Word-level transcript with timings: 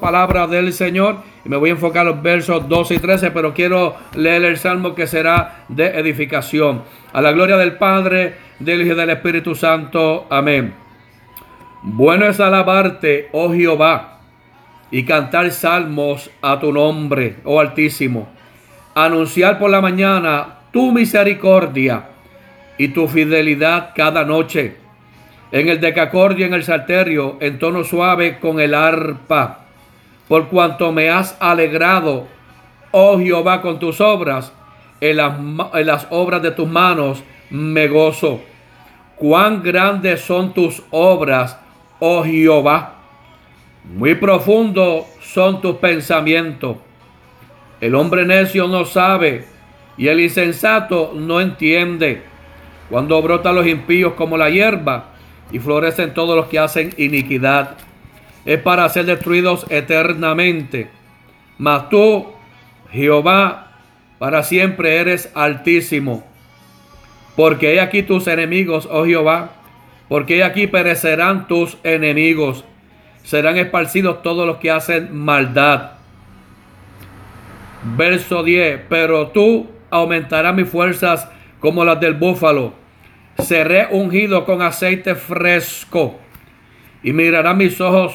palabra 0.00 0.46
del 0.46 0.72
Señor 0.72 1.18
y 1.44 1.50
me 1.50 1.58
voy 1.58 1.68
a 1.68 1.72
enfocar 1.74 2.06
los 2.06 2.22
versos 2.22 2.66
12 2.70 2.94
y 2.94 2.98
13, 3.00 3.30
pero 3.32 3.52
quiero 3.52 3.94
leer 4.14 4.42
el 4.46 4.56
salmo 4.56 4.94
que 4.94 5.06
será 5.06 5.66
de 5.68 5.98
edificación. 5.98 6.84
A 7.12 7.20
la 7.20 7.32
gloria 7.32 7.58
del 7.58 7.76
Padre, 7.76 8.34
del 8.60 8.80
Hijo 8.80 8.94
y 8.94 8.96
del 8.96 9.10
Espíritu 9.10 9.54
Santo. 9.54 10.26
Amén. 10.30 10.72
Bueno 11.82 12.24
es 12.24 12.40
alabarte, 12.40 13.28
oh 13.32 13.52
Jehová, 13.52 14.20
y 14.90 15.04
cantar 15.04 15.50
salmos 15.50 16.30
a 16.40 16.58
tu 16.58 16.72
nombre, 16.72 17.36
oh 17.44 17.60
Altísimo. 17.60 18.30
Anunciar 18.94 19.58
por 19.58 19.68
la 19.68 19.82
mañana 19.82 20.60
tu 20.72 20.92
misericordia 20.92 22.08
y 22.78 22.88
tu 22.88 23.06
fidelidad 23.06 23.90
cada 23.94 24.24
noche. 24.24 24.78
En 25.52 25.68
el 25.68 25.78
decacordio, 25.78 26.46
en 26.46 26.54
el 26.54 26.64
salterio, 26.64 27.36
en 27.40 27.58
tono 27.58 27.84
suave 27.84 28.38
con 28.38 28.60
el 28.60 28.72
arpa 28.72 29.63
por 30.28 30.48
cuanto 30.48 30.90
me 30.92 31.10
has 31.10 31.36
alegrado, 31.40 32.26
oh 32.90 33.18
Jehová, 33.18 33.60
con 33.60 33.78
tus 33.78 34.00
obras, 34.00 34.52
en 35.00 35.16
las, 35.16 36.06
obras 36.10 36.42
de 36.42 36.50
tus 36.50 36.68
manos 36.68 37.22
me 37.50 37.88
gozo. 37.88 38.40
Cuán 39.16 39.62
grandes 39.62 40.22
son 40.22 40.54
tus 40.54 40.82
obras, 40.90 41.58
oh 42.00 42.24
Jehová. 42.24 42.94
Muy 43.84 44.14
profundo 44.14 45.06
son 45.20 45.60
tus 45.60 45.76
pensamientos. 45.76 46.78
El 47.80 47.94
hombre 47.94 48.24
necio 48.24 48.66
no 48.66 48.86
sabe 48.86 49.44
y 49.98 50.08
el 50.08 50.20
insensato 50.20 51.12
no 51.14 51.40
entiende. 51.40 52.22
Cuando 52.88 53.20
brotan 53.20 53.54
los 53.54 53.66
impíos 53.66 54.14
como 54.14 54.38
la 54.38 54.48
hierba 54.48 55.10
y 55.52 55.58
florecen 55.58 56.14
todos 56.14 56.34
los 56.34 56.46
que 56.46 56.58
hacen 56.58 56.94
iniquidad 56.96 57.76
es 58.44 58.60
para 58.60 58.88
ser 58.88 59.06
destruidos 59.06 59.66
eternamente. 59.70 60.88
Mas 61.58 61.88
tú, 61.88 62.26
Jehová, 62.90 63.72
para 64.18 64.42
siempre 64.42 64.96
eres 64.96 65.30
altísimo. 65.34 66.24
Porque 67.36 67.74
he 67.74 67.80
aquí 67.80 68.02
tus 68.02 68.26
enemigos, 68.26 68.88
oh 68.90 69.04
Jehová, 69.04 69.52
porque 70.08 70.38
he 70.38 70.44
aquí 70.44 70.66
perecerán 70.66 71.48
tus 71.48 71.78
enemigos. 71.82 72.64
Serán 73.22 73.56
esparcidos 73.56 74.22
todos 74.22 74.46
los 74.46 74.58
que 74.58 74.70
hacen 74.70 75.16
maldad. 75.16 75.92
Verso 77.96 78.42
10. 78.42 78.82
Pero 78.88 79.28
tú 79.28 79.70
aumentarás 79.90 80.54
mis 80.54 80.68
fuerzas 80.68 81.28
como 81.60 81.84
las 81.84 81.98
del 82.00 82.14
búfalo. 82.14 82.74
Seré 83.38 83.88
ungido 83.90 84.44
con 84.44 84.62
aceite 84.62 85.14
fresco 85.14 86.20
y 87.04 87.12
mirará 87.12 87.52
mis 87.52 87.80
ojos 87.82 88.14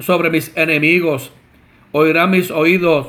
sobre 0.00 0.28
mis 0.30 0.52
enemigos, 0.54 1.32
oirá 1.92 2.26
mis 2.26 2.50
oídos 2.50 3.06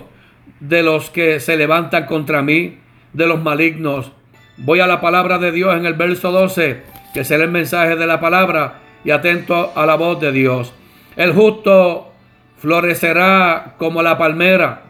de 0.62 0.81
los 0.81 1.09
que 1.09 1.42
se 1.42 1.58
levantan 1.58 2.06
contra 2.06 2.42
mí, 2.42 2.78
de 3.12 3.28
los 3.28 3.44
malignos. 3.44 4.14
Voy 4.58 4.80
a 4.80 4.88
la 4.88 5.02
palabra 5.02 5.38
de 5.38 5.52
Dios 5.52 5.75
en 5.75 5.86
el 5.86 5.94
verso 5.94 6.31
12, 6.31 6.84
que 7.14 7.25
será 7.25 7.44
el 7.44 7.52
mensaje 7.52 7.97
de 7.97 8.08
la 8.08 8.22
palabra, 8.22 8.80
y 9.03 9.12
atento 9.12 9.73
a 9.75 9.86
la 9.86 9.95
voz 9.95 10.22
de 10.22 10.31
Dios. 10.31 10.73
El 11.17 11.34
justo 11.34 12.14
florecerá 12.58 13.75
como 13.78 14.02
la 14.02 14.17
palmera, 14.17 14.84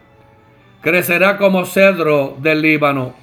crecerá 0.80 1.38
como 1.38 1.66
cedro 1.66 2.36
del 2.40 2.62
Líbano, 2.62 3.14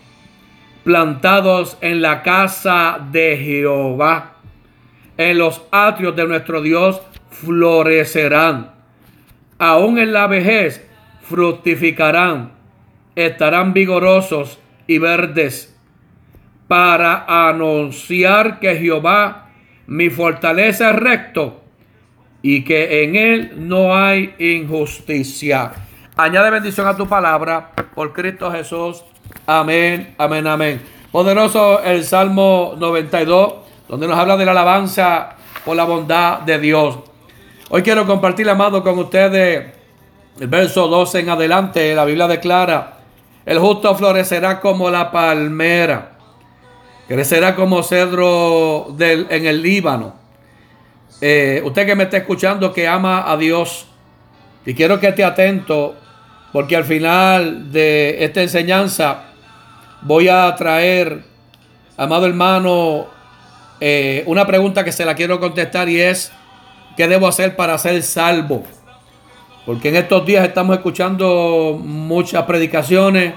plantados 0.83 1.77
en 1.79 2.01
la 2.01 2.21
casa 2.21 2.99
de 3.11 3.37
Jehová 3.37 4.36
en 5.17 5.37
los 5.37 5.61
atrios 5.71 6.15
de 6.15 6.27
nuestro 6.27 6.61
Dios 6.61 7.01
florecerán. 7.31 8.71
Aún 9.57 9.97
en 9.97 10.13
la 10.13 10.27
vejez 10.27 10.87
fructificarán, 11.21 12.53
estarán 13.15 13.73
vigorosos 13.73 14.59
y 14.85 14.99
verdes 14.99 15.75
para 16.67 17.25
anunciar 17.27 18.59
que 18.59 18.75
Jehová 18.75 19.47
mi 19.87 20.09
fortaleza 20.09 20.91
es 20.91 20.95
recto 20.97 21.61
y 22.41 22.63
que 22.63 23.03
en 23.03 23.15
él 23.15 23.51
no 23.55 23.95
hay 23.95 24.35
injusticia. 24.37 25.71
Añade 26.15 26.49
bendición 26.49 26.87
a 26.87 26.95
tu 26.95 27.07
palabra 27.07 27.71
por 27.95 28.13
Cristo 28.13 28.51
Jesús. 28.51 29.03
Amén, 29.45 30.13
amén, 30.17 30.45
amén. 30.45 30.81
Poderoso 31.11 31.81
el 31.83 32.03
Salmo 32.03 32.75
92 32.77 33.66
donde 33.87 34.07
nos 34.07 34.17
habla 34.17 34.35
de 34.35 34.45
la 34.45 34.51
alabanza 34.51 35.29
por 35.63 35.75
la 35.75 35.85
bondad 35.85 36.39
de 36.41 36.59
Dios. 36.59 36.97
Hoy 37.69 37.81
quiero 37.83 38.05
compartir, 38.05 38.49
amado, 38.49 38.83
con 38.83 38.97
ustedes 38.99 39.65
el 40.39 40.47
verso 40.47 40.87
12 40.87 41.19
en 41.19 41.29
adelante. 41.29 41.95
La 41.95 42.05
Biblia 42.05 42.27
declara, 42.27 42.97
el 43.45 43.59
justo 43.59 43.95
florecerá 43.95 44.59
como 44.59 44.89
la 44.89 45.11
palmera, 45.11 46.17
crecerá 47.07 47.55
como 47.55 47.83
cedro 47.83 48.95
en 48.99 49.45
el 49.45 49.61
Líbano. 49.61 50.15
Eh, 51.21 51.61
usted 51.65 51.85
que 51.85 51.95
me 51.95 52.03
está 52.03 52.17
escuchando, 52.17 52.73
que 52.73 52.87
ama 52.87 53.31
a 53.31 53.37
Dios, 53.37 53.87
y 54.65 54.73
quiero 54.73 54.99
que 54.99 55.07
esté 55.07 55.23
atento, 55.23 55.95
porque 56.51 56.75
al 56.75 56.83
final 56.83 57.71
de 57.71 58.23
esta 58.23 58.41
enseñanza 58.41 59.23
voy 60.01 60.27
a 60.27 60.53
traer, 60.55 61.23
amado 61.97 62.25
hermano, 62.25 63.16
eh, 63.79 64.23
una 64.25 64.47
pregunta 64.47 64.83
que 64.83 64.91
se 64.91 65.05
la 65.05 65.15
quiero 65.15 65.39
contestar 65.39 65.87
y 65.89 66.01
es, 66.01 66.31
¿qué 66.95 67.07
debo 67.07 67.27
hacer 67.27 67.55
para 67.55 67.77
ser 67.77 68.01
salvo? 68.01 68.63
Porque 69.65 69.89
en 69.89 69.97
estos 69.97 70.25
días 70.25 70.47
estamos 70.47 70.77
escuchando 70.77 71.79
muchas 71.83 72.43
predicaciones, 72.43 73.33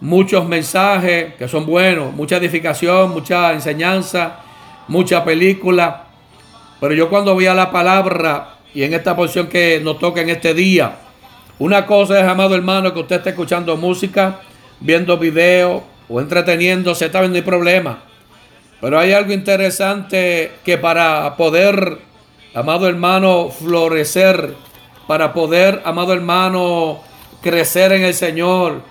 muchos 0.00 0.46
mensajes 0.46 1.34
que 1.34 1.48
son 1.48 1.64
buenos, 1.64 2.12
mucha 2.12 2.36
edificación, 2.36 3.12
mucha 3.12 3.52
enseñanza, 3.52 4.40
mucha 4.88 5.24
película. 5.24 6.06
Pero 6.80 6.92
yo 6.94 7.08
cuando 7.08 7.34
voy 7.34 7.46
a 7.46 7.54
la 7.54 7.70
palabra 7.70 8.56
y 8.74 8.82
en 8.82 8.92
esta 8.92 9.16
porción 9.16 9.46
que 9.46 9.80
nos 9.82 9.98
toca 9.98 10.20
en 10.20 10.28
este 10.28 10.52
día, 10.52 10.96
una 11.58 11.86
cosa 11.86 12.20
es, 12.20 12.26
amado 12.26 12.56
hermano, 12.56 12.92
que 12.92 13.00
usted 13.00 13.16
esté 13.16 13.30
escuchando 13.30 13.76
música, 13.76 14.40
viendo 14.80 15.16
videos 15.16 15.82
o 16.08 16.20
entreteniéndose, 16.20 17.06
está 17.06 17.20
viendo 17.20 17.38
el 17.38 17.44
problema. 17.44 18.00
Pero 18.84 19.00
hay 19.00 19.14
algo 19.14 19.32
interesante 19.32 20.52
que 20.62 20.76
para 20.76 21.38
poder, 21.38 22.00
amado 22.52 22.86
hermano, 22.86 23.48
florecer, 23.48 24.52
para 25.06 25.32
poder, 25.32 25.80
amado 25.86 26.12
hermano, 26.12 27.00
crecer 27.40 27.92
en 27.92 28.02
el 28.02 28.12
Señor, 28.12 28.82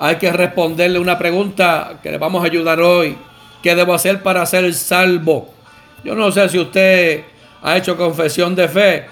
hay 0.00 0.16
que 0.16 0.32
responderle 0.32 0.98
una 0.98 1.16
pregunta 1.16 2.00
que 2.02 2.10
le 2.10 2.18
vamos 2.18 2.42
a 2.42 2.46
ayudar 2.46 2.80
hoy. 2.80 3.16
¿Qué 3.62 3.76
debo 3.76 3.94
hacer 3.94 4.20
para 4.20 4.44
ser 4.46 4.74
salvo? 4.74 5.54
Yo 6.02 6.16
no 6.16 6.32
sé 6.32 6.48
si 6.48 6.58
usted 6.58 7.22
ha 7.62 7.76
hecho 7.76 7.96
confesión 7.96 8.52
de 8.56 8.66
fe, 8.66 9.04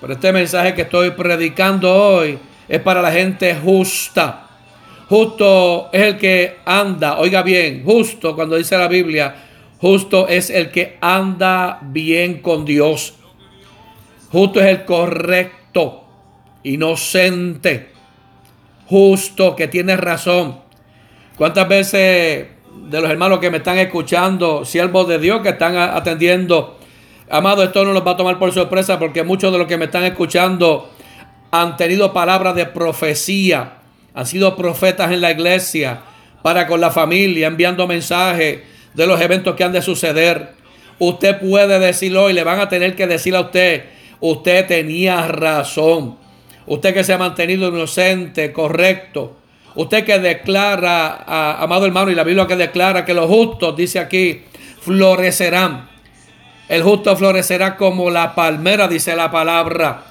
pero 0.00 0.12
este 0.12 0.32
mensaje 0.32 0.72
que 0.72 0.82
estoy 0.82 1.10
predicando 1.10 1.92
hoy 1.92 2.38
es 2.68 2.80
para 2.80 3.02
la 3.02 3.10
gente 3.10 3.56
justa. 3.56 4.46
Justo 5.08 5.88
es 5.92 6.02
el 6.02 6.16
que 6.16 6.58
anda, 6.64 7.18
oiga 7.18 7.42
bien, 7.42 7.82
justo 7.84 8.36
cuando 8.36 8.54
dice 8.54 8.78
la 8.78 8.86
Biblia, 8.86 9.48
Justo 9.80 10.28
es 10.28 10.50
el 10.50 10.70
que 10.70 10.98
anda 11.00 11.78
bien 11.82 12.42
con 12.42 12.64
Dios. 12.64 13.14
Justo 14.30 14.60
es 14.60 14.66
el 14.66 14.84
correcto, 14.84 16.04
inocente, 16.62 17.90
justo, 18.86 19.56
que 19.56 19.68
tiene 19.68 19.96
razón. 19.96 20.60
¿Cuántas 21.36 21.66
veces 21.66 22.48
de 22.88 23.00
los 23.00 23.10
hermanos 23.10 23.38
que 23.38 23.50
me 23.50 23.58
están 23.58 23.78
escuchando, 23.78 24.64
siervos 24.64 25.08
de 25.08 25.18
Dios 25.18 25.40
que 25.40 25.50
están 25.50 25.76
atendiendo, 25.76 26.78
amado, 27.30 27.62
esto 27.62 27.84
no 27.84 27.92
los 27.92 28.06
va 28.06 28.12
a 28.12 28.16
tomar 28.16 28.38
por 28.38 28.52
sorpresa 28.52 28.98
porque 28.98 29.22
muchos 29.22 29.50
de 29.50 29.58
los 29.58 29.66
que 29.66 29.78
me 29.78 29.86
están 29.86 30.04
escuchando 30.04 30.90
han 31.50 31.76
tenido 31.76 32.12
palabras 32.12 32.54
de 32.54 32.66
profecía, 32.66 33.78
han 34.14 34.26
sido 34.26 34.56
profetas 34.56 35.10
en 35.10 35.20
la 35.20 35.30
iglesia 35.30 36.02
para 36.42 36.66
con 36.66 36.80
la 36.80 36.90
familia, 36.90 37.46
enviando 37.46 37.86
mensajes 37.86 38.60
de 38.94 39.06
los 39.06 39.20
eventos 39.20 39.54
que 39.56 39.64
han 39.64 39.72
de 39.72 39.82
suceder. 39.82 40.52
Usted 40.98 41.40
puede 41.40 41.78
decirlo 41.78 42.30
y 42.30 42.32
le 42.32 42.44
van 42.44 42.60
a 42.60 42.68
tener 42.68 42.94
que 42.94 43.06
decir 43.06 43.34
a 43.34 43.40
usted, 43.40 43.84
usted 44.20 44.66
tenía 44.66 45.26
razón. 45.28 46.16
Usted 46.66 46.94
que 46.94 47.04
se 47.04 47.12
ha 47.12 47.18
mantenido 47.18 47.68
inocente, 47.68 48.52
correcto. 48.52 49.36
Usted 49.74 50.04
que 50.04 50.18
declara, 50.18 51.54
amado 51.54 51.86
hermano, 51.86 52.10
y 52.10 52.14
la 52.14 52.24
Biblia 52.24 52.46
que 52.46 52.56
declara 52.56 53.04
que 53.04 53.14
los 53.14 53.26
justos, 53.26 53.76
dice 53.76 53.98
aquí, 53.98 54.42
florecerán. 54.80 55.88
El 56.68 56.82
justo 56.82 57.16
florecerá 57.16 57.76
como 57.76 58.10
la 58.10 58.34
palmera, 58.34 58.88
dice 58.88 59.16
la 59.16 59.30
palabra. 59.30 60.04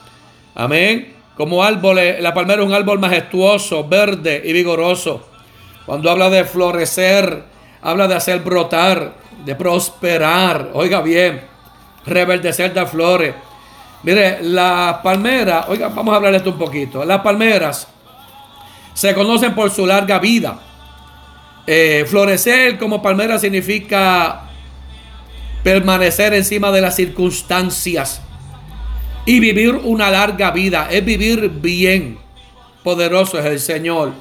Amén. 0.55 1.13
Como 1.37 1.63
árbol, 1.63 1.99
la 2.19 2.33
palmera 2.33 2.61
es 2.61 2.67
un 2.67 2.73
árbol 2.73 2.99
majestuoso, 2.99 3.87
verde 3.87 4.41
y 4.43 4.51
vigoroso. 4.51 5.29
Cuando 5.85 6.11
habla 6.11 6.29
de 6.29 6.43
florecer, 6.43 7.43
habla 7.81 8.07
de 8.07 8.15
hacer 8.15 8.39
brotar, 8.39 9.13
de 9.45 9.55
prosperar, 9.55 10.71
oiga 10.73 11.01
bien, 11.01 11.41
reverdecer 12.05 12.73
de 12.73 12.85
flores. 12.85 13.35
Mire, 14.03 14.39
las 14.41 14.97
palmeras, 14.97 15.65
oiga, 15.67 15.89
vamos 15.89 16.13
a 16.13 16.17
hablar 16.17 16.31
de 16.31 16.37
esto 16.37 16.51
un 16.51 16.57
poquito. 16.57 17.03
Las 17.03 17.21
palmeras 17.21 17.87
se 18.93 19.13
conocen 19.13 19.53
por 19.53 19.71
su 19.71 19.85
larga 19.85 20.19
vida. 20.19 20.59
Eh, 21.67 22.05
florecer 22.07 22.77
como 22.77 23.01
palmera 23.01 23.37
significa 23.37 24.41
permanecer 25.63 26.33
encima 26.33 26.71
de 26.71 26.81
las 26.81 26.95
circunstancias 26.95 28.21
y 29.25 29.39
vivir 29.39 29.75
una 29.75 30.09
larga 30.09 30.51
vida. 30.51 30.87
Es 30.89 31.03
vivir 31.03 31.49
bien. 31.49 32.17
Poderoso 32.83 33.37
es 33.37 33.45
el 33.45 33.59
Señor. 33.59 34.13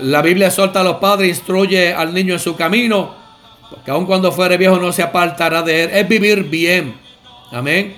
La 0.00 0.22
Biblia 0.22 0.48
exhorta 0.48 0.80
a 0.80 0.84
los 0.84 0.96
padres, 0.96 1.28
instruye 1.28 1.92
al 1.92 2.14
niño 2.14 2.34
en 2.34 2.40
su 2.40 2.56
camino, 2.56 3.14
porque 3.70 3.90
aun 3.90 4.06
cuando 4.06 4.32
fuere 4.32 4.56
viejo 4.56 4.76
no 4.78 4.92
se 4.92 5.02
apartará 5.02 5.62
de 5.62 5.84
él. 5.84 5.90
Es 5.92 6.08
vivir 6.08 6.44
bien. 6.44 6.94
Amén. 7.50 7.94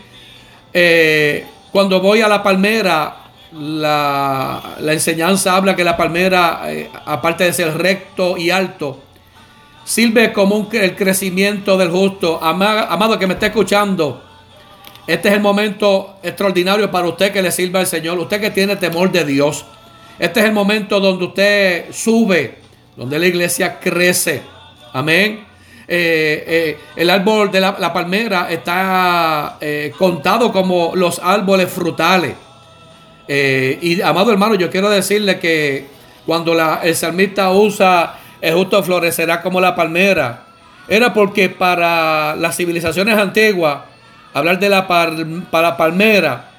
Eh, 0.73 1.47
cuando 1.71 2.01
voy 2.01 2.21
a 2.21 2.29
la 2.29 2.43
palmera, 2.43 3.17
la, 3.53 4.77
enseñanza 4.89 5.57
habla 5.57 5.77
que 5.77 5.85
la 5.85 5.97
palmera, 5.97 6.63
eh, 6.67 6.91
aparte 7.05 7.45
de 7.45 7.53
ser 7.53 7.77
recto 7.79 8.37
y 8.37 8.51
alto, 8.51 9.01
sirve 9.85 10.33
como 10.33 10.69
el 10.73 10.97
crecimiento 10.97 11.77
del 11.77 11.91
justo. 11.91 12.41
Amado, 12.43 13.19
que 13.19 13.27
me 13.27 13.35
está 13.35 13.47
escuchando, 13.47 14.23
este 15.07 15.29
es 15.29 15.35
el 15.35 15.41
momento 15.41 16.17
extraordinario 16.23 16.91
para 16.91 17.07
usted 17.09 17.33
que 17.33 17.43
le 17.43 17.53
sirva 17.53 17.81
al 17.81 17.87
Señor, 17.87 18.19
usted 18.19 18.41
que 18.41 18.51
tiene 18.51 18.77
temor 18.77 19.13
de 19.13 19.25
Dios. 19.25 19.65
Este 20.19 20.41
es 20.41 20.47
el 20.47 20.53
momento 20.53 21.01
donde 21.01 21.25
usted 21.25 21.93
sube, 21.93 22.59
donde 22.97 23.19
la 23.19 23.27
iglesia 23.27 23.79
crece. 23.81 24.43
Amén. 24.93 25.45
Eh, 25.87 26.45
eh, 26.47 26.79
el 26.97 27.11
árbol 27.11 27.51
de 27.51 27.61
la, 27.61 27.93
palmera 27.93 28.49
está 28.51 29.59
eh, 29.61 29.93
contado 29.99 30.51
como 30.51 30.93
los 30.95 31.19
árboles 31.19 31.71
frutales. 31.71 32.35
y 33.29 34.01
amado 34.01 34.31
hermano, 34.31 34.55
yo 34.55 34.71
quiero 34.71 34.89
decirle 34.89 35.39
que 35.39 35.87
cuando 36.25 36.55
la, 36.55 36.81
el 36.83 36.95
salmista 36.95 37.51
usa 37.51 38.19
el 38.41 38.55
justo 38.55 38.83
florecerá 38.83 39.41
como 39.43 39.61
la 39.61 39.75
palmera, 39.75 40.45
era 40.87 41.15
porque 41.15 41.49
para 41.49 42.37
las 42.37 42.57
civilizaciones 42.57 43.17
antiguas, 43.17 43.79
hablar 44.35 44.59
de 44.59 44.69
la, 44.69 44.87
para 44.87 45.77
palmera, 45.77 46.51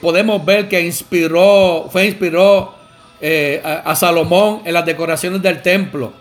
podemos 0.00 0.44
ver 0.44 0.68
que 0.68 0.80
inspiró, 0.80 1.88
fue 1.90 2.06
inspiró 2.06 2.74
a 3.22 3.94
Salomón 3.96 4.62
en 4.64 4.74
las 4.74 4.84
decoraciones 4.84 5.40
del 5.42 5.62
templo. 5.62 6.12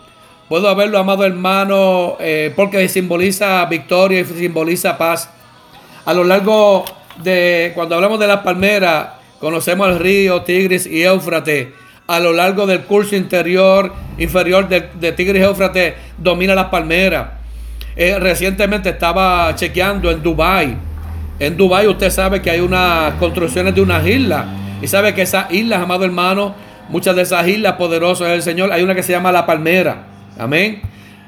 Puedo 0.47 0.69
haberlo 0.69 0.99
amado 0.99 1.25
hermano 1.25 2.17
eh, 2.19 2.53
porque 2.55 2.87
simboliza 2.87 3.65
victoria 3.65 4.19
y 4.19 4.25
simboliza 4.25 4.95
paz. 4.95 5.31
A 6.05 6.13
lo 6.13 6.23
largo 6.23 6.85
de, 7.23 7.71
cuando 7.73 7.95
hablamos 7.95 8.19
de 8.19 8.27
las 8.27 8.41
palmeras, 8.41 9.07
conocemos 9.39 9.87
el 9.89 9.99
río 9.99 10.43
Tigris 10.43 10.85
y 10.85 11.01
Éufrates. 11.01 11.69
A 12.05 12.19
lo 12.19 12.31
largo 12.31 12.67
del 12.67 12.81
curso 12.81 13.15
interior, 13.15 13.91
inferior 14.19 14.69
de, 14.69 15.11
Tigris 15.13 15.41
y 15.41 15.45
Éufrates, 15.45 15.95
domina 16.19 16.53
las 16.53 16.67
palmeras. 16.67 17.29
Eh, 17.95 18.19
recientemente 18.19 18.89
estaba 18.89 19.55
chequeando 19.55 20.11
en 20.11 20.21
Dubai. 20.21 20.77
En 21.39 21.57
Dubai 21.57 21.87
usted 21.87 22.09
sabe 22.09 22.41
que 22.41 22.49
hay 22.49 22.61
unas 22.61 23.13
construcciones 23.15 23.75
de 23.75 23.81
unas 23.81 24.05
islas. 24.07 24.45
Y 24.81 24.87
sabe 24.87 25.13
que 25.13 25.21
esas 25.21 25.51
islas, 25.51 25.81
amado 25.81 26.05
hermano, 26.05 26.55
muchas 26.89 27.15
de 27.15 27.23
esas 27.23 27.47
islas 27.47 27.73
poderosas 27.73 28.29
del 28.29 28.41
Señor, 28.41 28.71
hay 28.71 28.83
una 28.83 28.95
que 28.95 29.03
se 29.03 29.11
llama 29.11 29.31
La 29.31 29.45
Palmera. 29.45 30.07
Amén. 30.37 30.81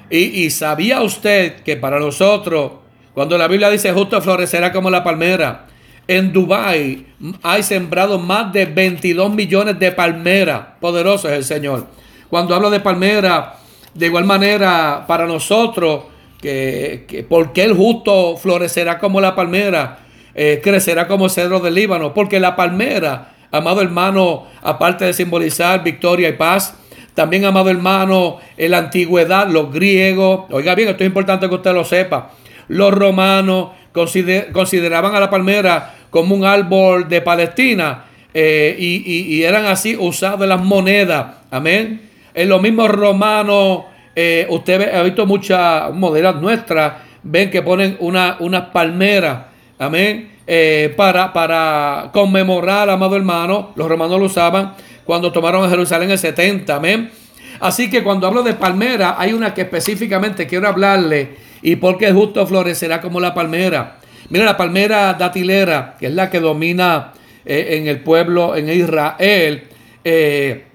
Y, 0.10 0.50
sabía 0.52 1.02
usted 1.02 1.62
que 1.64 1.76
para 1.76 2.00
nosotros, 2.00 2.72
cuando 3.14 3.38
la 3.38 3.48
Biblia 3.48 3.70
dice 3.70 3.92
justo 3.92 4.22
florecerá 4.22 4.72
como 4.72 4.90
la 4.90 5.04
palmera, 5.04 5.66
en 6.08 6.32
Dubai 6.32 7.06
hay 7.44 7.64
sembrado 7.64 8.18
más 8.18 8.54
de 8.54 8.66
22 8.66 9.34
millones 9.34 9.78
de 9.80 9.92
palmeras. 9.92 10.62
Poderoso 10.80 11.28
es 11.28 11.36
el 11.36 11.44
Señor. 11.44 11.88
Cuando 12.30 12.56
hablo 12.56 12.70
de 12.70 12.80
palmera, 12.80 13.56
de 13.94 14.06
igual 14.06 14.24
manera, 14.24 15.04
para 15.06 15.28
nosotros, 15.28 16.04
que, 16.42 17.06
que 17.08 17.24
porque 17.24 17.64
el 17.64 17.74
justo 17.74 18.38
florecerá 18.38 19.00
como 19.00 19.22
la 19.22 19.36
palmera, 19.36 20.00
eh, 20.36 20.62
crecerá 20.64 21.08
como 21.08 21.30
cedro 21.30 21.60
del 21.60 21.74
Líbano, 21.74 22.14
porque 22.14 22.40
la 22.40 22.56
palmera, 22.56 23.34
amado 23.52 23.82
hermano, 23.82 24.46
aparte 24.62 25.06
de 25.06 25.14
simbolizar 25.14 25.84
victoria 25.84 26.30
y 26.30 26.34
paz, 26.34 26.76
también, 27.16 27.46
amado 27.46 27.72
hermano, 27.72 28.38
en 28.56 28.70
la 28.70 28.78
antigüedad, 28.78 29.48
los 29.48 29.74
griegos, 29.74 30.42
oiga 30.52 30.76
bien, 30.76 30.90
esto 30.90 31.04
es 31.04 31.08
importante 31.08 31.50
que 31.50 31.56
usted 31.56 31.74
lo 31.74 31.84
sepa, 31.84 32.34
los 32.68 32.94
romanos 32.94 33.70
consideraban 33.92 35.16
a 35.16 35.20
la 35.20 35.30
palmera 35.32 35.96
como 36.12 36.36
un 36.36 36.46
árbol 36.46 37.10
de 37.10 37.22
Palestina 37.22 38.06
eh, 38.34 38.76
y, 38.78 39.42
eran 39.42 39.66
así 39.66 39.96
usados 39.98 40.42
en 40.44 40.50
las 40.50 40.64
monedas. 40.64 41.38
Amén. 41.50 42.02
En 42.36 42.50
los 42.50 42.62
mismos 42.62 42.92
romanos, 42.92 43.86
eh, 44.20 44.48
usted 44.50 44.96
ha 44.96 45.04
visto 45.04 45.28
muchas 45.28 45.94
modelos 45.94 46.42
nuestras, 46.42 46.94
ven 47.22 47.52
que 47.52 47.62
ponen 47.62 47.98
unas 48.00 48.38
una 48.40 48.72
palmeras. 48.72 49.46
Amén. 49.78 50.32
Eh, 50.48 50.92
para, 50.98 51.32
para 51.32 52.10
conmemorar, 52.12 52.90
amado 52.90 53.16
hermano, 53.16 53.74
los 53.76 53.88
romanos 53.88 54.20
lo 54.20 54.26
usaban 54.26 54.74
cuando 55.06 55.32
tomaron 55.32 55.64
a 55.64 55.70
Jerusalén 55.70 56.10
el 56.10 56.18
70. 56.18 56.76
Amén. 56.76 57.12
Así 57.60 57.92
que 57.92 58.02
cuando 58.02 58.26
hablo 58.26 58.42
de 58.42 58.56
palmera, 58.56 59.18
hay 59.20 59.34
una 59.34 59.54
que 59.54 59.62
específicamente 59.62 60.48
quiero 60.48 60.68
hablarle 60.68 61.36
y 61.62 61.76
porque 61.76 62.12
justo 62.12 62.48
florecerá 62.48 63.00
como 63.00 63.20
la 63.20 63.36
palmera. 63.36 63.98
Mira, 64.30 64.46
la 64.46 64.58
palmera 64.58 65.14
datilera, 65.14 65.96
que 66.00 66.08
es 66.08 66.14
la 66.14 66.32
que 66.32 66.40
domina 66.40 67.14
eh, 67.46 67.78
en 67.78 67.88
el 67.88 68.00
pueblo, 68.00 68.56
en 68.56 68.68
Israel, 68.68 69.66
eh, 70.04 70.67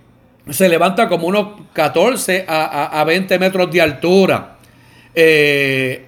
se 0.50 0.68
levanta 0.68 1.08
como 1.08 1.26
unos 1.26 1.48
14 1.72 2.44
a, 2.48 3.02
20 3.06 3.38
metros 3.38 3.70
de 3.70 3.80
altura. 3.80 4.56
Eh, 5.14 6.06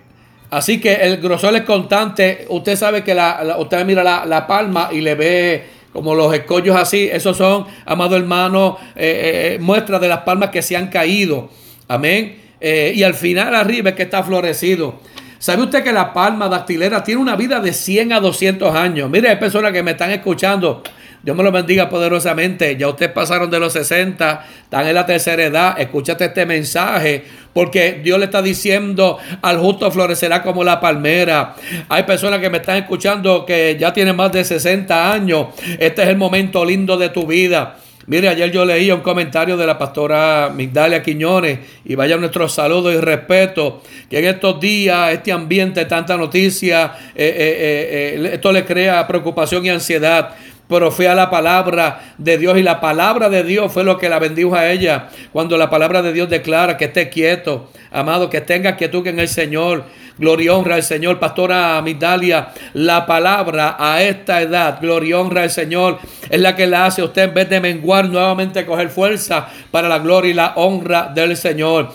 así 0.51 0.81
que 0.81 0.95
el 0.95 1.19
grosor 1.19 1.55
es 1.55 1.63
constante. 1.63 2.47
Usted 2.49 2.77
sabe 2.77 3.05
que 3.05 3.15
la, 3.15 3.57
usted 3.59 3.85
mira 3.85 4.03
la, 4.03 4.27
la, 4.27 4.47
palma 4.47 4.89
y 4.93 5.01
le 5.01 5.15
ve 5.15 5.65
como 5.93 6.17
los 6.17 6.35
escollos 6.35 6.75
así, 6.75 7.09
esos 7.13 7.37
son, 7.37 7.67
amado 7.87 8.17
hermano, 8.17 8.79
eh, 8.97 9.55
eh, 9.55 9.59
muestras 9.61 10.01
de 10.01 10.09
las 10.09 10.21
palmas 10.21 10.51
que 10.51 10.61
se 10.61 10.77
han 10.77 10.89
caído. 10.89 11.51
Amén. 11.87 12.41
y 12.61 13.03
al 13.03 13.15
final 13.15 13.55
arriba 13.55 13.91
es 13.91 13.95
que 13.95 14.05
está 14.05 14.23
florecido. 14.25 14.99
¿Sabe 15.39 15.63
usted 15.63 15.85
que 15.85 15.93
la 15.93 16.13
palma 16.15 16.49
dactilera 16.49 17.05
tiene 17.05 17.21
una 17.21 17.37
vida 17.37 17.61
de 17.61 17.75
100 17.75 18.15
a 18.15 18.21
200 18.21 18.75
años? 18.75 19.11
Mire, 19.11 19.29
hay 19.29 19.37
personas 19.37 19.73
que 19.73 19.83
me 19.83 19.91
están 19.91 20.11
escuchando 20.11 20.83
Dios 21.25 21.35
me 21.35 21.43
lo 21.43 21.51
bendiga 21.51 21.89
poderosamente. 21.89 22.77
Ya 22.77 22.87
ustedes 22.87 23.11
pasaron 23.11 23.51
de 23.51 23.59
los 23.59 23.73
60, 23.73 24.47
están 24.65 24.87
en 24.87 24.95
la 24.95 25.07
tercera 25.07 25.43
edad. 25.43 25.81
Escúchate 25.81 26.27
este 26.27 26.45
mensaje, 26.45 27.25
porque 27.55 28.01
Dios 28.05 28.19
le 28.19 28.27
está 28.27 28.43
diciendo 28.43 29.17
al 29.41 29.59
justo 29.59 29.91
florecerá 29.91 30.43
como 30.43 30.63
la 30.63 30.81
palmera. 30.81 31.55
Hay 31.89 32.03
personas 32.03 32.41
que 32.41 32.51
me 32.51 32.59
están 32.59 32.77
escuchando 32.77 33.47
que 33.47 33.75
ya 33.81 33.95
tienen 33.95 34.15
más 34.15 34.33
de 34.33 34.45
60 34.45 35.13
años. 35.13 35.47
Este 35.79 36.03
es 36.03 36.09
el 36.11 36.19
momento 36.19 36.63
lindo 36.63 36.99
de 36.99 37.09
tu 37.09 37.27
vida. 37.27 37.79
Mire, 38.07 38.29
ayer 38.29 38.51
yo 38.53 38.67
leí 38.67 38.91
un 38.91 39.01
comentario 39.01 39.57
de 39.57 39.67
la 39.67 39.79
pastora 39.79 40.53
Migdalia 40.55 41.03
Quiñones 41.03 41.61
y 41.87 41.95
vaya 41.95 42.19
nuestro 42.19 42.51
saludo 42.51 42.93
y 42.93 42.99
respeto, 42.99 43.83
que 44.11 44.19
en 44.19 44.27
estos 44.27 44.61
días, 44.61 45.11
este 45.15 45.33
ambiente, 45.33 45.87
tanta 45.87 46.19
noticia, 46.19 46.93
eh, 47.15 47.35
eh, 47.35 48.21
eh, 48.23 48.31
esto 48.35 48.53
le 48.53 48.67
crea 48.67 49.07
preocupación 49.07 49.65
y 49.65 49.71
ansiedad 49.71 50.35
pero 50.69 50.91
fue 50.91 51.09
a 51.09 51.15
la 51.15 51.31
palabra 51.31 52.15
de 52.17 52.39
Dios 52.39 52.57
y 52.57 52.63
la 52.63 52.81
palabra 52.81 53.29
de 53.29 53.45
Dios 53.45 53.73
fue 53.73 53.85
lo 53.85 53.99
que 53.99 54.09
la 54.09 54.19
bendijo 54.19 54.55
a 54.55 54.71
ella. 54.71 55.09
Cuando 55.33 55.59
la 55.59 55.69
palabra 55.69 56.01
de 56.01 56.13
Dios 56.13 56.31
declara 56.31 56.77
que 56.77 56.87
esté 56.87 57.11
quieto, 57.11 57.71
amado, 57.91 58.31
que 58.31 58.41
tenga 58.41 58.77
quietud 58.77 59.07
en 59.07 59.19
el 59.19 59.29
Señor. 59.29 59.85
Gloria 60.17 60.47
y 60.47 60.49
honra 60.49 60.77
al 60.77 60.83
Señor, 60.83 61.19
pastora 61.19 61.83
Migdalia. 61.83 62.49
La 62.73 63.05
palabra 63.05 63.77
a 63.79 64.03
esta 64.03 64.41
edad, 64.41 64.79
gloria 64.81 65.11
y 65.11 65.13
honra 65.13 65.43
al 65.43 65.51
Señor, 65.51 65.99
es 66.31 66.41
la 66.41 66.55
que 66.55 66.67
la 66.67 66.87
hace 66.87 67.03
usted 67.03 67.25
en 67.25 67.35
vez 67.35 67.51
de 67.51 67.61
menguar 67.61 68.09
nuevamente 68.09 68.65
coger 68.65 68.91
fuerza 68.91 69.49
para 69.71 69.89
la 69.89 69.99
gloria 69.99 70.31
y 70.31 70.35
la 70.35 70.53
honra 70.57 71.11
del 71.15 71.37
Señor. 71.37 71.91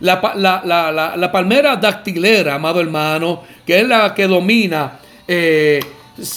La, 0.00 0.20
la 1.16 1.32
palmera 1.32 1.76
dactilera, 1.76 2.54
amado 2.54 2.80
hermano, 2.80 3.42
que 3.66 3.80
es 3.80 3.88
la 3.88 4.14
que 4.14 4.26
domina. 4.26 4.98
Eh, 5.26 5.80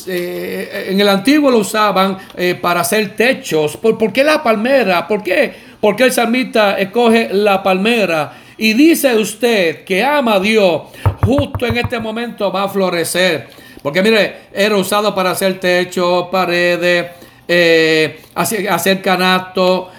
eh, 0.08 0.88
en 0.90 1.02
el 1.02 1.10
antiguo 1.10 1.52
lo 1.52 1.58
usaban 1.58 2.18
eh, 2.36 2.58
para 2.60 2.82
hacer 2.82 3.16
techos. 3.16 3.76
¿Por, 3.78 4.14
qué 4.14 4.24
la 4.24 4.42
palmera? 4.42 5.08
¿Por 5.08 5.22
qué? 5.22 5.54
Porque 5.80 6.04
el 6.04 6.14
salmista 6.14 6.80
escoge 6.80 7.30
la 7.34 7.62
palmera 7.62 8.34
y 8.58 8.74
dice 8.74 9.14
usted 9.16 9.84
que 9.84 10.04
ama 10.04 10.36
a 10.36 10.40
Dios, 10.40 10.84
justo 11.26 11.66
en 11.66 11.78
este 11.78 12.00
momento 12.00 12.52
va 12.52 12.64
a 12.64 12.70
florecer. 12.70 13.48
Porque 13.84 14.02
mire, 14.02 14.48
era 14.54 14.78
usado 14.78 15.14
para 15.14 15.32
hacer 15.32 15.60
techos, 15.60 16.28
paredes, 16.32 17.08
eh, 17.48 18.22
hacer, 18.34 18.70
hacer 18.70 19.02
canasto. 19.02 19.92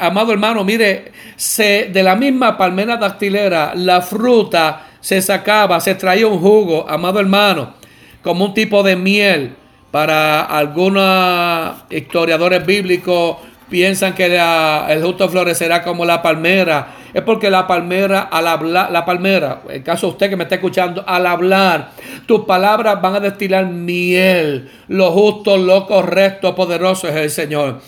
amado 0.00 0.32
hermano, 0.32 0.64
mire, 0.64 1.12
de 1.56 2.02
la 2.02 2.16
misma 2.16 2.58
palmera 2.58 2.96
dactilera, 2.96 3.72
la 3.76 4.02
fruta 4.02 4.88
se 5.00 5.22
sacaba, 5.22 5.80
se 5.80 5.94
traía 5.94 6.26
un 6.26 6.40
jugo, 6.40 6.84
amado 6.88 7.20
hermano 7.20 7.77
como 8.28 8.44
un 8.44 8.52
tipo 8.52 8.82
de 8.82 8.94
miel. 8.94 9.54
Para 9.90 10.42
algunos 10.42 11.76
historiadores 11.88 12.66
bíblicos 12.66 13.38
piensan 13.70 14.14
que 14.14 14.26
el 14.26 15.02
justo 15.02 15.30
florecerá 15.30 15.82
como 15.82 16.04
la 16.04 16.20
palmera. 16.20 16.88
Es 17.14 17.22
porque 17.22 17.48
la 17.48 17.66
palmera, 17.66 18.20
al 18.30 18.46
hablar, 18.46 18.92
la 18.92 19.06
palmera, 19.06 19.62
en 19.70 19.82
caso 19.82 20.08
de 20.08 20.12
usted 20.12 20.28
que 20.28 20.36
me 20.36 20.42
está 20.42 20.56
escuchando, 20.56 21.02
al 21.06 21.26
hablar, 21.26 21.92
tus 22.26 22.44
palabras 22.44 23.00
van 23.00 23.14
a 23.14 23.20
destilar 23.20 23.64
miel. 23.64 24.72
Lo 24.88 25.10
justo, 25.10 25.56
lo 25.56 25.86
correcto, 25.86 26.54
poderoso 26.54 27.08
es 27.08 27.16
el 27.16 27.30
Señor. 27.30 27.80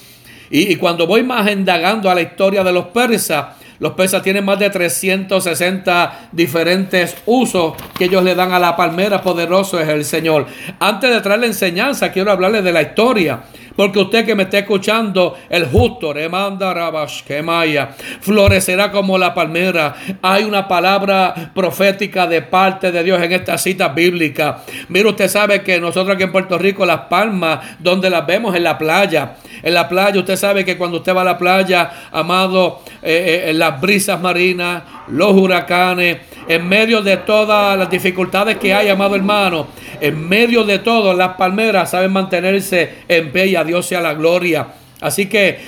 Y, 0.48 0.72
y 0.72 0.76
cuando 0.76 1.06
voy 1.06 1.22
más 1.22 1.52
indagando 1.52 2.08
a 2.08 2.14
la 2.14 2.22
historia 2.22 2.64
de 2.64 2.72
los 2.72 2.86
persas, 2.86 3.59
los 3.80 3.94
persas 3.94 4.22
tienen 4.22 4.44
más 4.44 4.58
de 4.58 4.68
360 4.68 6.28
diferentes 6.32 7.16
usos 7.24 7.72
que 7.98 8.04
ellos 8.04 8.22
le 8.22 8.34
dan 8.34 8.52
a 8.52 8.58
la 8.58 8.76
palmera. 8.76 9.22
Poderoso 9.22 9.80
es 9.80 9.88
el 9.88 10.04
Señor. 10.04 10.46
Antes 10.78 11.10
de 11.10 11.20
traer 11.22 11.40
la 11.40 11.46
enseñanza, 11.46 12.12
quiero 12.12 12.30
hablarles 12.30 12.62
de 12.62 12.72
la 12.72 12.82
historia. 12.82 13.40
Porque 13.80 13.98
usted 13.98 14.26
que 14.26 14.34
me 14.34 14.42
está 14.42 14.58
escuchando, 14.58 15.38
el 15.48 15.64
justo, 15.64 16.12
remanda 16.12 16.74
rabash, 16.74 17.22
maya, 17.42 17.88
florecerá 18.20 18.92
como 18.92 19.16
la 19.16 19.32
palmera. 19.32 19.94
Hay 20.20 20.44
una 20.44 20.68
palabra 20.68 21.50
profética 21.54 22.26
de 22.26 22.42
parte 22.42 22.92
de 22.92 23.02
Dios 23.02 23.22
en 23.22 23.32
esta 23.32 23.56
cita 23.56 23.88
bíblica. 23.88 24.58
Mire, 24.90 25.08
usted 25.08 25.28
sabe 25.28 25.62
que 25.62 25.80
nosotros 25.80 26.14
aquí 26.14 26.24
en 26.24 26.30
Puerto 26.30 26.58
Rico, 26.58 26.84
las 26.84 27.06
palmas, 27.08 27.78
donde 27.78 28.10
las 28.10 28.26
vemos 28.26 28.54
en 28.54 28.64
la 28.64 28.76
playa. 28.76 29.36
En 29.62 29.72
la 29.72 29.88
playa, 29.88 30.20
usted 30.20 30.36
sabe 30.36 30.62
que 30.62 30.76
cuando 30.76 30.98
usted 30.98 31.16
va 31.16 31.22
a 31.22 31.24
la 31.24 31.38
playa, 31.38 31.90
amado, 32.12 32.82
eh, 33.02 33.44
eh, 33.46 33.50
en 33.50 33.58
las 33.58 33.80
brisas 33.80 34.20
marinas, 34.20 34.82
los 35.12 35.32
huracanes, 35.32 36.18
en 36.48 36.68
medio 36.68 37.02
de 37.02 37.18
todas 37.18 37.78
las 37.78 37.90
dificultades 37.90 38.56
que 38.58 38.74
hay, 38.74 38.88
amado 38.88 39.14
hermano, 39.14 39.68
en 40.00 40.28
medio 40.28 40.64
de 40.64 40.78
todo, 40.78 41.14
las 41.14 41.34
palmeras 41.34 41.90
saben 41.90 42.12
mantenerse 42.12 43.02
en 43.08 43.30
pie 43.30 43.48
y 43.48 43.56
a 43.56 43.64
Dios 43.64 43.86
sea 43.86 44.00
la 44.00 44.14
gloria. 44.14 44.66
Así 45.00 45.26
que, 45.26 45.58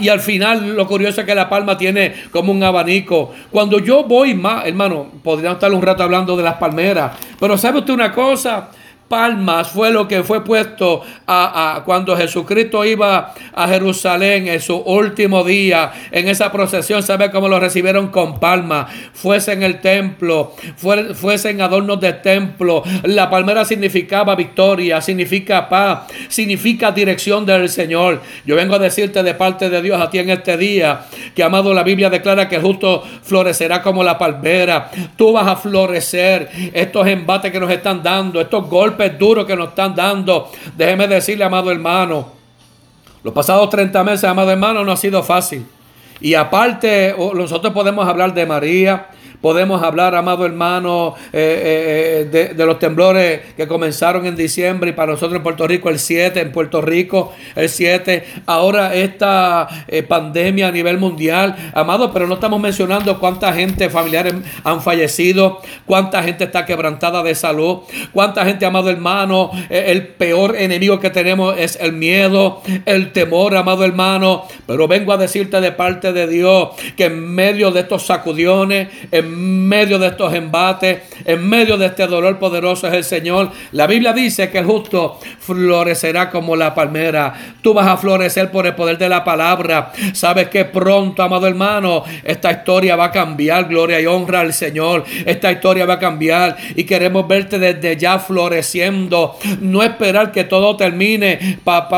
y 0.00 0.08
al 0.08 0.20
final 0.20 0.74
lo 0.74 0.86
curioso 0.86 1.20
es 1.20 1.26
que 1.26 1.34
la 1.34 1.48
palma 1.48 1.76
tiene 1.76 2.14
como 2.30 2.52
un 2.52 2.62
abanico. 2.62 3.34
Cuando 3.50 3.78
yo 3.80 4.04
voy 4.04 4.34
más, 4.34 4.66
hermano, 4.66 5.08
podríamos 5.22 5.56
estar 5.56 5.72
un 5.72 5.82
rato 5.82 6.02
hablando 6.02 6.36
de 6.36 6.42
las 6.42 6.54
palmeras, 6.54 7.12
pero 7.38 7.58
¿sabe 7.58 7.80
usted 7.80 7.92
una 7.92 8.12
cosa? 8.12 8.70
Palmas 9.08 9.68
fue 9.68 9.90
lo 9.90 10.06
que 10.06 10.22
fue 10.22 10.44
puesto 10.44 11.02
a, 11.26 11.82
cuando 11.84 12.16
Jesucristo 12.16 12.84
iba 12.84 13.34
a 13.54 13.68
Jerusalén 13.68 14.48
en 14.48 14.60
su 14.60 14.76
último 14.76 15.44
día, 15.44 15.92
en 16.10 16.28
esa 16.28 16.52
procesión, 16.52 17.02
¿sabe 17.02 17.30
cómo 17.30 17.48
lo 17.48 17.58
recibieron 17.58 18.08
con 18.08 18.38
palmas? 18.38 18.92
Fuese 19.12 19.52
en 19.52 19.62
el 19.62 19.80
templo, 19.80 20.54
fuese 21.14 21.50
en 21.50 21.62
adornos 21.62 22.00
de 22.00 22.12
templo. 22.12 22.82
La 23.04 23.30
palmera 23.30 23.64
significaba 23.64 24.34
victoria, 24.34 25.00
significa 25.00 25.68
paz, 25.68 26.00
significa 26.28 26.92
dirección 26.92 27.46
del 27.46 27.68
Señor. 27.68 28.20
Yo 28.44 28.56
vengo 28.56 28.74
a 28.74 28.78
decirte 28.78 29.22
de 29.22 29.34
parte 29.34 29.70
de 29.70 29.82
Dios 29.82 30.00
a 30.00 30.10
ti 30.10 30.18
en 30.18 30.30
este 30.30 30.56
día, 30.56 31.06
que 31.34 31.42
amado 31.42 31.72
la 31.72 31.82
Biblia 31.82 32.10
declara 32.10 32.48
que 32.48 32.56
el 32.56 32.62
justo 32.62 33.02
florecerá 33.22 33.82
como 33.82 34.04
la 34.04 34.18
palmera. 34.18 34.90
Tú 35.16 35.32
vas 35.32 35.46
a 35.46 35.56
florecer 35.56 36.50
estos 36.72 37.06
embates 37.06 37.50
que 37.50 37.60
nos 37.60 37.70
están 37.70 38.02
dando, 38.02 38.40
estos 38.40 38.68
golpes 38.68 38.97
duro 39.18 39.46
que 39.46 39.56
nos 39.56 39.68
están 39.68 39.94
dando. 39.94 40.50
Déjeme 40.76 41.06
decirle, 41.06 41.44
amado 41.44 41.70
hermano, 41.70 42.28
los 43.22 43.34
pasados 43.34 43.68
30 43.70 44.04
meses, 44.04 44.24
amado 44.24 44.50
hermano, 44.50 44.84
no 44.84 44.92
ha 44.92 44.96
sido 44.96 45.22
fácil. 45.22 45.66
Y 46.20 46.34
aparte, 46.34 47.14
nosotros 47.34 47.72
podemos 47.72 48.08
hablar 48.08 48.34
de 48.34 48.46
María, 48.46 49.06
Podemos 49.40 49.84
hablar, 49.84 50.16
amado 50.16 50.44
hermano, 50.44 51.14
eh, 51.32 52.26
eh, 52.28 52.28
eh, 52.32 52.54
de, 52.54 52.66
los 52.66 52.80
temblores 52.80 53.40
que 53.56 53.68
comenzaron 53.68 54.26
en 54.26 54.34
diciembre 54.34 54.90
y 54.90 54.92
para 54.94 55.12
nosotros 55.12 55.36
en 55.36 55.44
Puerto 55.44 55.66
Rico 55.68 55.88
el 55.90 56.00
7, 56.00 56.40
en 56.40 56.50
Puerto 56.50 56.80
Rico 56.80 57.32
el 57.54 57.68
7. 57.68 58.24
Ahora 58.46 58.94
esta 58.94 59.68
pandemia 60.08 60.68
a 60.68 60.72
nivel 60.72 60.98
mundial, 60.98 61.54
amado, 61.72 62.12
pero 62.12 62.26
no 62.26 62.34
estamos 62.34 62.60
mencionando 62.60 63.20
cuánta 63.20 63.52
gente 63.52 63.88
familiares 63.90 64.34
han 64.64 64.82
fallecido, 64.82 65.60
cuánta 65.86 66.22
gente 66.24 66.44
está 66.44 66.66
quebrantada 66.66 67.22
de 67.22 67.36
salud, 67.36 67.80
cuánta 68.12 68.44
gente, 68.44 68.66
amado 68.66 68.90
hermano, 68.90 69.52
el 69.70 70.08
peor 70.08 70.56
enemigo 70.56 70.98
que 70.98 71.10
tenemos 71.10 71.56
es 71.56 71.78
el 71.80 71.92
miedo, 71.92 72.62
el 72.86 73.12
temor, 73.12 73.56
amado 73.56 73.84
hermano. 73.84 74.46
Pero 74.66 74.88
vengo 74.88 75.12
a 75.12 75.16
decirte 75.16 75.60
de 75.60 75.70
parte 75.70 76.12
de 76.12 76.26
Dios 76.26 76.70
que 76.96 77.04
en 77.04 77.34
medio 77.34 77.70
de 77.70 77.80
estos 77.80 78.04
sacudiones, 78.04 78.88
en 79.12 79.27
en 79.28 79.68
medio 79.68 79.98
de 79.98 80.08
estos 80.08 80.34
embates, 80.34 81.02
en 81.24 81.48
medio 81.48 81.76
de 81.76 81.86
este 81.86 82.06
dolor 82.06 82.38
poderoso 82.38 82.88
es 82.88 82.94
el 82.94 83.04
Señor. 83.04 83.50
La 83.72 83.86
Biblia 83.86 84.12
dice 84.12 84.50
que 84.50 84.58
el 84.58 84.64
justo 84.64 85.20
florecerá 85.38 86.30
como 86.30 86.56
la 86.56 86.74
palmera. 86.74 87.34
Tú 87.62 87.74
vas 87.74 87.86
a 87.86 87.96
florecer 87.96 88.50
por 88.50 88.66
el 88.66 88.74
poder 88.74 88.98
de 88.98 89.08
la 89.08 89.24
palabra. 89.24 89.92
Sabes 90.14 90.48
que 90.48 90.64
pronto, 90.64 91.22
amado 91.22 91.46
hermano, 91.46 92.04
esta 92.24 92.50
historia 92.50 92.96
va 92.96 93.06
a 93.06 93.12
cambiar. 93.12 93.68
Gloria 93.68 94.00
y 94.00 94.06
honra 94.06 94.40
al 94.40 94.52
Señor. 94.52 95.04
Esta 95.26 95.52
historia 95.52 95.84
va 95.84 95.94
a 95.94 95.98
cambiar 95.98 96.56
y 96.74 96.84
queremos 96.84 97.28
verte 97.28 97.58
desde 97.58 97.96
ya 97.96 98.18
floreciendo. 98.18 99.36
No 99.60 99.82
esperar 99.82 100.32
que 100.32 100.44
todo 100.44 100.76
termine 100.76 101.58
para, 101.64 101.88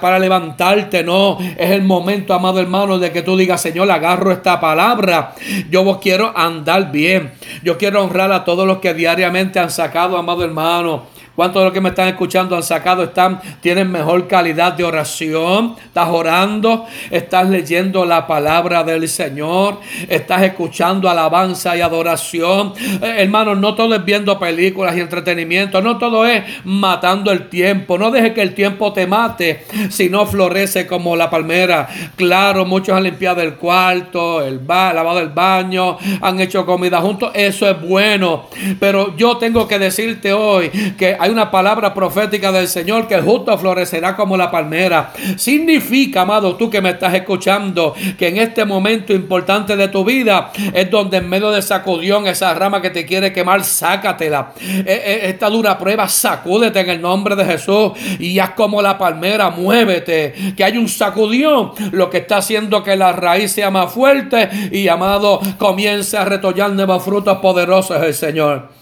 para 0.00 0.18
levantarte. 0.18 1.02
No, 1.02 1.38
es 1.40 1.70
el 1.70 1.82
momento, 1.82 2.34
amado 2.34 2.60
hermano, 2.60 2.98
de 2.98 3.10
que 3.10 3.22
tú 3.22 3.36
digas, 3.36 3.60
Señor, 3.60 3.90
agarro 3.90 4.30
esta 4.30 4.60
palabra. 4.60 5.34
Yo 5.70 5.84
quiero 6.00 6.32
andar 6.36 6.67
bien. 6.90 7.32
Yo 7.62 7.78
quiero 7.78 8.04
honrar 8.04 8.30
a 8.32 8.44
todos 8.44 8.66
los 8.66 8.78
que 8.78 8.94
diariamente 8.94 9.58
han 9.58 9.70
sacado, 9.70 10.18
amado 10.18 10.44
hermano, 10.44 11.06
¿Cuántos 11.38 11.60
de 11.60 11.64
los 11.66 11.72
que 11.72 11.80
me 11.80 11.90
están 11.90 12.08
escuchando 12.08 12.56
han 12.56 12.64
sacado, 12.64 13.04
están, 13.04 13.40
tienen 13.60 13.92
mejor 13.92 14.26
calidad 14.26 14.72
de 14.72 14.82
oración? 14.82 15.76
¿Estás 15.84 16.08
orando? 16.08 16.84
¿Estás 17.12 17.48
leyendo 17.48 18.04
la 18.04 18.26
palabra 18.26 18.82
del 18.82 19.08
Señor? 19.08 19.78
¿Estás 20.08 20.42
escuchando 20.42 21.08
alabanza 21.08 21.76
y 21.76 21.80
adoración? 21.80 22.72
Eh, 23.00 23.18
hermanos, 23.18 23.56
no 23.56 23.76
todo 23.76 23.94
es 23.94 24.04
viendo 24.04 24.36
películas 24.36 24.96
y 24.96 25.00
entretenimiento. 25.00 25.80
No 25.80 25.96
todo 25.96 26.26
es 26.26 26.42
matando 26.64 27.30
el 27.30 27.48
tiempo. 27.48 27.98
No 27.98 28.10
deje 28.10 28.34
que 28.34 28.42
el 28.42 28.52
tiempo 28.52 28.92
te 28.92 29.06
mate, 29.06 29.64
si 29.90 30.08
no 30.08 30.26
florece 30.26 30.88
como 30.88 31.14
la 31.14 31.30
palmera. 31.30 31.88
Claro, 32.16 32.64
muchos 32.64 32.96
han 32.96 33.04
limpiado 33.04 33.42
el 33.42 33.54
cuarto, 33.54 34.44
el 34.44 34.58
ba 34.58 34.92
lavado 34.92 35.20
el 35.20 35.28
baño, 35.28 35.98
han 36.20 36.40
hecho 36.40 36.66
comida 36.66 37.00
juntos. 37.00 37.30
Eso 37.32 37.70
es 37.70 37.80
bueno. 37.80 38.48
Pero 38.80 39.16
yo 39.16 39.36
tengo 39.36 39.68
que 39.68 39.78
decirte 39.78 40.32
hoy 40.32 40.70
que 40.98 41.16
hay 41.16 41.27
una 41.30 41.50
palabra 41.50 41.94
profética 41.94 42.52
del 42.52 42.68
Señor 42.68 43.08
que 43.08 43.20
justo 43.20 43.56
florecerá 43.58 44.16
como 44.16 44.36
la 44.36 44.50
palmera. 44.50 45.12
Significa, 45.36 46.22
amado, 46.22 46.56
tú 46.56 46.70
que 46.70 46.80
me 46.80 46.90
estás 46.90 47.14
escuchando, 47.14 47.94
que 48.18 48.28
en 48.28 48.38
este 48.38 48.64
momento 48.64 49.12
importante 49.12 49.76
de 49.76 49.88
tu 49.88 50.04
vida 50.04 50.50
es 50.72 50.90
donde 50.90 51.18
en 51.18 51.28
medio 51.28 51.50
de 51.50 51.62
sacudión, 51.62 52.26
esa 52.26 52.54
rama 52.54 52.80
que 52.80 52.90
te 52.90 53.06
quiere 53.06 53.32
quemar, 53.32 53.64
sácatela. 53.64 54.52
E, 54.60 54.84
e, 54.86 55.30
esta 55.30 55.48
dura 55.50 55.78
prueba, 55.78 56.08
sacúdete 56.08 56.80
en 56.80 56.90
el 56.90 57.00
nombre 57.00 57.36
de 57.36 57.44
Jesús 57.44 57.92
y 58.18 58.38
haz 58.38 58.50
como 58.50 58.82
la 58.82 58.98
palmera, 58.98 59.50
muévete. 59.50 60.54
Que 60.56 60.64
hay 60.64 60.76
un 60.76 60.88
sacudión, 60.88 61.72
lo 61.92 62.10
que 62.10 62.18
está 62.18 62.38
haciendo 62.38 62.82
que 62.82 62.96
la 62.96 63.12
raíz 63.12 63.52
sea 63.52 63.70
más 63.70 63.92
fuerte 63.92 64.48
y, 64.72 64.88
amado, 64.88 65.40
comience 65.58 66.16
a 66.16 66.24
retollar 66.24 66.70
nuevos 66.70 67.02
frutos 67.02 67.38
poderosos 67.38 68.02
el 68.02 68.14
Señor. 68.14 68.78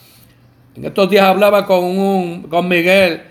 En 0.76 0.84
estos 0.84 1.08
días 1.08 1.24
hablaba 1.24 1.64
con, 1.64 1.84
un, 1.84 2.42
con 2.42 2.68
Miguel 2.68 3.22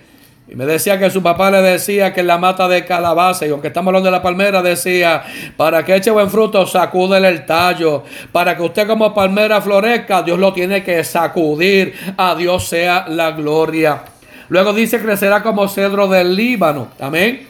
y 0.48 0.56
me 0.56 0.66
decía 0.66 1.00
que 1.00 1.10
su 1.10 1.24
papá 1.24 1.50
le 1.50 1.62
decía 1.62 2.14
que 2.14 2.22
la 2.22 2.38
mata 2.38 2.68
de 2.68 2.86
calabaza, 2.86 3.48
y 3.48 3.50
aunque 3.50 3.70
estamos 3.70 3.90
hablando 3.90 4.08
de 4.08 4.12
la 4.12 4.22
palmera, 4.22 4.62
decía, 4.62 5.24
para 5.58 5.84
que 5.84 5.96
eche 5.96 6.12
buen 6.12 6.30
fruto, 6.30 6.68
sacúdele 6.68 7.28
el 7.30 7.46
tallo. 7.48 8.04
Para 8.32 8.56
que 8.56 8.62
usted 8.62 8.86
como 8.86 9.12
palmera 9.14 9.60
florezca, 9.60 10.22
Dios 10.22 10.38
lo 10.38 10.54
tiene 10.54 10.84
que 10.84 11.04
sacudir. 11.04 11.96
A 12.16 12.36
Dios 12.36 12.68
sea 12.68 13.06
la 13.08 13.32
gloria. 13.32 14.04
Luego 14.50 14.72
dice, 14.74 15.02
crecerá 15.02 15.42
como 15.42 15.68
cedro 15.68 16.08
del 16.08 16.36
Líbano. 16.36 16.90
Amén. 17.00 17.48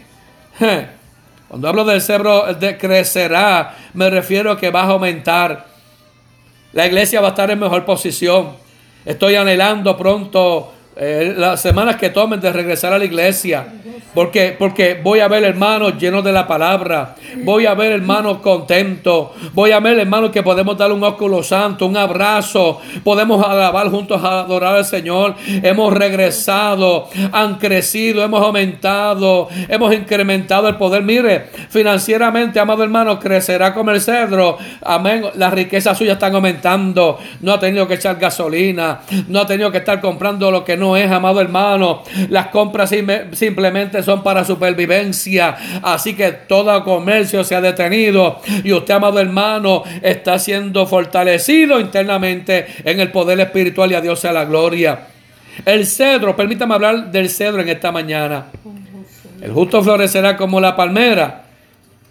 Cuando 1.50 1.68
hablo 1.68 1.84
del 1.84 2.02
cedro 2.02 2.54
de 2.54 2.78
crecerá, 2.78 3.75
me 3.94 4.10
refiero 4.10 4.52
a 4.52 4.58
que 4.58 4.72
va 4.72 4.84
a 4.84 4.92
aumentar. 4.92 5.66
La 6.72 6.86
iglesia 6.86 7.20
va 7.20 7.28
a 7.28 7.32
estar 7.32 7.52
en 7.52 7.60
mejor 7.60 7.84
posición. 7.84 8.64
Estoy 9.05 9.35
anhelando 9.35 9.95
pronto 9.95 10.74
eh, 10.98 11.34
las 11.36 11.62
semanas 11.62 11.98
que 11.98 12.10
tomen 12.10 12.40
de 12.40 12.54
regresar 12.54 12.94
a 12.94 12.98
la 12.98 13.06
iglesia. 13.06 13.68
Porque, 14.14 14.56
porque 14.58 14.98
voy 15.04 15.20
a 15.20 15.28
ver 15.28 15.44
hermanos 15.44 15.98
llenos 16.00 16.24
de 16.24 16.32
la 16.32 16.48
palabra. 16.48 17.16
Voy 17.44 17.66
a 17.66 17.74
ver 17.74 17.92
hermanos 17.92 18.38
contentos. 18.38 19.32
Voy 19.52 19.72
a 19.72 19.82
ver 19.82 20.00
hermanos 20.00 20.32
que 20.32 20.42
podemos 20.42 20.78
dar 20.78 20.94
un 20.94 21.04
óculo 21.04 21.44
santo, 21.44 21.86
un 21.86 21.98
abrazo. 21.98 22.80
Podemos 23.04 23.46
alabar 23.46 23.90
juntos 23.90 24.24
a 24.24 24.40
adorar 24.40 24.75
al 24.75 24.86
Señor. 24.86 25.36
Hemos 25.62 25.94
regresado, 25.94 27.10
han 27.34 27.56
crecido, 27.56 28.24
hemos 28.24 28.42
aumentado, 28.42 29.50
hemos 29.68 29.94
incrementado 29.94 30.70
el 30.70 30.78
poder. 30.78 31.04
Mire, 31.04 31.48
financieramente, 31.70 32.58
amado 32.58 32.84
hermano, 32.84 33.20
crecerá 33.20 33.74
como 33.74 33.92
el 33.92 34.00
cedro. 34.00 34.58
Amén. 34.82 35.25
Las 35.36 35.54
riquezas 35.54 35.98
suyas 35.98 36.14
están 36.14 36.36
aumentando. 36.36 37.20
No 37.42 37.52
ha 37.52 37.60
tenido 37.60 37.86
que 37.86 37.96
echar 37.96 38.16
gasolina. 38.16 39.02
No 39.28 39.42
ha 39.42 39.46
tenido 39.46 39.70
que 39.74 39.80
estar 39.80 40.00
comprando 40.00 40.50
lo 40.52 40.64
que 40.64 40.78
no 40.78 40.85
no 40.86 40.96
es, 40.96 41.10
amado 41.10 41.42
hermano. 41.42 42.04
Las 42.30 42.48
compras 42.48 42.94
simplemente 43.34 44.04
son 44.04 44.22
para 44.22 44.46
supervivencia. 44.46 45.56
Así 45.82 46.13
que 46.13 46.32
todo 46.32 46.84
comercio 46.84 47.44
se 47.44 47.56
ha 47.56 47.62
detenido. 47.62 48.39
Y 48.63 48.72
usted, 48.72 48.94
amado 48.94 49.20
hermano, 49.20 49.84
está 50.01 50.38
siendo 50.38 50.86
fortalecido 50.86 51.80
internamente 51.80 52.68
en 52.84 53.00
el 53.00 53.12
poder 53.12 53.39
espiritual 53.39 53.92
y 53.92 53.96
a 53.96 54.01
Dios 54.01 54.20
sea 54.20 54.32
la 54.32 54.46
gloria. 54.46 55.08
El 55.65 55.88
cedro, 55.88 56.36
permítame 56.36 56.75
hablar 56.75 57.12
del 57.12 57.30
cedro 57.30 57.62
en 57.62 57.70
esta 57.70 57.92
mañana. 57.92 58.46
El 59.42 59.51
justo 59.51 59.82
florecerá 59.82 60.38
como 60.38 60.60
la 60.60 60.75
palmera 60.75 61.46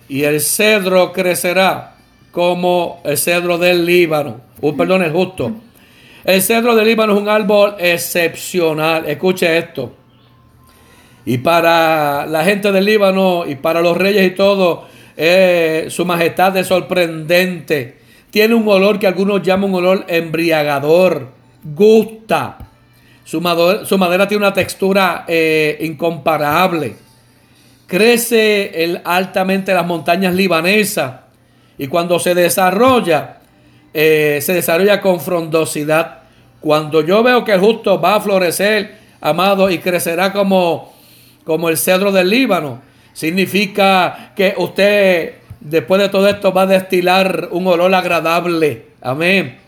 y 0.08 0.24
el 0.24 0.40
cedro 0.40 1.12
crecerá 1.12 1.94
como 2.32 3.00
el 3.04 3.16
cedro 3.16 3.58
del 3.58 3.86
Líbano. 3.86 4.40
Uh, 4.60 4.76
perdón, 4.76 5.04
el 5.04 5.12
justo. 5.12 5.52
El 6.24 6.40
cedro 6.40 6.74
del 6.74 6.86
Líbano 6.86 7.14
es 7.14 7.20
un 7.20 7.28
árbol 7.28 7.74
excepcional. 7.78 9.04
Escuche 9.06 9.58
esto. 9.58 9.92
Y 11.26 11.38
para 11.38 12.26
la 12.26 12.44
gente 12.44 12.72
del 12.72 12.86
Líbano 12.86 13.44
y 13.46 13.56
para 13.56 13.82
los 13.82 13.96
reyes 13.96 14.26
y 14.26 14.34
todo, 14.34 14.86
eh, 15.16 15.86
su 15.90 16.06
majestad 16.06 16.56
es 16.56 16.66
sorprendente. 16.66 17.98
Tiene 18.30 18.54
un 18.54 18.66
olor 18.66 18.98
que 18.98 19.06
algunos 19.06 19.42
llaman 19.42 19.70
un 19.70 19.76
olor 19.76 20.04
embriagador. 20.08 21.28
Gusta. 21.62 22.58
Su 23.24 23.40
madera, 23.40 24.28
tiene 24.28 24.44
una 24.44 24.52
textura 24.52 25.24
eh, 25.28 25.78
incomparable. 25.80 26.96
Crece 27.86 28.82
el, 28.82 29.00
altamente 29.04 29.72
en 29.72 29.76
las 29.76 29.86
montañas 29.86 30.34
libanesas. 30.34 31.20
Y 31.76 31.86
cuando 31.86 32.18
se 32.18 32.34
desarrolla, 32.34 33.40
eh, 33.94 34.40
se 34.42 34.52
desarrolla 34.52 35.00
con 35.00 35.20
frondosidad. 35.20 36.18
Cuando 36.60 37.00
yo 37.00 37.22
veo 37.22 37.44
que 37.44 37.52
el 37.52 37.60
justo 37.60 38.00
va 38.00 38.16
a 38.16 38.20
florecer, 38.20 38.96
amado, 39.20 39.70
y 39.70 39.78
crecerá 39.78 40.32
como, 40.32 40.92
como 41.44 41.68
el 41.68 41.78
cedro 41.78 42.12
del 42.12 42.28
Líbano, 42.28 42.82
significa 43.12 44.32
que 44.34 44.54
usted, 44.58 45.34
después 45.60 46.00
de 46.02 46.08
todo 46.08 46.28
esto, 46.28 46.52
va 46.52 46.62
a 46.62 46.66
destilar 46.66 47.48
un 47.52 47.66
olor 47.66 47.94
agradable. 47.94 48.86
Amén. 49.00 49.63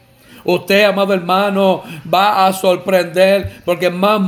Usted, 0.47 0.85
amado 0.85 1.13
hermano, 1.13 1.83
va 2.13 2.47
a 2.47 2.53
sorprender 2.53 3.61
porque 3.65 3.91
más, 3.91 4.21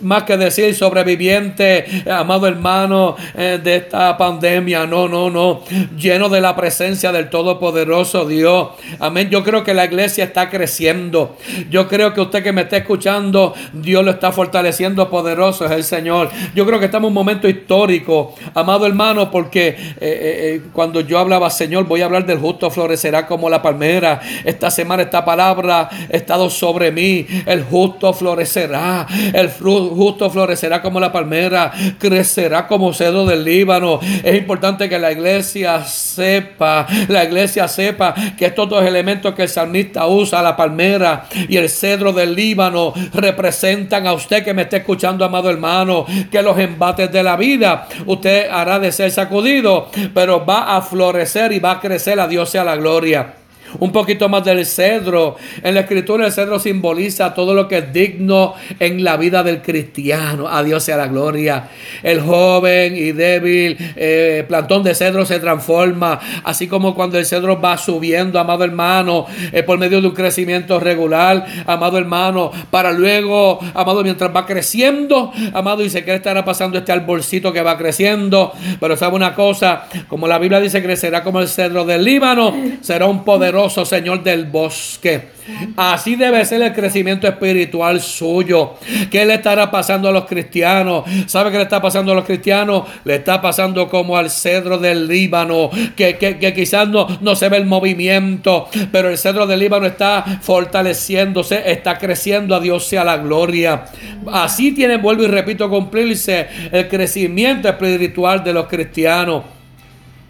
más 0.00 0.22
que 0.22 0.36
decir 0.36 0.72
sobreviviente, 0.72 2.04
amado 2.08 2.46
hermano, 2.46 3.16
eh, 3.34 3.58
de 3.62 3.76
esta 3.76 4.16
pandemia. 4.16 4.86
No, 4.86 5.08
no, 5.08 5.30
no. 5.30 5.62
Lleno 5.98 6.28
de 6.28 6.40
la 6.40 6.54
presencia 6.54 7.10
del 7.10 7.28
Todopoderoso 7.28 8.24
Dios. 8.24 8.68
Amén. 9.00 9.30
Yo 9.30 9.42
creo 9.42 9.64
que 9.64 9.74
la 9.74 9.84
iglesia 9.84 10.24
está 10.24 10.48
creciendo. 10.48 11.36
Yo 11.70 11.88
creo 11.88 12.14
que 12.14 12.20
usted 12.20 12.44
que 12.44 12.52
me 12.52 12.62
está 12.62 12.76
escuchando, 12.76 13.54
Dios 13.72 14.04
lo 14.04 14.12
está 14.12 14.30
fortaleciendo 14.30 15.10
poderoso, 15.10 15.64
es 15.64 15.72
el 15.72 15.82
Señor. 15.84 16.30
Yo 16.54 16.64
creo 16.66 16.78
que 16.78 16.86
estamos 16.86 17.08
en 17.08 17.10
un 17.10 17.14
momento 17.14 17.48
histórico, 17.48 18.36
amado 18.54 18.86
hermano, 18.86 19.28
porque 19.28 19.68
eh, 19.68 19.76
eh, 20.00 20.62
cuando 20.72 21.00
yo 21.00 21.18
hablaba, 21.18 21.50
Señor, 21.50 21.84
voy 21.86 22.02
a 22.02 22.04
hablar 22.04 22.26
del 22.26 22.38
justo 22.38 22.70
florecerá 22.70 23.26
como 23.26 23.50
la 23.50 23.60
palmera. 23.60 24.20
Esta 24.44 24.70
semana 24.70 25.02
esta 25.02 25.24
palabra 25.24 25.63
estado 26.08 26.50
sobre 26.50 26.90
mí. 26.90 27.26
El 27.46 27.64
justo 27.64 28.12
florecerá. 28.12 29.06
El 29.32 29.50
justo 29.50 30.30
florecerá 30.30 30.82
como 30.82 31.00
la 31.00 31.12
palmera. 31.12 31.72
Crecerá 31.98 32.66
como 32.66 32.92
cedro 32.92 33.24
del 33.24 33.44
Líbano. 33.44 34.00
Es 34.22 34.36
importante 34.36 34.88
que 34.88 34.98
la 34.98 35.12
iglesia 35.12 35.84
sepa, 35.84 36.86
la 37.08 37.24
iglesia 37.24 37.68
sepa 37.68 38.14
que 38.36 38.46
estos 38.46 38.68
dos 38.68 38.84
elementos 38.84 39.34
que 39.34 39.42
el 39.42 39.48
salmista 39.48 40.06
usa, 40.06 40.42
la 40.42 40.56
palmera 40.56 41.26
y 41.48 41.56
el 41.56 41.68
cedro 41.68 42.12
del 42.12 42.34
Líbano, 42.34 42.92
representan 43.12 44.06
a 44.06 44.12
usted 44.12 44.44
que 44.44 44.54
me 44.54 44.62
está 44.62 44.78
escuchando, 44.78 45.24
amado 45.24 45.50
hermano, 45.50 46.06
que 46.30 46.42
los 46.42 46.58
embates 46.58 47.10
de 47.10 47.22
la 47.22 47.36
vida 47.36 47.86
usted 48.06 48.48
hará 48.50 48.78
de 48.78 48.92
ser 48.92 49.10
sacudido, 49.10 49.90
pero 50.12 50.44
va 50.44 50.76
a 50.76 50.82
florecer 50.82 51.52
y 51.52 51.58
va 51.58 51.72
a 51.72 51.80
crecer. 51.80 52.20
A 52.20 52.28
Dios 52.28 52.50
sea 52.50 52.64
la 52.64 52.76
gloria 52.76 53.43
un 53.78 53.92
poquito 53.92 54.28
más 54.28 54.44
del 54.44 54.64
cedro. 54.66 55.36
En 55.62 55.74
la 55.74 55.80
escritura 55.80 56.26
el 56.26 56.32
cedro 56.32 56.58
simboliza 56.58 57.34
todo 57.34 57.54
lo 57.54 57.68
que 57.68 57.78
es 57.78 57.92
digno 57.92 58.54
en 58.78 59.04
la 59.04 59.16
vida 59.16 59.42
del 59.42 59.62
cristiano. 59.62 60.48
A 60.48 60.62
Dios 60.62 60.84
sea 60.84 60.96
la 60.96 61.08
gloria. 61.08 61.68
El 62.02 62.20
joven 62.20 62.96
y 62.96 63.12
débil 63.12 63.76
eh, 63.96 64.44
plantón 64.48 64.82
de 64.82 64.94
cedro 64.94 65.24
se 65.26 65.40
transforma, 65.40 66.20
así 66.44 66.66
como 66.66 66.94
cuando 66.94 67.18
el 67.18 67.26
cedro 67.26 67.60
va 67.60 67.76
subiendo, 67.76 68.38
amado 68.38 68.64
hermano, 68.64 69.26
eh, 69.52 69.62
por 69.62 69.78
medio 69.78 70.00
de 70.00 70.08
un 70.08 70.14
crecimiento 70.14 70.80
regular, 70.80 71.46
amado 71.66 71.98
hermano, 71.98 72.50
para 72.70 72.92
luego, 72.92 73.58
amado, 73.74 74.02
mientras 74.02 74.34
va 74.34 74.46
creciendo, 74.46 75.32
amado, 75.52 75.82
y 75.82 75.90
se 75.90 76.04
que 76.04 76.14
estará 76.14 76.44
pasando 76.44 76.78
este 76.78 76.92
arbolcito 76.92 77.52
que 77.52 77.62
va 77.62 77.76
creciendo, 77.78 78.52
pero 78.80 78.96
sabe 78.96 79.16
una 79.16 79.34
cosa, 79.34 79.86
como 80.08 80.28
la 80.28 80.38
Biblia 80.38 80.60
dice, 80.60 80.82
crecerá 80.82 81.22
como 81.22 81.40
el 81.40 81.48
cedro 81.48 81.84
del 81.84 82.04
Líbano, 82.04 82.54
será 82.80 83.06
un 83.06 83.24
poderoso 83.24 83.63
Señor 83.70 84.22
del 84.22 84.46
bosque. 84.46 85.34
Así 85.76 86.16
debe 86.16 86.44
ser 86.44 86.62
el 86.62 86.72
crecimiento 86.72 87.28
espiritual 87.28 88.00
suyo. 88.00 88.74
¿Qué 89.10 89.26
le 89.26 89.34
estará 89.34 89.70
pasando 89.70 90.08
a 90.08 90.12
los 90.12 90.24
cristianos? 90.24 91.04
¿Sabe 91.26 91.50
qué 91.50 91.58
le 91.58 91.64
está 91.64 91.82
pasando 91.82 92.12
a 92.12 92.14
los 92.14 92.24
cristianos? 92.24 92.84
Le 93.04 93.16
está 93.16 93.40
pasando 93.40 93.88
como 93.88 94.16
al 94.16 94.30
cedro 94.30 94.78
del 94.78 95.06
Líbano, 95.06 95.70
que, 95.96 96.16
que, 96.16 96.54
quizás 96.54 96.88
no, 96.88 97.06
no 97.20 97.36
se 97.36 97.48
ve 97.48 97.58
el 97.58 97.66
movimiento, 97.66 98.68
pero 98.90 99.10
el 99.10 99.18
cedro 99.18 99.46
del 99.46 99.60
Líbano 99.60 99.86
está 99.86 100.24
fortaleciéndose, 100.40 101.70
está 101.70 101.98
creciendo. 101.98 102.54
A 102.54 102.60
Dios 102.60 102.86
sea 102.86 103.04
la 103.04 103.18
gloria. 103.18 103.84
Así 104.32 104.72
tiene, 104.72 104.96
vuelvo 104.96 105.24
y 105.24 105.28
repito, 105.28 105.68
cumplirse 105.68 106.46
el 106.72 106.88
crecimiento 106.88 107.68
espiritual 107.68 108.42
de 108.42 108.52
los 108.52 108.66
cristianos. 108.66 109.53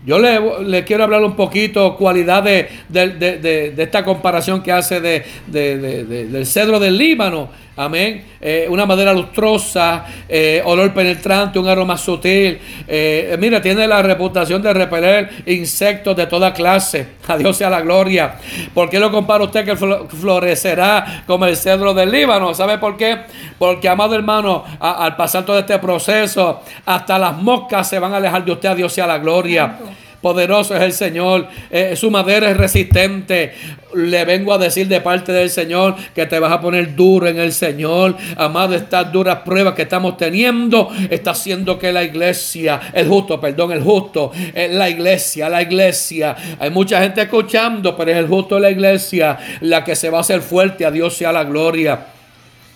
Yo 0.05 0.19
le, 0.19 0.85
quiero 0.85 1.05
hablar 1.05 1.23
un 1.23 1.35
poquito 1.35 1.97
cualidades 1.97 2.71
de, 2.89 3.75
esta 3.77 4.05
comparación 4.05 4.63
que 4.63 4.71
hace 4.71 5.01
del 5.01 6.47
cedro 6.47 6.79
del 6.79 6.99
Líbano 6.99 7.51
Amén. 7.77 8.25
Eh, 8.41 8.69
una 8.71 8.87
madera 8.87 9.13
lustrosa, 9.13 10.05
eh, 10.29 10.63
olor 10.65 10.95
penetrante, 10.95 11.59
un 11.59 11.67
aroma 11.67 11.99
sutil. 11.99 12.57
Eh, 12.87 13.37
mira, 13.41 13.61
tiene 13.61 13.89
la 13.89 14.01
reputación 14.01 14.63
de 14.63 14.73
repeler 14.73 15.43
insectos 15.47 16.17
de 16.17 16.29
toda 16.29 16.53
clase. 16.53 17.09
A 17.27 17.37
Dios 17.37 17.57
sea 17.57 17.69
la 17.71 17.81
gloria. 17.81 18.37
¿Por 18.73 18.89
qué 18.89 19.01
lo 19.01 19.11
compara 19.11 19.43
usted 19.43 19.65
que 19.65 19.75
florecerá 19.75 21.25
como 21.27 21.47
el 21.47 21.57
cedro 21.57 21.93
del 21.95 22.13
Líbano? 22.13 22.55
¿Sabe 22.55 22.79
por 22.79 22.97
qué? 22.97 23.19
Porque, 23.59 23.89
amado 23.89 24.15
hermano, 24.15 24.65
al 24.79 25.17
pasar 25.17 25.45
todo 25.45 25.59
este 25.59 25.77
proceso, 25.81 26.61
hasta 26.87 27.19
las 27.19 27.37
moscas 27.37 27.89
se 27.89 27.99
van 27.99 28.15
a 28.15 28.19
alejar 28.19 28.45
de 28.45 28.53
usted. 28.53 28.69
A 28.69 28.75
Dios 28.77 28.93
sea 28.93 29.09
la 29.09 29.19
gloria. 29.19 29.77
Poderoso 30.25 30.75
es 30.75 30.81
el 30.81 30.95
Señor. 30.95 31.49
Eh, 31.71 31.97
su 31.97 32.11
madera 32.11 32.51
es 32.51 32.57
resistente. 32.57 33.53
Le 33.93 34.25
vengo 34.25 34.55
a 34.55 34.59
decir 34.59 34.89
de 34.89 35.03
parte 35.03 35.33
del 35.33 35.51
Señor 35.51 35.97
que 36.15 36.25
te 36.25 36.39
vas 36.39 36.51
a 36.51 36.63
poner 36.63 36.97
duro 36.97 37.29
en 37.29 37.39
el 37.39 37.53
Señor. 37.53 38.17
Amado, 38.39 38.75
estas 38.75 39.13
duras 39.13 39.41
pruebas 39.45 39.75
que 39.75 39.83
estamos 39.83 40.17
teniendo 40.17 40.89
está 41.11 41.33
haciendo 41.33 41.79
que 41.79 41.93
la 41.93 42.03
iglesia, 42.03 42.81
el 42.95 43.07
justo, 43.07 43.39
perdón, 43.39 43.73
el 43.73 43.83
justo, 43.83 44.33
eh, 44.55 44.71
la 44.73 44.89
iglesia, 44.89 45.51
la 45.51 45.61
iglesia. 45.61 46.35
Hay 46.59 46.71
mucha 46.71 47.03
gente 47.03 47.21
escuchando, 47.21 47.95
pero 47.95 48.13
es 48.13 48.17
el 48.17 48.27
justo 48.27 48.55
de 48.55 48.63
la 48.63 48.71
iglesia 48.71 49.39
la 49.61 49.85
que 49.85 49.95
se 49.95 50.09
va 50.09 50.17
a 50.17 50.21
hacer 50.23 50.41
fuerte. 50.41 50.87
A 50.87 50.91
Dios 50.91 51.15
sea 51.15 51.33
la 51.33 51.45
gloria. 51.45 52.01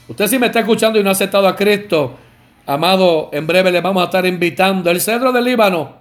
Usted 0.06 0.26
si 0.26 0.38
me 0.38 0.48
está 0.48 0.60
escuchando 0.60 1.00
y 1.00 1.02
no 1.02 1.08
ha 1.08 1.12
aceptado 1.12 1.48
a 1.48 1.56
Cristo, 1.56 2.14
amado, 2.66 3.30
en 3.32 3.46
breve 3.46 3.72
le 3.72 3.80
vamos 3.80 4.02
a 4.02 4.04
estar 4.04 4.26
invitando. 4.26 4.90
El 4.90 5.00
cedro 5.00 5.32
del 5.32 5.44
Líbano 5.44 5.97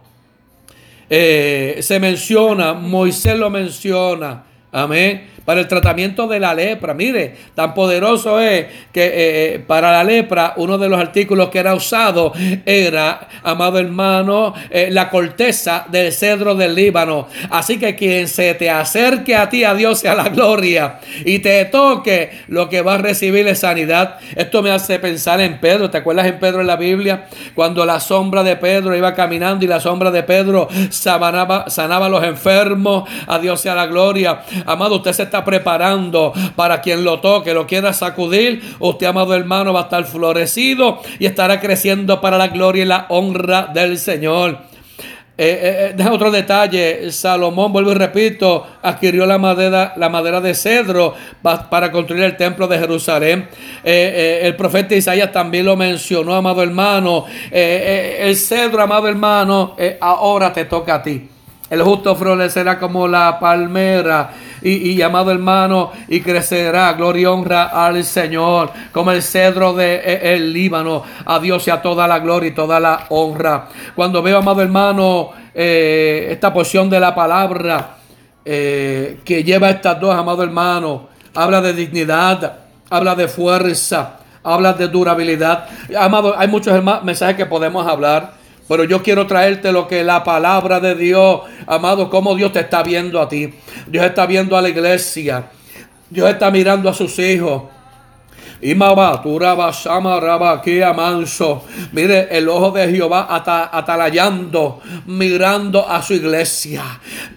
eh, 1.09 1.79
se 1.81 1.99
menciona, 1.99 2.73
Moisés 2.73 3.37
lo 3.37 3.49
menciona, 3.49 4.43
amén 4.71 5.36
para 5.47 5.61
el 5.61 5.67
tratamiento 5.69 6.27
de 6.27 6.41
la 6.41 6.53
lepra. 6.53 6.93
Mire, 6.93 7.33
tan 7.55 7.73
poderoso 7.73 8.37
es 8.37 8.65
que 8.91 9.05
eh, 9.05 9.13
eh, 9.15 9.63
para 9.65 9.93
la 9.93 10.03
lepra 10.03 10.55
uno 10.57 10.77
de 10.77 10.89
los 10.89 10.99
artículos 10.99 11.47
que 11.47 11.59
era 11.59 11.73
usado 11.73 12.33
era, 12.65 13.29
amado 13.43 13.79
hermano, 13.79 14.53
eh, 14.69 14.89
la 14.91 15.09
corteza 15.09 15.85
del 15.87 16.11
cedro 16.11 16.53
del 16.53 16.75
Líbano. 16.75 17.29
Así 17.49 17.79
que 17.79 17.95
quien 17.95 18.27
se 18.27 18.55
te 18.55 18.69
acerque 18.69 19.37
a 19.37 19.47
ti, 19.47 19.63
a 19.63 19.73
Dios 19.73 19.99
sea 19.99 20.15
la 20.15 20.27
gloria, 20.27 20.99
y 21.23 21.39
te 21.39 21.63
toque, 21.63 22.41
lo 22.49 22.67
que 22.67 22.81
va 22.81 22.95
a 22.95 22.97
recibir 22.97 23.47
es 23.47 23.59
sanidad. 23.59 24.19
Esto 24.35 24.61
me 24.61 24.71
hace 24.71 24.99
pensar 24.99 25.39
en 25.39 25.61
Pedro. 25.61 25.89
¿Te 25.89 25.99
acuerdas 25.99 26.25
en 26.25 26.39
Pedro 26.39 26.59
en 26.59 26.67
la 26.67 26.75
Biblia? 26.75 27.27
Cuando 27.55 27.85
la 27.85 28.01
sombra 28.01 28.43
de 28.43 28.57
Pedro 28.57 28.97
iba 28.97 29.13
caminando 29.13 29.63
y 29.63 29.69
la 29.69 29.79
sombra 29.79 30.11
de 30.11 30.23
Pedro 30.23 30.67
sanaba, 30.89 31.69
sanaba 31.69 32.07
a 32.07 32.09
los 32.09 32.25
enfermos. 32.25 33.09
A 33.27 33.39
Dios 33.39 33.61
sea 33.61 33.75
la 33.75 33.87
gloria. 33.87 34.41
Amado, 34.65 34.97
usted 34.97 35.13
se 35.13 35.23
está 35.23 35.36
preparando 35.43 36.33
para 36.55 36.81
quien 36.81 37.03
lo 37.03 37.19
toque, 37.19 37.53
lo 37.53 37.67
quiera 37.67 37.93
sacudir. 37.93 38.61
Usted, 38.79 39.07
amado 39.07 39.33
hermano, 39.33 39.73
va 39.73 39.81
a 39.81 39.83
estar 39.83 40.05
florecido 40.05 41.01
y 41.19 41.25
estará 41.25 41.59
creciendo 41.59 42.21
para 42.21 42.37
la 42.37 42.47
gloria 42.47 42.83
y 42.83 42.87
la 42.87 43.05
honra 43.09 43.69
del 43.73 43.97
Señor. 43.97 44.59
Eh, 45.39 45.93
eh, 45.95 46.09
otro 46.09 46.31
detalle, 46.31 47.11
Salomón, 47.11 47.71
vuelvo 47.71 47.91
y 47.91 47.93
repito, 47.93 48.65
adquirió 48.81 49.27
la 49.27 49.37
madera, 49.37 49.93
la 49.95 50.09
madera 50.09 50.41
de 50.41 50.55
cedro 50.55 51.13
para 51.43 51.91
construir 51.91 52.23
el 52.23 52.35
templo 52.35 52.67
de 52.67 52.79
Jerusalén. 52.79 53.47
el 53.83 54.55
profeta 54.55 54.95
Isaías 54.95 55.31
también 55.31 55.65
lo 55.65 55.75
mencionó, 55.75 56.33
amado 56.33 56.63
hermano. 56.63 57.25
el 57.51 58.35
cedro, 58.35 58.81
amado 58.81 59.07
hermano, 59.07 59.75
ahora 60.01 60.51
te 60.51 60.65
toca 60.65 60.95
a 60.95 61.03
ti. 61.03 61.29
El 61.69 61.81
justo 61.81 62.15
florecerá 62.15 62.79
como 62.79 63.07
la 63.07 63.39
palmera 63.39 64.31
y, 64.61 65.01
amado 65.01 65.31
hermano 65.31 65.91
y 66.07 66.21
crecerá. 66.21 66.93
Gloria 66.93 67.23
y 67.23 67.25
honra 67.25 67.63
al 67.65 68.03
Señor 68.03 68.71
como 68.91 69.11
el 69.11 69.21
cedro 69.21 69.73
de, 69.73 69.95
eh, 69.95 70.35
el 70.35 70.53
Líbano. 70.53 71.03
A 71.25 71.39
Dios 71.39 71.67
y 71.67 71.71
a 71.71 71.81
toda 71.81 72.07
la 72.07 72.19
gloria 72.19 72.49
y 72.49 72.53
toda 72.53 72.79
la 72.79 73.05
honra. 73.09 73.67
Cuando 73.95 74.21
veo, 74.21 74.37
amado 74.37 74.61
hermano, 74.61 75.31
eh, 75.53 76.29
esta 76.31 76.53
porción 76.53 76.89
de 76.89 76.99
la 76.99 77.13
palabra 77.13 77.97
eh, 78.45 79.19
que 79.25 79.43
lleva 79.43 79.69
estas 79.69 79.99
dos, 79.99 80.15
amado 80.15 80.43
hermano, 80.43 81.09
habla 81.35 81.59
de 81.59 81.73
dignidad, 81.73 82.59
habla 82.89 83.13
de 83.13 83.27
fuerza, 83.27 84.19
habla 84.41 84.71
de 84.71 84.87
durabilidad. 84.87 85.65
Amado, 85.99 86.33
hay 86.37 86.47
muchos 86.47 86.81
mensajes 87.03 87.35
que 87.35 87.45
podemos 87.45 87.85
hablar. 87.85 88.36
Pero 88.67 88.83
yo 88.83 89.01
quiero 89.01 89.27
traerte 89.27 89.71
lo 89.71 89.87
que 89.87 90.03
la 90.03 90.23
palabra 90.23 90.79
de 90.79 90.95
Dios, 90.95 91.41
amado, 91.65 92.09
cómo 92.09 92.35
Dios 92.35 92.51
te 92.51 92.59
está 92.59 92.83
viendo 92.83 93.21
a 93.21 93.29
ti. 93.29 93.53
Dios 93.87 94.05
está 94.05 94.25
viendo 94.25 94.57
a 94.57 94.61
la 94.61 94.69
iglesia. 94.69 95.45
Dios 96.09 96.29
está 96.29 96.51
mirando 96.51 96.89
a 96.89 96.93
sus 96.93 97.17
hijos. 97.19 97.63
Aquí 100.57 100.79
manso. 100.95 101.63
Mire, 101.91 102.27
el 102.31 102.49
ojo 102.49 102.71
de 102.71 102.89
Jehová 102.89 103.27
atalayando, 103.29 104.79
mirando 105.05 105.87
a 105.87 106.01
su 106.01 106.13
iglesia. 106.15 106.83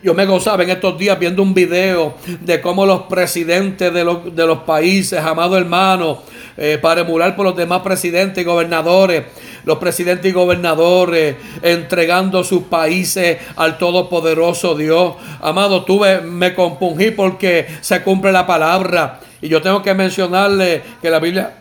Yo 0.03 0.15
me 0.15 0.25
gozaba 0.25 0.63
en 0.63 0.71
estos 0.71 0.97
días 0.99 1.19
viendo 1.19 1.43
un 1.43 1.53
video 1.53 2.15
de 2.41 2.61
cómo 2.61 2.87
los 2.87 3.03
presidentes 3.03 3.93
de 3.93 4.05
los, 4.05 4.35
de 4.35 4.47
los 4.47 4.61
países, 4.61 5.21
amado 5.21 5.59
hermano, 5.59 6.23
eh, 6.57 6.79
para 6.81 7.03
emular 7.03 7.37
por 7.37 7.45
los 7.45 7.57
demás 7.57 7.83
presidentes 7.83 8.43
y 8.43 8.47
gobernadores, 8.47 9.25
los 9.65 9.79
presidentes 9.79 10.31
y 10.31 10.35
gobernadores 10.35 11.37
entregando 11.63 12.43
sus 12.45 12.65
países 12.65 13.39
al 13.57 13.79
Todopoderoso 13.79 14.75
Dios. 14.75 15.15
Amado, 15.41 15.85
tuve, 15.85 16.23
me 16.23 16.55
compungí 16.55 17.11
porque 17.11 17.67
se 17.81 18.03
cumple 18.03 18.33
la 18.33 18.47
palabra. 18.47 19.21
Y 19.43 19.49
yo 19.49 19.63
tengo 19.63 19.83
que 19.83 19.95
mencionarle 19.95 20.83
que 21.01 21.11
la 21.11 21.19
Biblia 21.19 21.55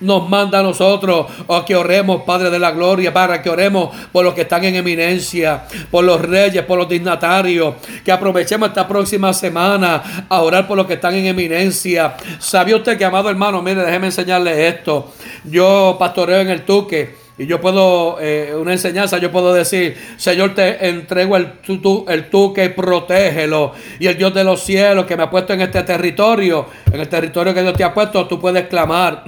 nos 0.00 0.28
manda 0.28 0.60
a 0.60 0.62
nosotros 0.62 1.26
o 1.46 1.64
que 1.64 1.76
oremos, 1.76 2.22
Padre 2.22 2.50
de 2.50 2.58
la 2.58 2.72
Gloria, 2.72 3.12
para 3.12 3.40
que 3.42 3.50
oremos 3.50 3.94
por 4.10 4.24
los 4.24 4.34
que 4.34 4.42
están 4.42 4.64
en 4.64 4.74
eminencia, 4.76 5.64
por 5.90 6.04
los 6.04 6.20
reyes, 6.20 6.64
por 6.64 6.78
los 6.78 6.88
dignatarios, 6.88 7.74
que 8.04 8.10
aprovechemos 8.10 8.70
esta 8.70 8.88
próxima 8.88 9.32
semana 9.32 10.26
a 10.28 10.40
orar 10.40 10.66
por 10.66 10.76
los 10.76 10.86
que 10.86 10.94
están 10.94 11.14
en 11.14 11.26
eminencia. 11.26 12.16
¿Sabía 12.38 12.76
usted 12.76 12.96
que, 12.96 13.04
amado 13.04 13.30
hermano, 13.30 13.62
mire, 13.62 13.82
déjeme 13.84 14.06
enseñarle 14.06 14.68
esto. 14.68 15.12
Yo 15.44 15.96
pastoreo 15.98 16.40
en 16.40 16.48
el 16.48 16.64
Tuque. 16.64 17.29
Y 17.40 17.46
yo 17.46 17.58
puedo, 17.58 18.18
eh, 18.20 18.54
una 18.54 18.72
enseñanza, 18.72 19.16
yo 19.16 19.32
puedo 19.32 19.54
decir, 19.54 19.96
Señor, 20.18 20.54
te 20.54 20.86
entrego 20.90 21.38
el, 21.38 21.52
tu, 21.62 22.04
el 22.06 22.28
tuque 22.28 22.66
y 22.66 22.68
protégelo. 22.68 23.72
Y 23.98 24.08
el 24.08 24.18
Dios 24.18 24.34
de 24.34 24.44
los 24.44 24.62
cielos 24.62 25.06
que 25.06 25.16
me 25.16 25.22
ha 25.22 25.30
puesto 25.30 25.54
en 25.54 25.62
este 25.62 25.82
territorio, 25.82 26.66
en 26.92 27.00
el 27.00 27.08
territorio 27.08 27.54
que 27.54 27.62
Dios 27.62 27.72
te 27.72 27.82
ha 27.82 27.94
puesto, 27.94 28.28
tú 28.28 28.38
puedes 28.38 28.68
clamar. 28.68 29.24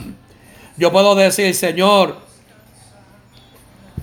Yo 0.77 0.93
puedo 0.93 1.15
decir, 1.15 1.55
Señor, 1.55 2.17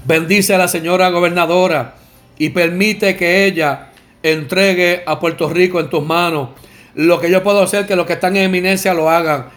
bendice 0.06 0.56
a 0.56 0.58
la 0.58 0.68
señora 0.68 1.12
gobernadora 1.12 1.94
y 2.40 2.50
permite 2.50 3.16
que 3.16 3.46
ella 3.46 3.90
entregue 4.24 5.04
a 5.06 5.20
Puerto 5.20 5.50
Rico 5.50 5.80
en 5.80 5.92
tus 5.92 6.04
manos. 6.04 6.50
Lo 6.96 7.20
que 7.20 7.30
yo 7.30 7.44
puedo 7.44 7.62
hacer, 7.62 7.86
que 7.86 7.96
los 7.96 8.08
que 8.08 8.14
están 8.14 8.36
en 8.38 8.46
eminencia 8.46 8.96
lo 8.96 9.08
hagan. 9.08 9.50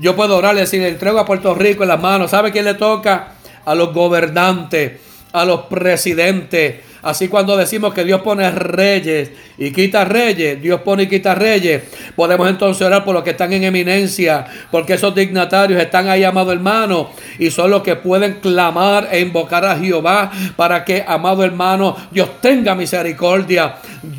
Yo 0.00 0.16
puedo 0.16 0.34
orar 0.38 0.54
y 0.56 0.60
decir, 0.60 0.82
entrego 0.82 1.18
a 1.18 1.26
Puerto 1.26 1.54
Rico 1.54 1.82
en 1.82 1.90
las 1.90 2.00
manos. 2.00 2.30
¿Sabe 2.30 2.52
quién 2.52 2.64
le 2.64 2.72
toca? 2.72 3.34
A 3.68 3.74
los 3.74 3.92
gobernantes, 3.92 4.92
a 5.32 5.44
los 5.44 5.62
presidentes, 5.66 6.76
Así 7.08 7.28
cuando 7.28 7.56
decimos 7.56 7.94
que 7.94 8.04
Dios 8.04 8.20
pone 8.20 8.50
reyes 8.50 9.30
y 9.56 9.72
quita 9.72 10.04
reyes, 10.04 10.60
Dios 10.60 10.82
pone 10.82 11.04
y 11.04 11.08
quita 11.08 11.34
reyes, 11.34 11.82
podemos 12.14 12.46
entonces 12.50 12.86
orar 12.86 13.02
por 13.02 13.14
los 13.14 13.24
que 13.24 13.30
están 13.30 13.50
en 13.54 13.64
eminencia, 13.64 14.46
porque 14.70 14.92
esos 14.92 15.14
dignatarios 15.14 15.80
están 15.80 16.06
ahí, 16.08 16.22
amado 16.22 16.52
hermano, 16.52 17.08
y 17.38 17.50
son 17.50 17.70
los 17.70 17.82
que 17.82 17.96
pueden 17.96 18.34
clamar 18.40 19.08
e 19.10 19.20
invocar 19.20 19.64
a 19.64 19.78
Jehová 19.78 20.30
para 20.54 20.84
que, 20.84 21.02
amado 21.08 21.42
hermano, 21.42 21.96
Dios 22.10 22.28
tenga 22.42 22.74
misericordia. 22.74 23.76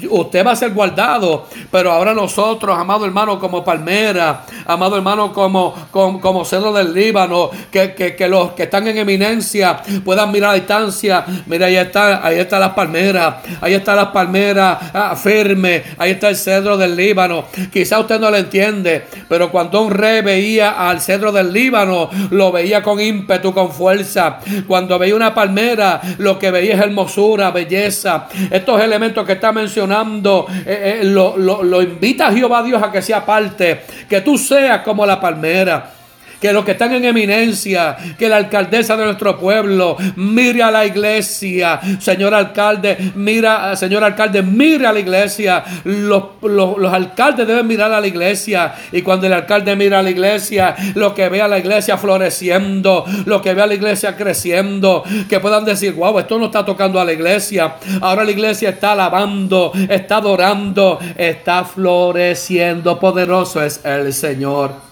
Usted 0.10 0.46
va 0.46 0.54
a 0.54 0.56
ser 0.56 0.72
guardado, 0.72 1.46
pero 1.72 1.92
ahora 1.92 2.16
nosotros, 2.16 2.76
amado 2.76 3.06
hermano, 3.06 3.40
como 3.40 3.64
palmera, 3.64 4.46
amado 4.66 4.96
hermano, 4.96 5.32
como, 5.32 5.76
como, 5.92 6.20
como 6.20 6.44
cedro 6.44 6.74
del 6.74 6.92
Líbano, 6.92 7.52
que, 7.72 7.94
que, 7.94 8.28
los 8.28 8.54
que 8.54 8.64
están 8.64 8.88
en 8.88 8.98
eminencia 8.98 9.80
puedan 10.04 10.32
mirar 10.32 10.52
a 10.52 10.54
distancia. 10.56 11.24
Mira, 11.46 11.68
ahí 11.68 11.76
está, 11.76 12.26
ahí 12.26 12.40
está 12.40 12.58
palmeras, 12.80 13.36
ahí 13.60 13.74
está 13.74 13.94
las 13.94 14.08
palmeras 14.08 14.78
ah, 14.94 15.14
firme, 15.14 15.84
ahí 15.98 16.12
está 16.12 16.30
el 16.30 16.38
cedro 16.38 16.78
del 16.78 16.96
Líbano. 16.96 17.44
Quizá 17.74 18.00
usted 18.00 18.22
no 18.22 18.32
lo 18.32 18.38
entiende, 18.38 19.04
pero 19.28 19.52
cuando 19.52 19.82
un 19.82 19.92
rey 19.92 20.22
veía 20.22 20.88
al 20.90 21.02
cedro 21.02 21.34
del 21.34 21.52
Líbano, 21.52 22.10
lo 22.30 22.54
veía 22.54 22.82
con 22.82 23.02
ímpetu, 23.02 23.54
con 23.54 23.74
fuerza. 23.74 24.40
Cuando 24.66 24.98
veía 24.98 25.14
una 25.14 25.34
palmera, 25.34 26.00
lo 26.20 26.40
que 26.40 26.52
veía 26.52 26.76
es 26.76 26.80
hermosura, 26.80 27.52
belleza. 27.52 28.28
Estos 28.50 28.82
elementos 28.82 29.26
que 29.26 29.34
está 29.34 29.52
mencionando, 29.52 30.48
eh, 30.66 31.02
eh, 31.02 31.04
lo, 31.04 31.36
lo 31.38 31.82
invita 31.82 32.28
a 32.28 32.32
Jehová 32.32 32.64
Dios 32.64 32.82
a 32.82 32.90
que 32.90 33.02
sea 33.02 33.26
parte, 33.26 33.82
que 34.08 34.22
tú 34.22 34.38
seas 34.38 34.84
como 34.84 35.06
la 35.06 35.20
palmera 35.20 35.99
que 36.40 36.54
los 36.54 36.64
que 36.64 36.72
están 36.72 36.94
en 36.94 37.06
eminencia, 37.06 37.98
que 38.18 38.30
la 38.30 38.38
alcaldesa 38.38 38.96
de 38.96 39.06
nuestro 39.06 39.38
pueblo 39.38 39.98
mire 40.16 40.64
a 40.64 40.72
la 40.72 40.86
iglesia, 40.86 41.80
señor 42.00 42.34
alcalde, 42.34 43.12
mira, 43.16 43.76
señor 43.76 44.04
alcalde, 44.04 44.42
mire 44.42 44.88
a 44.88 44.94
la 44.94 45.00
iglesia. 45.00 45.64
Los, 45.84 46.24
los, 46.42 46.94
alcaldes 46.94 47.48
deben 47.48 47.68
mirar 47.68 47.92
a 47.92 48.02
la 48.02 48.08
iglesia 48.08 48.74
y 48.92 49.02
cuando 49.02 49.28
el 49.28 49.34
alcalde 49.34 49.76
mira 49.76 50.00
a 50.00 50.04
la 50.04 50.10
iglesia, 50.10 50.76
lo 50.96 51.14
que 51.14 51.30
ve 51.30 51.42
a 51.42 51.48
la 51.48 51.60
iglesia 51.60 51.98
floreciendo, 51.98 53.06
lo 53.26 53.42
que 53.42 53.54
ve 53.54 53.62
a 53.62 53.68
la 53.68 53.74
iglesia 53.74 54.16
creciendo, 54.16 55.04
que 55.28 55.40
puedan 55.40 55.66
decir, 55.66 55.94
wow, 55.94 56.20
esto 56.20 56.40
no 56.40 56.46
está 56.46 56.66
tocando 56.66 57.00
a 57.00 57.06
la 57.06 57.14
iglesia, 57.14 57.76
ahora 58.02 58.24
la 58.24 58.32
iglesia 58.32 58.70
está 58.70 58.94
alabando, 58.94 59.72
está 59.90 60.18
adorando, 60.18 61.00
está 61.18 61.64
floreciendo, 61.64 63.00
poderoso 63.00 63.62
es 63.62 63.82
el 63.84 64.14
Señor. 64.14 64.89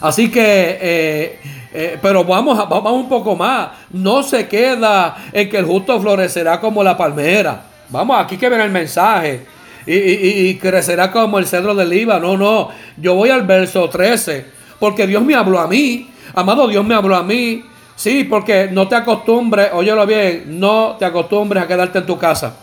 Así 0.00 0.30
que, 0.30 0.78
eh, 0.80 1.38
eh, 1.72 1.98
pero 2.00 2.24
vamos, 2.24 2.56
vamos 2.68 2.92
un 2.92 3.08
poco 3.08 3.36
más. 3.36 3.70
No 3.90 4.22
se 4.22 4.48
queda 4.48 5.16
en 5.32 5.48
que 5.48 5.58
el 5.58 5.66
justo 5.66 6.00
florecerá 6.00 6.60
como 6.60 6.82
la 6.82 6.96
palmera. 6.96 7.62
Vamos, 7.88 8.16
aquí 8.18 8.36
que 8.36 8.48
ver 8.48 8.60
el 8.60 8.70
mensaje. 8.70 9.44
Y, 9.86 10.54
crecerá 10.56 11.10
como 11.10 11.38
el 11.38 11.46
cedro 11.46 11.74
del 11.74 11.88
Líbano. 11.88 12.36
No, 12.36 12.36
no. 12.36 12.68
Yo 12.96 13.14
voy 13.14 13.30
al 13.30 13.42
verso 13.42 13.88
13. 13.88 14.46
Porque 14.78 15.06
Dios 15.06 15.22
me 15.22 15.34
habló 15.34 15.58
a 15.58 15.66
mí. 15.66 16.08
Amado, 16.34 16.68
Dios 16.68 16.84
me 16.84 16.94
habló 16.94 17.16
a 17.16 17.22
mí. 17.22 17.64
Sí, 18.00 18.24
porque 18.24 18.70
no 18.72 18.88
te 18.88 18.94
acostumbres, 18.94 19.72
óyelo 19.74 20.06
bien, 20.06 20.58
no 20.58 20.96
te 20.98 21.04
acostumbres 21.04 21.62
a 21.62 21.66
quedarte 21.66 21.98
en 21.98 22.06
tu 22.06 22.16
casa. 22.16 22.56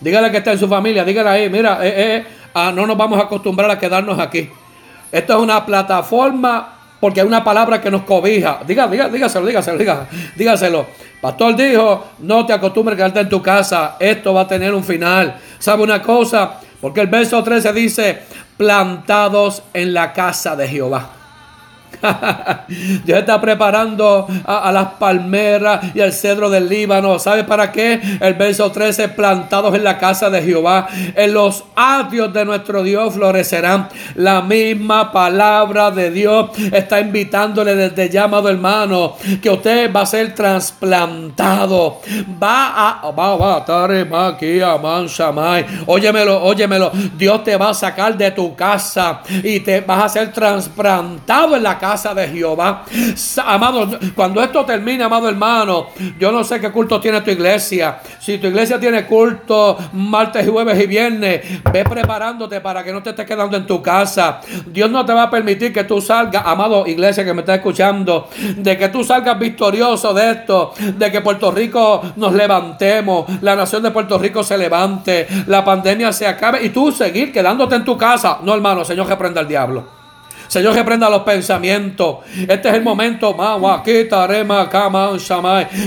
Dígale 0.00 0.30
que 0.30 0.36
está 0.36 0.52
en 0.52 0.58
su 0.60 0.68
familia, 0.68 1.04
dígale 1.04 1.28
ahí, 1.30 1.50
mira, 1.50 1.80
eh, 1.82 2.24
ah, 2.54 2.70
no 2.72 2.86
nos 2.86 2.96
vamos 2.96 3.18
a 3.18 3.24
acostumbrar 3.24 3.68
a 3.72 3.78
quedarnos 3.80 4.20
aquí. 4.20 4.48
Esto 5.12 5.34
es 5.34 5.38
una 5.38 5.64
plataforma 5.64 6.78
porque 6.98 7.20
es 7.20 7.26
una 7.26 7.44
palabra 7.44 7.80
que 7.80 7.90
nos 7.90 8.02
cobija. 8.02 8.60
Diga, 8.66 8.86
diga, 8.86 9.08
dígaselo, 9.08 9.46
dígaselo, 9.46 9.76
dígaselo, 9.76 10.06
dígaselo. 10.36 10.86
Pastor 11.20 11.54
dijo, 11.54 12.06
no 12.20 12.46
te 12.46 12.52
acostumbres 12.52 12.94
a 12.94 12.96
quedarte 12.96 13.20
en 13.20 13.28
tu 13.28 13.42
casa. 13.42 13.96
Esto 14.00 14.32
va 14.32 14.42
a 14.42 14.48
tener 14.48 14.74
un 14.74 14.82
final. 14.82 15.36
¿Sabe 15.58 15.82
una 15.82 16.00
cosa? 16.00 16.60
Porque 16.80 17.00
el 17.00 17.08
verso 17.08 17.42
13 17.42 17.72
dice, 17.72 18.22
plantados 18.56 19.62
en 19.74 19.92
la 19.92 20.12
casa 20.12 20.56
de 20.56 20.66
Jehová. 20.66 21.21
Dios 23.04 23.18
está 23.18 23.40
preparando 23.40 24.26
a, 24.44 24.72
las 24.72 24.88
palmeras 24.94 25.94
y 25.94 26.00
al 26.00 26.12
cedro 26.12 26.50
del 26.50 26.68
Líbano. 26.68 27.18
¿Sabe 27.18 27.44
para 27.44 27.70
qué? 27.70 28.00
El 28.20 28.34
verso 28.34 28.70
13, 28.70 29.08
plantados 29.10 29.74
en 29.74 29.84
la 29.84 29.98
casa 29.98 30.30
de 30.30 30.42
Jehová. 30.42 30.88
En 31.14 31.32
los 31.32 31.64
atrios 31.76 32.32
de 32.32 32.44
nuestro 32.44 32.82
Dios 32.82 33.14
florecerán. 33.14 33.88
La 34.14 34.42
misma 34.42 35.12
palabra 35.12 35.90
de 35.90 36.10
Dios 36.10 36.50
está 36.72 37.00
invitándole 37.00 37.74
desde 37.74 38.10
llamado 38.10 38.48
hermano 38.48 39.16
que 39.40 39.50
usted 39.50 39.92
va 39.92 40.02
a 40.02 40.06
ser 40.06 40.34
trasplantado. 40.34 42.00
Va 42.42 42.90
a, 42.90 43.10
va, 43.10 43.36
va, 43.36 44.28
aquí 44.28 44.60
a 44.60 44.80
Óyemelo, 45.86 46.42
óyemelo. 46.42 46.90
Dios 47.16 47.44
te 47.44 47.56
va 47.56 47.70
a 47.70 47.74
sacar 47.74 48.16
de 48.16 48.30
tu 48.30 48.54
casa 48.54 49.22
y 49.42 49.60
te 49.60 49.80
vas 49.80 50.04
a 50.04 50.08
ser 50.08 50.32
trasplantado 50.32 51.56
en 51.56 51.62
la 51.62 51.78
casa 51.78 51.91
de 51.92 52.26
Jehová. 52.28 52.84
Amado, 53.44 53.98
cuando 54.14 54.42
esto 54.42 54.64
termine, 54.64 55.04
amado 55.04 55.28
hermano, 55.28 55.88
yo 56.18 56.32
no 56.32 56.42
sé 56.42 56.58
qué 56.58 56.70
culto 56.70 56.98
tiene 56.98 57.20
tu 57.20 57.30
iglesia. 57.30 57.98
Si 58.18 58.38
tu 58.38 58.46
iglesia 58.46 58.80
tiene 58.80 59.04
culto 59.04 59.76
martes, 59.92 60.48
jueves 60.48 60.82
y 60.82 60.86
viernes, 60.86 61.62
ve 61.70 61.84
preparándote 61.84 62.62
para 62.62 62.82
que 62.82 62.92
no 62.92 63.02
te 63.02 63.10
estés 63.10 63.26
quedando 63.26 63.58
en 63.58 63.66
tu 63.66 63.82
casa. 63.82 64.40
Dios 64.66 64.90
no 64.90 65.04
te 65.04 65.12
va 65.12 65.24
a 65.24 65.30
permitir 65.30 65.70
que 65.70 65.84
tú 65.84 66.00
salgas, 66.00 66.42
amado 66.46 66.86
iglesia 66.86 67.26
que 67.26 67.34
me 67.34 67.40
está 67.40 67.56
escuchando, 67.56 68.30
de 68.56 68.78
que 68.78 68.88
tú 68.88 69.04
salgas 69.04 69.38
victorioso 69.38 70.14
de 70.14 70.30
esto, 70.30 70.72
de 70.96 71.12
que 71.12 71.20
Puerto 71.20 71.50
Rico 71.50 72.02
nos 72.16 72.32
levantemos, 72.32 73.26
la 73.42 73.54
nación 73.54 73.82
de 73.82 73.90
Puerto 73.90 74.18
Rico 74.18 74.42
se 74.42 74.56
levante, 74.56 75.26
la 75.46 75.62
pandemia 75.62 76.10
se 76.10 76.26
acabe 76.26 76.64
y 76.64 76.70
tú 76.70 76.90
seguir 76.90 77.32
quedándote 77.32 77.74
en 77.74 77.84
tu 77.84 77.98
casa. 77.98 78.38
No, 78.42 78.54
hermano, 78.54 78.82
Señor, 78.82 79.06
que 79.06 79.16
prenda 79.16 79.42
el 79.42 79.48
diablo. 79.48 80.01
Señor, 80.52 80.74
reprenda 80.74 81.08
los 81.08 81.22
pensamientos. 81.22 82.18
Este 82.46 82.68
es 82.68 82.74
el 82.74 82.82
momento, 82.82 83.34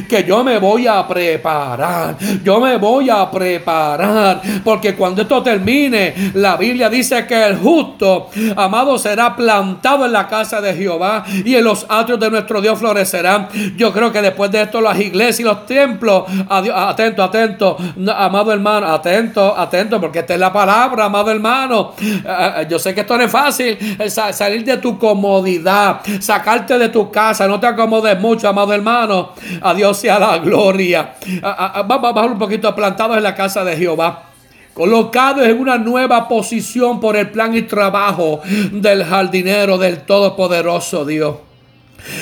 que 0.10 0.24
yo 0.28 0.44
me 0.44 0.58
voy 0.58 0.88
a 0.88 1.08
preparar. 1.08 2.18
Yo 2.44 2.60
me 2.60 2.78
voy 2.78 3.12
a 3.12 3.30
preparar. 3.30 4.42
Porque 4.64 4.96
cuando 4.96 5.22
esto 5.22 5.44
termine, 5.44 6.32
la 6.34 6.58
Biblia 6.58 6.90
dice 6.90 7.28
que 7.28 7.46
el 7.46 7.58
justo, 7.58 8.32
amado, 8.56 8.98
será 8.98 9.36
plantado 9.36 10.04
en 10.04 10.12
la 10.12 10.28
casa 10.28 10.60
de 10.62 10.74
Jehová 10.74 11.24
y 11.28 11.54
en 11.54 11.64
los 11.64 11.86
atrios 11.88 12.20
de 12.20 12.32
nuestro 12.32 12.60
Dios 12.60 12.80
florecerán. 12.80 13.50
Yo 13.78 13.94
creo 13.94 14.12
que 14.12 14.24
después 14.24 14.50
de 14.50 14.64
esto, 14.64 14.82
las 14.82 15.00
iglesias 15.00 15.42
y 15.42 15.44
los 15.44 15.68
templos, 15.68 16.24
atento, 16.50 17.22
atento, 17.22 17.78
amado 18.18 18.52
hermano, 18.52 18.88
atento, 18.88 19.56
atento, 19.56 20.02
porque 20.02 20.20
esta 20.20 20.34
es 20.34 20.40
la 20.40 20.52
palabra, 20.52 21.06
amado 21.06 21.30
hermano. 21.30 21.94
Eh, 22.02 22.24
eh, 22.26 22.68
yo 22.68 22.80
sé 22.80 22.96
que 22.96 23.02
esto 23.02 23.16
no 23.16 23.26
es 23.26 23.32
fácil 23.32 23.78
salir 24.10 24.55
de 24.64 24.78
tu 24.78 24.98
comodidad, 24.98 26.02
sacarte 26.20 26.78
de 26.78 26.90
tu 26.90 27.12
casa, 27.12 27.48
no 27.48 27.60
te 27.60 27.68
acomodes 27.68 28.20
mucho, 28.20 28.48
amado 28.48 28.74
hermano. 28.74 29.32
A 29.62 29.74
Dios 29.74 29.98
sea 29.98 30.20
la 30.20 30.38
gloria. 30.38 31.16
Vamos 31.42 32.10
a 32.10 32.14
bajar 32.14 32.32
un 32.32 32.38
poquito 32.38 32.74
plantados 32.76 33.18
en 33.18 33.24
la 33.24 33.36
casa 33.36 33.64
de 33.64 33.76
Jehová 33.76 34.30
colocados 34.76 35.48
en 35.48 35.58
una 35.58 35.78
nueva 35.78 36.28
posición 36.28 37.00
por 37.00 37.16
el 37.16 37.32
plan 37.32 37.56
y 37.56 37.62
trabajo 37.62 38.42
del 38.74 39.06
jardinero 39.06 39.78
del 39.78 40.02
Todopoderoso 40.02 41.06
Dios. 41.06 41.38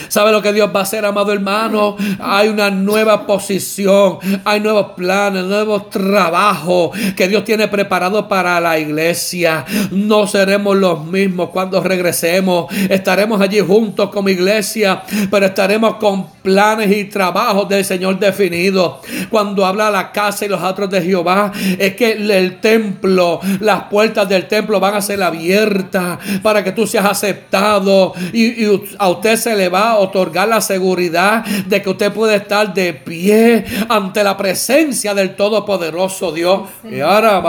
¿Sabe 0.07 0.31
lo 0.31 0.41
que 0.41 0.53
Dios 0.53 0.69
va 0.73 0.81
a 0.81 0.83
hacer, 0.83 1.05
amado 1.05 1.31
hermano? 1.31 1.95
Hay 2.19 2.47
una 2.47 2.69
nueva 2.69 3.25
posición, 3.25 4.19
hay 4.43 4.59
nuevos 4.59 4.93
planes, 4.95 5.43
nuevos 5.43 5.89
trabajos 5.89 6.91
que 7.15 7.27
Dios 7.27 7.43
tiene 7.43 7.67
preparado 7.67 8.27
para 8.27 8.59
la 8.59 8.79
iglesia. 8.79 9.65
No 9.91 10.27
seremos 10.27 10.75
los 10.75 11.05
mismos 11.05 11.49
cuando 11.49 11.81
regresemos. 11.81 12.73
Estaremos 12.89 13.41
allí 13.41 13.59
juntos 13.59 14.09
como 14.09 14.29
iglesia, 14.29 15.03
pero 15.29 15.45
estaremos 15.45 15.95
con 15.95 16.27
planes 16.43 16.95
y 16.95 17.05
trabajos 17.05 17.69
del 17.69 17.85
Señor 17.85 18.19
definidos. 18.19 18.95
Cuando 19.29 19.65
habla 19.65 19.89
la 19.89 20.11
casa 20.11 20.45
y 20.45 20.49
los 20.49 20.61
atros 20.61 20.89
de 20.89 21.01
Jehová, 21.01 21.51
es 21.79 21.95
que 21.95 22.11
el 22.11 22.59
templo, 22.59 23.39
las 23.59 23.83
puertas 23.83 24.27
del 24.27 24.47
templo 24.47 24.79
van 24.79 24.95
a 24.95 25.01
ser 25.01 25.21
abiertas 25.23 26.19
para 26.41 26.63
que 26.63 26.71
tú 26.71 26.85
seas 26.85 27.05
aceptado 27.05 28.13
y, 28.31 28.63
y 28.63 28.83
a 28.97 29.09
usted 29.09 29.35
se 29.35 29.55
le 29.55 29.69
va 29.73 29.91
a 29.91 29.97
otorgar 29.97 30.47
la 30.47 30.61
seguridad 30.61 31.43
de 31.43 31.81
que 31.81 31.89
usted 31.89 32.11
puede 32.11 32.35
estar 32.35 32.73
de 32.73 32.93
pie 32.93 33.65
ante 33.89 34.23
la 34.23 34.37
presencia 34.37 35.13
del 35.13 35.35
Todopoderoso 35.35 36.31
Dios. 36.31 36.61
Y 36.83 36.99
ahora 36.99 37.41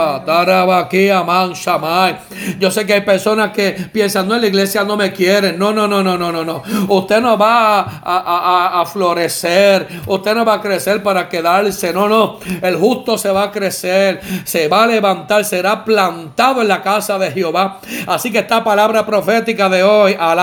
Yo 2.59 2.71
sé 2.71 2.85
que 2.85 2.93
hay 2.93 3.01
personas 3.01 3.51
que 3.51 3.71
piensan, 3.91 4.27
no, 4.27 4.37
la 4.37 4.47
iglesia 4.47 4.83
no 4.83 4.97
me 4.97 5.11
quieren. 5.11 5.59
No, 5.59 5.73
no, 5.73 5.87
no, 5.87 6.03
no, 6.03 6.17
no, 6.17 6.31
no, 6.31 6.43
no. 6.43 6.63
Usted 6.89 7.21
no 7.21 7.37
va 7.37 7.81
a, 7.81 8.85
florecer. 8.85 9.87
Usted 10.05 10.35
no 10.35 10.45
va 10.45 10.55
a 10.55 10.61
crecer 10.61 11.03
para 11.03 11.27
quedarse. 11.27 11.93
No, 11.93 12.07
no. 12.07 12.39
El 12.61 12.75
justo 12.77 13.17
se 13.17 13.29
va 13.29 13.43
a 13.43 13.51
crecer. 13.51 14.21
Se 14.43 14.67
va 14.67 14.83
a 14.83 14.87
levantar. 14.87 15.45
Será 15.45 15.83
plantado 15.83 16.61
en 16.61 16.67
la 16.67 16.81
casa 16.81 17.17
de 17.17 17.31
Jehová. 17.31 17.79
Así 18.07 18.31
que 18.31 18.39
esta 18.39 18.63
palabra 18.63 19.05
profética 19.05 19.69
de 19.69 19.83
hoy, 19.83 20.15
a 20.19 20.35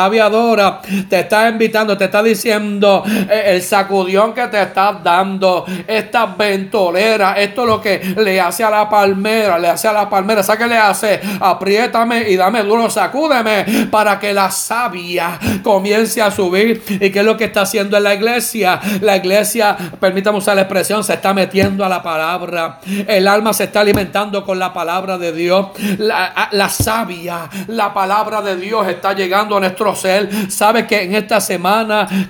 te 1.09 1.21
está 1.21 1.49
invitando 1.49 1.72
te 1.73 2.05
está 2.05 2.23
diciendo 2.23 3.03
eh, 3.07 3.45
el 3.47 3.63
sacudión 3.63 4.35
que 4.35 4.47
te 4.49 4.61
estás 4.61 5.03
dando, 5.03 5.65
esta 5.87 6.27
ventolera, 6.27 7.33
esto 7.33 7.63
es 7.63 7.69
lo 7.69 7.81
que 7.81 8.15
le 8.19 8.41
hace 8.41 8.63
a 8.63 8.71
la 8.71 8.89
palmera, 8.89 9.59
le 9.59 9.69
hace 9.69 9.89
a 9.89 9.93
la 9.93 10.09
palmera, 10.09 10.43
¿sabes 10.43 10.63
qué 10.63 10.69
le 10.69 10.77
hace? 10.77 11.21
Apriétame 11.41 12.29
y 12.29 12.37
dame 12.37 12.63
duro, 12.63 12.91
sacúdeme 12.91 13.89
para 13.91 14.21
que 14.21 14.35
la 14.35 14.51
savia 14.51 15.39
comience 15.63 16.21
a 16.21 16.31
subir. 16.31 16.83
¿Y 16.89 17.11
qué 17.11 17.21
es 17.21 17.25
lo 17.25 17.37
que 17.37 17.45
está 17.45 17.63
haciendo 17.63 17.97
en 17.97 18.05
la 18.05 18.15
iglesia? 18.15 18.81
La 19.01 19.17
iglesia, 19.17 19.77
permítame 19.99 20.39
usar 20.39 20.55
la 20.57 20.63
expresión, 20.63 21.03
se 21.03 21.15
está 21.15 21.33
metiendo 21.33 21.85
a 21.85 21.89
la 21.89 22.03
palabra. 22.03 22.81
El 23.07 23.27
alma 23.27 23.53
se 23.53 23.65
está 23.65 23.81
alimentando 23.81 24.45
con 24.45 24.59
la 24.59 24.73
palabra 24.73 25.17
de 25.17 25.33
Dios. 25.33 25.69
La, 25.99 26.49
la 26.53 26.69
savia, 26.69 27.49
la 27.69 27.95
palabra 27.95 28.43
de 28.43 28.57
Dios 28.57 28.87
está 28.89 29.15
llegando 29.15 29.57
a 29.57 29.61
nuestro 29.61 29.97
ser. 29.97 30.29
Sabe 30.51 30.87
que 30.87 31.03
en 31.03 31.15
esta 31.15 31.41
semana 31.41 31.62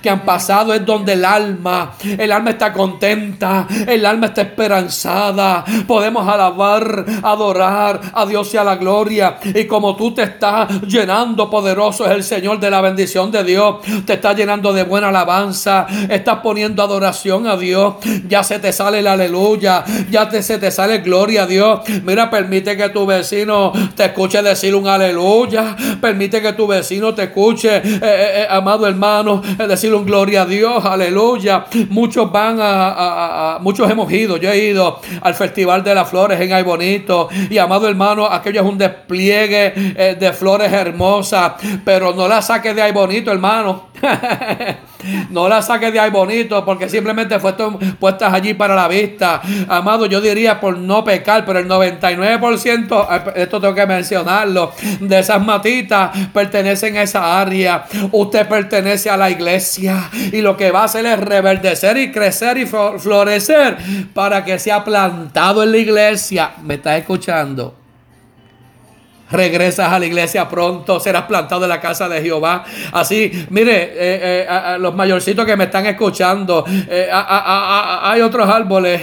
que 0.00 0.10
han 0.10 0.24
pasado 0.24 0.74
es 0.74 0.84
donde 0.84 1.14
el 1.14 1.24
alma, 1.24 1.92
el 2.02 2.32
alma 2.32 2.50
está 2.50 2.72
contenta, 2.72 3.66
el 3.86 4.04
alma 4.04 4.26
está 4.26 4.42
esperanzada. 4.42 5.64
Podemos 5.86 6.26
alabar, 6.28 7.04
adorar 7.22 8.00
a 8.12 8.26
Dios 8.26 8.52
y 8.54 8.56
a 8.56 8.64
la 8.64 8.76
gloria. 8.76 9.38
Y 9.42 9.66
como 9.66 9.96
tú 9.96 10.12
te 10.12 10.22
estás 10.22 10.82
llenando, 10.82 11.48
poderoso 11.48 12.04
es 12.06 12.12
el 12.12 12.24
Señor 12.24 12.60
de 12.60 12.70
la 12.70 12.80
bendición 12.80 13.30
de 13.30 13.44
Dios. 13.44 13.76
Te 14.04 14.14
está 14.14 14.32
llenando 14.32 14.72
de 14.72 14.84
buena 14.84 15.08
alabanza. 15.08 15.86
Estás 16.08 16.38
poniendo 16.38 16.82
adoración 16.82 17.46
a 17.46 17.56
Dios. 17.56 17.94
Ya 18.28 18.42
se 18.42 18.58
te 18.58 18.72
sale 18.72 19.00
el 19.00 19.06
aleluya. 19.06 19.84
Ya 20.10 20.30
se 20.30 20.58
te 20.58 20.70
sale 20.70 20.98
gloria 20.98 21.44
a 21.44 21.46
Dios. 21.46 21.80
Mira, 22.04 22.30
permite 22.30 22.76
que 22.76 22.88
tu 22.90 23.06
vecino 23.06 23.72
te 23.96 24.06
escuche 24.06 24.42
decir 24.42 24.74
un 24.74 24.86
aleluya. 24.86 25.76
Permite 26.00 26.40
que 26.40 26.52
tu 26.52 26.66
vecino 26.66 27.14
te 27.14 27.24
escuche, 27.24 27.76
eh, 27.76 27.82
eh, 27.82 28.42
eh, 28.42 28.46
amado 28.48 28.86
hermano 28.86 29.21
es 29.58 29.68
decir 29.68 29.94
un 29.94 30.04
gloria 30.04 30.42
a 30.42 30.46
Dios, 30.46 30.84
aleluya. 30.84 31.66
Muchos 31.88 32.30
van 32.30 32.58
a, 32.60 33.58
muchos 33.60 33.90
hemos 33.90 34.10
ido, 34.12 34.36
yo 34.36 34.50
he 34.50 34.70
ido 34.70 35.00
al 35.20 35.34
Festival 35.34 35.82
de 35.84 35.94
las 35.94 36.08
Flores 36.08 36.40
en 36.40 36.52
Ay 36.52 36.62
Bonito 36.62 37.28
y 37.50 37.58
amado 37.58 37.88
hermano, 37.88 38.26
aquello 38.26 38.60
es 38.60 38.66
un 38.66 38.78
despliegue 38.78 39.72
eh, 39.76 40.16
de 40.18 40.32
flores 40.32 40.72
hermosas, 40.72 41.52
pero 41.84 42.14
no 42.14 42.28
la 42.28 42.42
saques 42.42 42.74
de 42.74 42.82
Ay 42.82 42.92
Bonito, 42.92 43.30
hermano. 43.30 43.88
No 45.30 45.48
la 45.48 45.62
saques 45.62 45.92
de 45.92 46.00
ahí 46.00 46.10
bonito 46.10 46.64
porque 46.64 46.88
simplemente 46.88 47.38
fue 47.38 47.54
puestas 47.98 48.32
allí 48.32 48.54
para 48.54 48.74
la 48.74 48.88
vista. 48.88 49.40
Amado, 49.68 50.06
yo 50.06 50.20
diría 50.20 50.60
por 50.60 50.78
no 50.78 51.04
pecar, 51.04 51.44
pero 51.44 51.58
el 51.58 51.68
99%, 51.68 53.08
eh, 53.10 53.32
esto 53.36 53.60
tengo 53.60 53.74
que 53.74 53.86
mencionarlo, 53.86 54.72
de 55.00 55.18
esas 55.18 55.44
matitas 55.44 56.10
pertenecen 56.32 56.96
a 56.96 57.02
esa 57.02 57.40
área. 57.40 57.84
Usted 58.12 58.48
pertenece 58.48 59.10
a 59.10 59.16
la 59.16 59.30
iglesia 59.30 60.10
y 60.32 60.40
lo 60.40 60.56
que 60.56 60.70
va 60.70 60.82
a 60.82 60.84
hacer 60.84 61.06
es 61.06 61.18
reverdecer 61.18 61.96
y 61.96 62.12
crecer 62.12 62.58
y 62.58 62.66
florecer 62.66 63.76
para 64.14 64.44
que 64.44 64.58
sea 64.58 64.84
plantado 64.84 65.62
en 65.62 65.72
la 65.72 65.78
iglesia. 65.78 66.52
¿Me 66.62 66.74
está 66.74 66.96
escuchando? 66.96 67.81
Regresas 69.32 69.90
a 69.92 69.98
la 69.98 70.06
iglesia 70.06 70.48
pronto, 70.48 71.00
serás 71.00 71.24
plantado 71.24 71.64
en 71.64 71.70
la 71.70 71.80
casa 71.80 72.08
de 72.08 72.22
Jehová. 72.22 72.64
Así, 72.92 73.46
mire, 73.50 73.82
eh, 73.82 74.46
eh, 74.48 74.76
los 74.78 74.94
mayorcitos 74.94 75.44
que 75.44 75.56
me 75.56 75.64
están 75.64 75.86
escuchando, 75.86 76.64
eh, 76.68 77.08
hay 77.12 78.20
otros 78.20 78.48
árboles, 78.48 79.00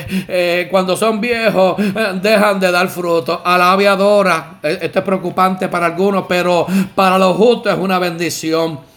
cuando 0.69 0.95
son 0.95 1.19
viejos, 1.19 1.75
dejan 2.21 2.59
de 2.59 2.71
dar 2.71 2.87
fruto. 2.89 3.41
A 3.43 3.57
la 3.57 3.71
aviadora, 3.71 4.59
esto 4.61 4.99
es 4.99 5.05
preocupante 5.05 5.67
para 5.67 5.87
algunos, 5.87 6.25
pero 6.27 6.65
para 6.95 7.17
los 7.17 7.35
justos 7.35 7.73
es 7.73 7.79
una 7.79 7.99
bendición. 7.99 8.88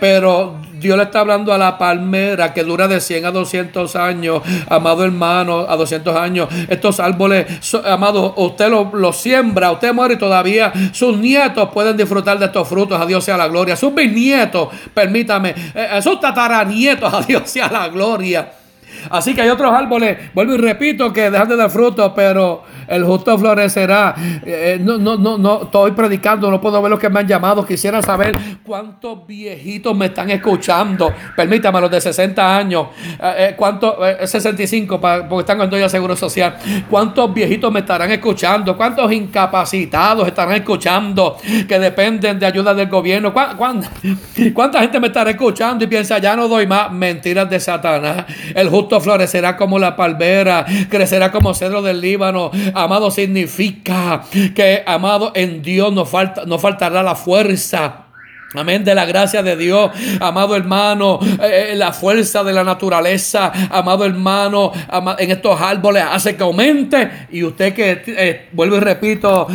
Pero 0.00 0.60
Dios 0.72 0.96
le 0.96 1.04
está 1.04 1.20
hablando 1.20 1.52
a 1.52 1.58
la 1.58 1.78
palmera 1.78 2.52
que 2.52 2.64
dura 2.64 2.88
de 2.88 3.00
100 3.00 3.26
a 3.26 3.30
200 3.30 3.96
años, 3.96 4.42
amado 4.68 5.04
hermano, 5.04 5.66
a 5.68 5.76
200 5.76 6.16
años. 6.16 6.48
Estos 6.68 7.00
árboles, 7.00 7.46
amado, 7.84 8.34
usted 8.36 8.68
los 8.68 8.92
lo 8.92 9.12
siembra, 9.12 9.70
usted 9.70 9.94
muere 9.94 10.14
y 10.14 10.18
todavía 10.18 10.72
sus 10.92 11.16
nietos 11.16 11.68
pueden 11.72 11.96
disfrutar 11.96 12.38
de 12.38 12.46
estos 12.46 12.68
frutos. 12.68 13.00
A 13.00 13.06
Dios 13.06 13.24
sea 13.24 13.36
la 13.36 13.48
gloria. 13.48 13.76
Sus 13.76 13.94
bisnietos, 13.94 14.68
permítame, 14.92 15.50
eh, 15.50 15.88
eh, 15.92 16.02
sus 16.02 16.20
tataranietos, 16.20 17.12
a 17.12 17.20
Dios 17.22 17.42
sea 17.48 17.70
la 17.70 17.88
gloria. 17.88 18.61
Así 19.10 19.34
que 19.34 19.42
hay 19.42 19.48
otros 19.48 19.72
árboles, 19.72 20.32
vuelvo 20.34 20.54
y 20.54 20.58
repito, 20.58 21.12
que 21.12 21.30
dejan 21.30 21.48
de 21.48 21.56
dar 21.56 21.70
frutos, 21.70 22.12
pero 22.14 22.62
el 22.88 23.04
justo 23.04 23.38
florecerá. 23.38 24.14
Eh, 24.44 24.78
no, 24.80 24.98
no, 24.98 25.16
no, 25.16 25.38
no, 25.38 25.62
estoy 25.62 25.92
predicando, 25.92 26.50
no 26.50 26.60
puedo 26.60 26.80
ver 26.82 26.90
los 26.90 27.00
que 27.00 27.08
me 27.08 27.20
han 27.20 27.28
llamado. 27.28 27.64
Quisiera 27.64 28.02
saber 28.02 28.36
cuántos 28.64 29.26
viejitos 29.26 29.96
me 29.96 30.06
están 30.06 30.30
escuchando. 30.30 31.12
Permítame, 31.36 31.80
los 31.80 31.90
de 31.90 32.00
60 32.00 32.56
años, 32.56 32.88
eh, 33.20 33.34
eh 33.38 33.54
cuántos, 33.56 33.96
65, 34.24 34.94
eh, 34.96 35.26
porque 35.28 35.40
están 35.40 35.58
con 35.58 35.70
ya 35.70 35.88
Seguro 35.88 36.16
Social. 36.16 36.56
¿Cuántos 36.88 37.32
viejitos 37.32 37.72
me 37.72 37.80
estarán 37.80 38.10
escuchando? 38.10 38.76
¿Cuántos 38.76 39.10
incapacitados 39.12 40.26
estarán 40.26 40.56
escuchando 40.56 41.36
que 41.66 41.78
dependen 41.78 42.38
de 42.38 42.46
ayuda 42.46 42.74
del 42.74 42.88
gobierno? 42.88 43.32
cuánta 43.32 44.80
gente 44.80 45.00
me 45.00 45.08
estará 45.08 45.30
escuchando 45.30 45.84
y 45.84 45.86
piensa, 45.86 46.18
ya 46.18 46.36
no 46.36 46.48
doy 46.48 46.66
más? 46.66 46.92
Mentiras 46.92 47.48
de 47.48 47.58
Satanás. 47.60 48.26
El 48.54 48.68
justo 48.68 48.91
florecerá 49.00 49.56
como 49.56 49.78
la 49.78 49.96
palmera, 49.96 50.66
crecerá 50.88 51.30
como 51.30 51.54
cedro 51.54 51.82
del 51.82 52.00
Líbano. 52.00 52.50
Amado, 52.74 53.10
significa 53.10 54.22
que, 54.54 54.82
amado, 54.86 55.32
en 55.34 55.62
Dios 55.62 55.92
no, 55.92 56.04
falta, 56.04 56.44
no 56.46 56.58
faltará 56.58 57.02
la 57.02 57.14
fuerza. 57.14 58.06
Amén, 58.54 58.84
de 58.84 58.94
la 58.94 59.06
gracia 59.06 59.42
de 59.42 59.56
Dios, 59.56 59.90
amado 60.20 60.54
hermano, 60.54 61.18
eh, 61.42 61.70
eh, 61.70 61.74
la 61.74 61.92
fuerza 61.92 62.44
de 62.44 62.52
la 62.52 62.62
naturaleza, 62.62 63.50
amado 63.70 64.04
hermano, 64.04 64.72
en 65.18 65.30
estos 65.30 65.58
árboles 65.58 66.04
hace 66.10 66.36
que 66.36 66.42
aumente 66.42 67.28
y 67.30 67.44
usted 67.44 67.72
que, 67.72 68.02
eh, 68.06 68.48
vuelvo 68.52 68.76
y 68.76 68.80
repito, 68.80 69.46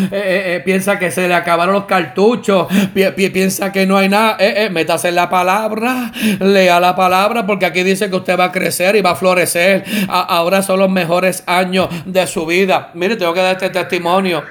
piensa 0.65 0.97
que 0.97 1.11
se 1.11 1.27
le 1.27 1.35
acabaron 1.35 1.75
los 1.75 1.85
cartuchos, 1.85 2.67
piensa 3.15 3.71
que 3.71 3.85
no 3.85 3.97
hay 3.97 4.09
nada, 4.09 4.37
métase 4.71 5.09
en 5.09 5.15
la 5.15 5.29
palabra, 5.29 6.11
lea 6.39 6.79
la 6.79 6.95
palabra 6.95 7.45
porque 7.45 7.67
aquí 7.67 7.83
dice 7.83 8.09
que 8.09 8.15
usted 8.15 8.39
va 8.39 8.45
a 8.45 8.51
crecer 8.51 8.95
y 8.95 9.01
va 9.01 9.11
a 9.11 9.15
florecer, 9.15 9.83
ahora 10.09 10.63
son 10.63 10.79
los 10.79 10.89
mejores 10.89 11.43
años 11.45 11.87
de 12.05 12.25
su 12.25 12.47
vida. 12.47 12.89
Mire, 12.95 13.15
tengo 13.15 13.33
que 13.35 13.41
dar 13.41 13.53
este 13.53 13.69
testimonio 13.69 14.43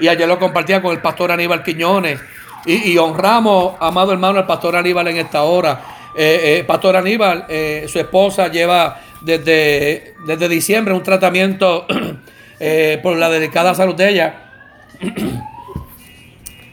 y 0.00 0.08
ayer 0.08 0.28
lo 0.28 0.38
compartía 0.38 0.82
con 0.82 0.92
el 0.92 1.00
pastor 1.00 1.32
Aníbal 1.32 1.62
Quiñones. 1.62 2.20
Y, 2.66 2.96
honramos, 2.96 3.74
amado 3.78 4.12
hermano, 4.12 4.38
al 4.38 4.46
pastor 4.46 4.74
Aníbal 4.76 5.08
en 5.08 5.18
esta 5.18 5.42
hora. 5.42 5.82
Eh, 6.16 6.60
eh, 6.60 6.64
pastor 6.64 6.96
Aníbal, 6.96 7.44
eh, 7.48 7.84
su 7.88 7.98
esposa 7.98 8.48
lleva 8.48 9.00
desde, 9.20 10.14
desde 10.26 10.48
diciembre 10.48 10.94
un 10.94 11.02
tratamiento 11.02 11.86
por 13.02 13.16
la 13.16 13.28
delicada 13.28 13.74
salud 13.74 13.94
de 13.94 14.08
ella. 14.08 14.34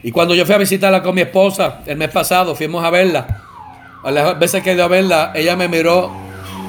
y 0.02 0.10
cuando 0.10 0.34
yo 0.34 0.46
fui 0.46 0.54
a 0.54 0.58
visitarla 0.58 1.02
con 1.02 1.14
mi 1.14 1.20
esposa 1.20 1.82
el 1.84 1.98
mes 1.98 2.08
pasado, 2.08 2.54
fuimos 2.54 2.82
a 2.82 2.88
verla. 2.90 3.42
A 4.02 4.10
las 4.10 4.38
veces 4.38 4.62
que 4.62 4.72
he 4.72 4.80
a 4.80 4.88
verla, 4.88 5.32
ella 5.34 5.56
me 5.56 5.68
miró 5.68 6.10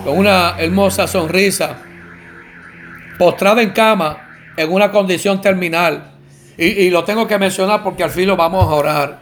con 0.04 0.18
una 0.18 0.56
hermosa 0.58 1.08
sonrisa, 1.08 1.78
postrada 3.18 3.62
en 3.62 3.70
cama, 3.70 4.18
en 4.58 4.72
una 4.72 4.92
condición 4.92 5.40
terminal. 5.40 6.13
Y, 6.58 6.90
lo 6.90 7.04
tengo 7.04 7.28
que 7.28 7.38
mencionar 7.40 7.82
porque 7.82 8.04
al 8.04 8.12
fin 8.12 8.28
lo 8.28 8.38
vamos 8.38 8.64
a 8.64 8.76
orar. 8.76 9.20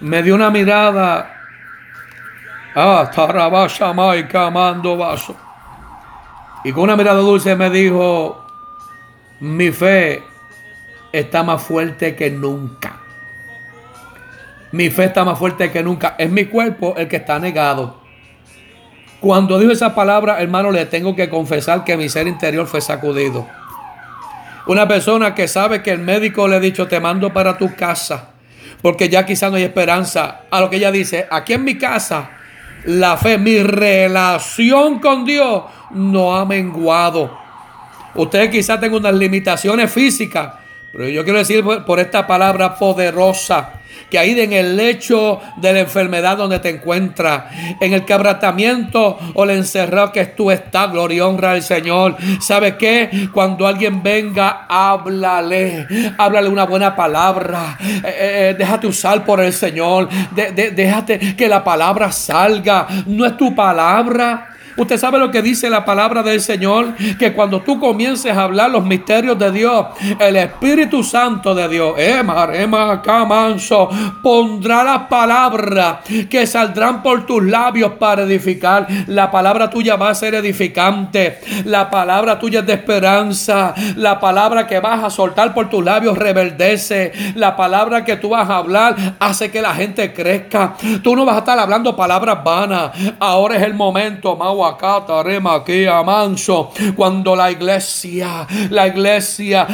Me 0.00 0.22
dio 0.22 0.34
una 0.34 0.50
mirada. 0.50 1.30
Ah, 2.74 3.10
Maika, 3.94 4.50
mando 4.50 4.96
vaso. 4.96 5.36
Y 6.64 6.72
con 6.72 6.84
una 6.84 6.96
mirada 6.96 7.20
dulce 7.20 7.56
me 7.56 7.70
dijo: 7.70 8.44
Mi 9.40 9.70
fe 9.70 10.22
está 11.12 11.42
más 11.42 11.62
fuerte 11.62 12.14
que 12.14 12.30
nunca. 12.30 12.96
Mi 14.72 14.90
fe 14.90 15.04
está 15.04 15.24
más 15.24 15.38
fuerte 15.38 15.70
que 15.70 15.82
nunca. 15.82 16.16
Es 16.18 16.30
mi 16.30 16.46
cuerpo 16.46 16.94
el 16.96 17.08
que 17.08 17.16
está 17.16 17.38
negado. 17.38 18.02
Cuando 19.20 19.58
dijo 19.58 19.72
esa 19.72 19.94
palabra, 19.94 20.42
hermano, 20.42 20.70
le 20.70 20.84
tengo 20.84 21.16
que 21.16 21.30
confesar 21.30 21.84
que 21.84 21.96
mi 21.96 22.08
ser 22.08 22.26
interior 22.26 22.66
fue 22.66 22.80
sacudido. 22.80 23.46
Una 24.66 24.88
persona 24.88 25.34
que 25.34 25.46
sabe 25.46 25.82
que 25.82 25.90
el 25.90 25.98
médico 25.98 26.48
le 26.48 26.56
ha 26.56 26.60
dicho 26.60 26.88
te 26.88 26.98
mando 26.98 27.32
para 27.32 27.58
tu 27.58 27.74
casa, 27.74 28.30
porque 28.80 29.08
ya 29.08 29.26
quizá 29.26 29.50
no 29.50 29.56
hay 29.56 29.64
esperanza. 29.64 30.42
A 30.50 30.60
lo 30.60 30.70
que 30.70 30.76
ella 30.76 30.90
dice, 30.90 31.26
aquí 31.30 31.52
en 31.52 31.64
mi 31.64 31.76
casa, 31.76 32.30
la 32.84 33.16
fe, 33.16 33.36
mi 33.38 33.62
relación 33.62 35.00
con 35.00 35.24
Dios 35.24 35.64
no 35.90 36.36
ha 36.36 36.44
menguado. 36.46 37.38
Usted 38.14 38.50
quizá 38.50 38.80
tenga 38.80 38.96
unas 38.96 39.14
limitaciones 39.14 39.92
físicas, 39.92 40.54
pero 40.92 41.08
yo 41.08 41.24
quiero 41.24 41.38
decir 41.38 41.64
por 41.84 42.00
esta 42.00 42.26
palabra 42.26 42.76
poderosa 42.76 43.80
que 44.10 44.18
ahí 44.18 44.38
en 44.38 44.52
el 44.52 44.76
lecho 44.76 45.40
de 45.56 45.72
la 45.72 45.80
enfermedad 45.80 46.36
donde 46.36 46.58
te 46.58 46.70
encuentras, 46.70 47.44
en 47.80 47.92
el 47.92 48.04
quebrantamiento 48.04 49.18
o 49.34 49.44
el 49.44 49.50
encerrado 49.50 50.12
que 50.12 50.26
tú 50.26 50.50
estás, 50.50 50.90
gloria 50.90 51.18
y 51.18 51.20
honra 51.20 51.52
al 51.52 51.62
Señor. 51.62 52.16
¿Sabe 52.40 52.76
qué? 52.76 53.28
Cuando 53.32 53.66
alguien 53.66 54.02
venga, 54.02 54.66
háblale, 54.68 55.86
háblale 56.18 56.48
una 56.48 56.64
buena 56.64 56.94
palabra, 56.94 57.78
eh, 57.80 58.02
eh, 58.04 58.48
eh, 58.50 58.54
déjate 58.58 58.86
usar 58.86 59.24
por 59.24 59.40
el 59.40 59.52
Señor, 59.52 60.08
déjate 60.34 61.36
que 61.36 61.48
la 61.48 61.62
palabra 61.62 62.10
salga, 62.12 62.86
no 63.06 63.24
es 63.26 63.36
tu 63.36 63.54
palabra. 63.54 64.53
Usted 64.76 64.98
sabe 64.98 65.18
lo 65.18 65.30
que 65.30 65.42
dice 65.42 65.70
la 65.70 65.84
palabra 65.84 66.22
del 66.22 66.40
Señor, 66.40 66.94
que 67.18 67.32
cuando 67.32 67.60
tú 67.60 67.78
comiences 67.78 68.36
a 68.36 68.42
hablar 68.42 68.70
los 68.70 68.84
misterios 68.84 69.38
de 69.38 69.52
Dios, 69.52 69.86
el 70.18 70.36
Espíritu 70.36 71.04
Santo 71.04 71.54
de 71.54 71.68
Dios, 71.68 71.94
Emar, 71.96 72.52
manso, 73.26 73.88
pondrá 74.22 74.82
las 74.82 75.02
palabras 75.02 75.98
que 76.28 76.46
saldrán 76.46 77.02
por 77.02 77.24
tus 77.24 77.42
labios 77.42 77.92
para 77.92 78.22
edificar. 78.22 78.86
La 79.06 79.30
palabra 79.30 79.70
tuya 79.70 79.96
va 79.96 80.10
a 80.10 80.14
ser 80.14 80.34
edificante. 80.34 81.38
La 81.64 81.90
palabra 81.90 82.38
tuya 82.38 82.60
es 82.60 82.66
de 82.66 82.72
esperanza. 82.74 83.74
La 83.96 84.18
palabra 84.18 84.66
que 84.66 84.80
vas 84.80 85.04
a 85.04 85.10
soltar 85.10 85.54
por 85.54 85.68
tus 85.68 85.84
labios 85.84 86.18
reverdece. 86.18 87.12
La 87.36 87.56
palabra 87.56 88.04
que 88.04 88.16
tú 88.16 88.30
vas 88.30 88.50
a 88.50 88.56
hablar 88.56 88.96
hace 89.20 89.50
que 89.50 89.62
la 89.62 89.74
gente 89.74 90.12
crezca. 90.12 90.74
Tú 91.02 91.14
no 91.14 91.24
vas 91.24 91.36
a 91.36 91.38
estar 91.40 91.58
hablando 91.58 91.94
palabras 91.94 92.42
vanas. 92.42 92.90
Ahora 93.20 93.56
es 93.56 93.62
el 93.62 93.74
momento, 93.74 94.36
Mau 94.36 94.63
manso. 96.04 96.70
Cuando 96.96 97.36
la 97.36 97.50
iglesia, 97.50 98.46
la 98.70 98.86
iglesia 98.86 99.66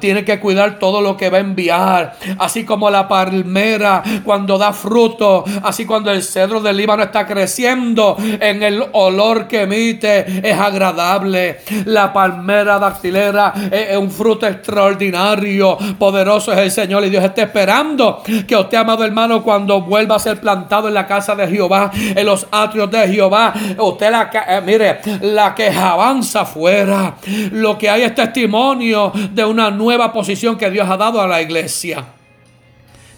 tiene 0.00 0.24
que 0.24 0.40
cuidar 0.40 0.78
todo 0.78 1.00
lo 1.00 1.16
que 1.16 1.30
va 1.30 1.38
a 1.38 1.40
enviar. 1.40 2.16
Así 2.38 2.64
como 2.64 2.90
la 2.90 3.08
palmera 3.08 4.02
cuando 4.24 4.58
da 4.58 4.72
fruto. 4.72 5.44
Así 5.62 5.84
cuando 5.84 6.10
el 6.10 6.22
cedro 6.22 6.60
del 6.60 6.76
Líbano 6.76 7.02
está 7.02 7.26
creciendo. 7.26 8.16
En 8.18 8.62
el 8.62 8.84
olor 8.92 9.46
que 9.48 9.62
emite 9.62 10.48
es 10.48 10.58
agradable. 10.58 11.60
La 11.86 12.12
palmera 12.12 12.78
dactilera 12.78 13.52
es 13.70 13.96
un 13.96 14.10
fruto 14.10 14.46
extraordinario. 14.46 15.76
Poderoso 15.98 16.52
es 16.52 16.58
el 16.58 16.70
Señor. 16.70 17.04
Y 17.04 17.10
Dios 17.10 17.24
está 17.24 17.42
esperando 17.42 18.22
que 18.46 18.56
usted, 18.56 18.78
amado 18.78 19.04
hermano, 19.04 19.42
cuando 19.42 19.80
vuelva 19.82 20.16
a 20.16 20.18
ser 20.18 20.40
plantado 20.40 20.88
en 20.88 20.94
la 20.94 21.06
casa 21.06 21.34
de 21.34 21.46
Jehová, 21.48 21.90
en 21.94 22.26
los 22.26 22.46
atrios 22.50 22.90
de 22.90 23.08
Jehová, 23.08 23.52
usted 23.78 24.10
la 24.10 24.30
eh, 24.48 24.60
mire, 24.60 25.00
la 25.22 25.54
que 25.54 25.68
avanza 25.68 26.42
afuera. 26.42 27.16
Lo 27.52 27.78
que 27.78 27.88
hay 27.88 28.02
es 28.02 28.14
testimonio 28.14 29.12
de 29.32 29.44
una 29.44 29.70
nueva 29.70 30.12
posición 30.12 30.56
que 30.56 30.70
Dios 30.70 30.88
ha 30.88 30.96
dado 30.96 31.20
a 31.20 31.26
la 31.26 31.40
iglesia. 31.40 32.04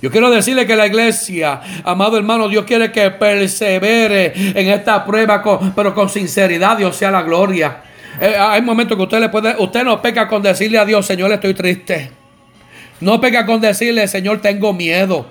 Yo 0.02 0.10
quiero 0.10 0.30
decirle 0.30 0.66
que 0.66 0.76
la 0.76 0.86
iglesia, 0.86 1.60
amado 1.84 2.16
hermano, 2.16 2.48
Dios 2.48 2.64
quiere 2.64 2.90
que 2.90 3.10
persevere 3.10 4.32
en 4.34 4.68
esta 4.68 5.04
prueba, 5.04 5.42
pero 5.76 5.94
con 5.94 6.08
sinceridad, 6.08 6.78
Dios 6.78 6.96
sea 6.96 7.10
la 7.10 7.22
gloria. 7.22 7.82
Eh, 8.18 8.34
hay 8.38 8.62
momentos 8.62 8.96
que 8.96 9.02
usted 9.02 9.20
le 9.20 9.28
puede, 9.28 9.54
usted 9.58 9.84
no 9.84 10.00
peca 10.00 10.26
con 10.26 10.42
decirle 10.42 10.78
a 10.78 10.84
Dios, 10.86 11.04
Señor, 11.04 11.30
estoy 11.32 11.52
triste. 11.52 12.10
No 13.00 13.20
peca 13.20 13.44
con 13.44 13.60
decirle, 13.60 14.08
Señor, 14.08 14.40
tengo 14.40 14.72
miedo. 14.72 15.26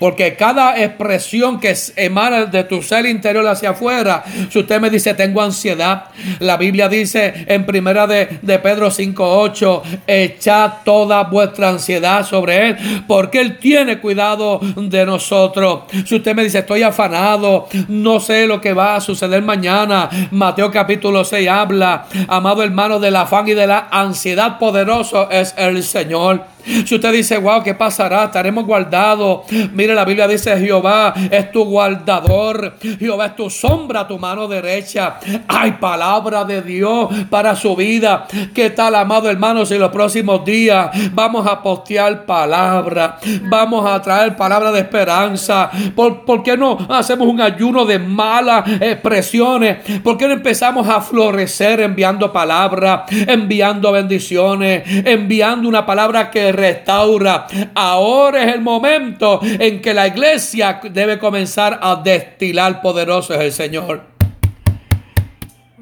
Porque 0.00 0.34
cada 0.34 0.82
expresión 0.82 1.60
que 1.60 1.76
emana 1.96 2.46
de 2.46 2.64
tu 2.64 2.82
ser 2.82 3.04
interior 3.04 3.46
hacia 3.46 3.70
afuera, 3.70 4.24
si 4.50 4.58
usted 4.58 4.80
me 4.80 4.88
dice 4.88 5.12
tengo 5.12 5.42
ansiedad, 5.42 6.06
la 6.38 6.56
Biblia 6.56 6.88
dice 6.88 7.44
en 7.46 7.66
primera 7.66 8.06
de, 8.06 8.38
de 8.40 8.58
Pedro 8.58 8.88
5.8, 8.88 9.82
echad 10.06 10.72
toda 10.86 11.24
vuestra 11.24 11.68
ansiedad 11.68 12.26
sobre 12.26 12.68
Él, 12.68 12.76
porque 13.06 13.42
Él 13.42 13.58
tiene 13.58 13.98
cuidado 13.98 14.58
de 14.74 15.04
nosotros. 15.04 15.82
Si 16.06 16.16
usted 16.16 16.34
me 16.34 16.44
dice 16.44 16.60
estoy 16.60 16.82
afanado, 16.82 17.68
no 17.88 18.20
sé 18.20 18.46
lo 18.46 18.58
que 18.58 18.72
va 18.72 18.96
a 18.96 19.00
suceder 19.02 19.42
mañana, 19.42 20.08
Mateo 20.30 20.70
capítulo 20.70 21.24
6 21.24 21.46
habla, 21.46 22.06
amado 22.26 22.62
hermano, 22.62 22.98
del 22.98 23.16
afán 23.16 23.46
y 23.48 23.52
de 23.52 23.66
la 23.66 23.88
ansiedad 23.90 24.58
poderoso 24.58 25.30
es 25.30 25.54
el 25.58 25.82
Señor. 25.82 26.49
Si 26.86 26.94
usted 26.94 27.12
dice, 27.12 27.38
wow, 27.38 27.62
¿qué 27.62 27.74
pasará? 27.74 28.24
Estaremos 28.24 28.64
guardados. 28.64 29.42
Mire, 29.72 29.94
la 29.94 30.04
Biblia 30.04 30.28
dice, 30.28 30.56
Jehová 30.58 31.14
es 31.30 31.50
tu 31.52 31.64
guardador. 31.64 32.74
Jehová 32.98 33.26
es 33.26 33.36
tu 33.36 33.50
sombra, 33.50 34.06
tu 34.06 34.18
mano 34.18 34.46
derecha. 34.48 35.18
Hay 35.48 35.72
palabra 35.72 36.44
de 36.44 36.62
Dios 36.62 37.08
para 37.28 37.54
su 37.56 37.74
vida. 37.76 38.26
¿Qué 38.54 38.70
tal, 38.70 38.94
amado 38.94 39.30
hermano? 39.30 39.64
Si 39.64 39.78
los 39.78 39.90
próximos 39.90 40.44
días 40.44 40.90
vamos 41.12 41.46
a 41.46 41.62
postear 41.62 42.24
palabra, 42.24 43.18
vamos 43.42 43.86
a 43.86 44.00
traer 44.00 44.36
palabra 44.36 44.72
de 44.72 44.80
esperanza. 44.80 45.70
¿Por, 45.94 46.24
¿Por, 46.24 46.42
qué 46.42 46.56
no 46.56 46.78
hacemos 46.88 47.28
un 47.28 47.40
ayuno 47.40 47.84
de 47.84 47.98
malas 47.98 48.64
expresiones? 48.80 49.78
¿Por 50.02 50.16
qué 50.16 50.26
no 50.26 50.34
empezamos 50.34 50.88
a 50.88 51.00
florecer 51.00 51.80
enviando 51.80 52.32
palabra, 52.32 53.04
enviando 53.10 53.92
bendiciones, 53.92 54.82
enviando 54.86 55.68
una 55.68 55.86
palabra 55.86 56.30
que 56.30 56.49
restaura. 56.52 57.46
Ahora 57.74 58.44
es 58.44 58.54
el 58.54 58.60
momento 58.60 59.40
en 59.42 59.80
que 59.80 59.94
la 59.94 60.06
iglesia 60.06 60.80
debe 60.90 61.18
comenzar 61.18 61.78
a 61.82 61.96
destilar 61.96 62.80
poderoso 62.80 63.34
es 63.34 63.40
el 63.40 63.52
Señor. 63.52 64.09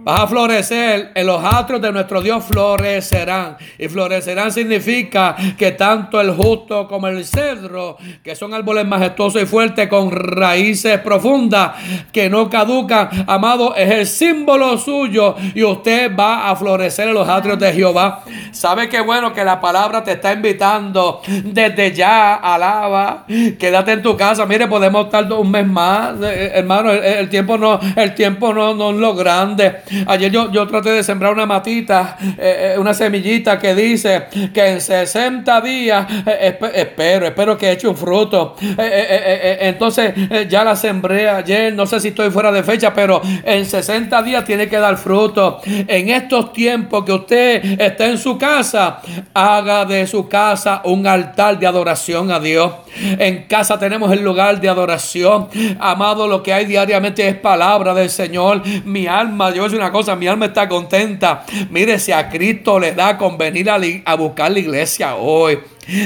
Vas 0.01 0.20
a 0.20 0.26
florecer, 0.28 1.11
en 1.12 1.26
los 1.26 1.44
atrios 1.44 1.82
de 1.82 1.90
nuestro 1.90 2.22
Dios 2.22 2.44
florecerán. 2.44 3.57
Y 3.78 3.88
florecerán 3.88 4.53
significa 4.53 5.34
que 5.59 5.72
tanto 5.72 6.20
el 6.20 6.30
justo 6.30 6.86
como 6.86 7.09
el 7.09 7.24
cedro, 7.24 7.96
que 8.22 8.36
son 8.36 8.55
árboles 8.55 8.86
majestuosos 8.86 9.42
y 9.42 9.46
fuertes 9.46 9.88
con 9.88 10.11
raíces 10.12 11.01
profundas 11.01 11.72
que 12.12 12.30
no 12.30 12.49
caducan, 12.49 13.09
amado, 13.26 13.74
es 13.74 13.90
el 13.90 14.07
símbolo 14.07 14.78
suyo 14.78 15.34
y 15.55 15.64
usted 15.64 16.14
va 16.16 16.49
a 16.49 16.55
florecer 16.55 17.09
en 17.09 17.14
los 17.14 17.28
atrios 17.28 17.59
de 17.59 17.72
Jehová. 17.72 18.22
¿Sabe 18.53 18.88
qué 18.88 19.01
bueno 19.01 19.32
que 19.32 19.44
la 19.44 19.61
palabra 19.61 20.05
te 20.05 20.12
está 20.12 20.32
invitando 20.32 21.22
desde 21.26 21.92
ya? 21.92 22.36
Alaba, 22.36 23.24
quédate 23.59 23.92
en 23.92 24.03
tu 24.03 24.16
casa. 24.16 24.46
Mire, 24.46 24.68
podemos 24.68 25.07
estar 25.07 25.30
un 25.32 25.51
mes 25.51 25.66
más, 25.66 26.14
eh, 26.22 26.53
hermano. 26.55 26.92
El, 26.92 27.28
tiempo 27.28 27.59
no, 27.59 27.80
el 27.96 28.14
tiempo 28.14 28.55
no, 28.55 28.74
no 28.74 28.90
es 28.90 28.96
lo 28.96 29.14
grande. 29.14 29.88
Ayer 30.07 30.30
yo, 30.30 30.51
yo 30.51 30.66
traté 30.66 30.91
de 30.91 31.03
sembrar 31.03 31.32
una 31.32 31.47
matita, 31.47 32.16
eh, 32.20 32.74
eh, 32.74 32.78
una 32.78 32.95
semillita 32.95 33.59
que 33.59 33.74
dice 33.74 34.26
que 34.53 34.66
en 34.66 34.80
60 34.80 35.61
días, 35.61 36.07
eh, 36.26 36.59
espero, 36.74 37.26
espero 37.26 37.57
que 37.57 37.72
eche 37.72 37.89
un 37.89 37.97
fruto. 37.97 38.57
entonces 38.78 40.14
ya 40.49 40.64
la 40.64 40.76
sembré 40.76 41.28
ayer, 41.28 41.74
no 41.74 41.86
sé 41.86 42.01
si 42.01 42.09
estoy 42.09 42.30
fuera 42.30 42.53
de 42.53 42.62
fecha, 42.62 42.93
pero 42.95 43.20
en 43.45 43.64
60 43.64 44.22
días 44.22 44.45
tiene 44.45 44.68
que 44.68 44.78
dar 44.78 44.97
fruto. 44.97 45.61
En 45.64 46.09
estos 46.09 46.53
tiempos 46.53 47.05
que 47.05 47.12
usted 47.12 47.80
está 47.80 48.07
en 48.07 48.18
su 48.18 48.39
casa, 48.39 49.01
haga 49.34 49.84
de 49.84 50.07
su 50.07 50.28
casa 50.28 50.82
un 50.84 51.07
altar 51.07 51.59
de 51.59 51.66
adoración 51.66 52.30
a 52.30 52.41
Dios. 52.41 52.72
En 53.01 53.45
casa 53.45 53.78
tenemos 53.78 54.11
el 54.12 54.22
lugar 54.22 54.61
de 54.61 54.68
adoración. 54.68 55.49
Amado, 55.78 56.26
lo 56.26 56.43
que 56.43 56.53
hay 56.53 56.64
diariamente 56.64 57.26
es 57.28 57.36
palabra 57.36 57.95
del 57.95 58.11
Señor. 58.11 58.62
Mi 58.84 59.07
alma, 59.07 59.51
Dios 59.51 59.72
una 59.79 59.91
cosa, 59.91 60.16
mi 60.16 60.26
alma 60.26 60.47
está 60.47 60.68
contenta. 60.68 61.45
Mire, 61.70 61.99
si 61.99 62.12
a 62.12 62.29
Cristo 62.29 62.79
le 62.79 62.93
da 62.93 63.16
con 63.16 63.39
venir 63.39 63.70
a, 63.70 64.14
buscar 64.14 64.51
la 64.51 64.59
iglesia 64.59 65.16
hoy. 65.16 65.59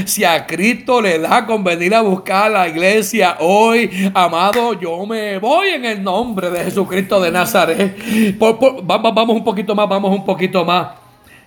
Si 0.05 0.25
a 0.25 0.47
Cristo 0.47 1.01
le 1.01 1.19
da 1.19 1.45
con 1.45 1.65
venir 1.65 1.95
a 1.95 2.03
buscar 2.03 2.51
la 2.51 2.69
iglesia 2.69 3.39
hoy, 3.41 4.11
amado, 4.15 4.75
yo 4.75 5.05
me 5.07 5.39
voy 5.39 5.69
en 5.71 5.85
el 5.85 6.03
nombre 6.03 6.51
de 6.51 6.65
Jesucristo 6.65 7.21
de 7.21 7.31
Nazaret. 7.33 7.97
vamos 8.39 9.37
un 9.37 9.45
poquito 9.45 9.75
más, 9.75 9.89
vamos 9.89 10.17
un 10.17 10.25
poquito 10.25 10.65
más. 10.65 11.03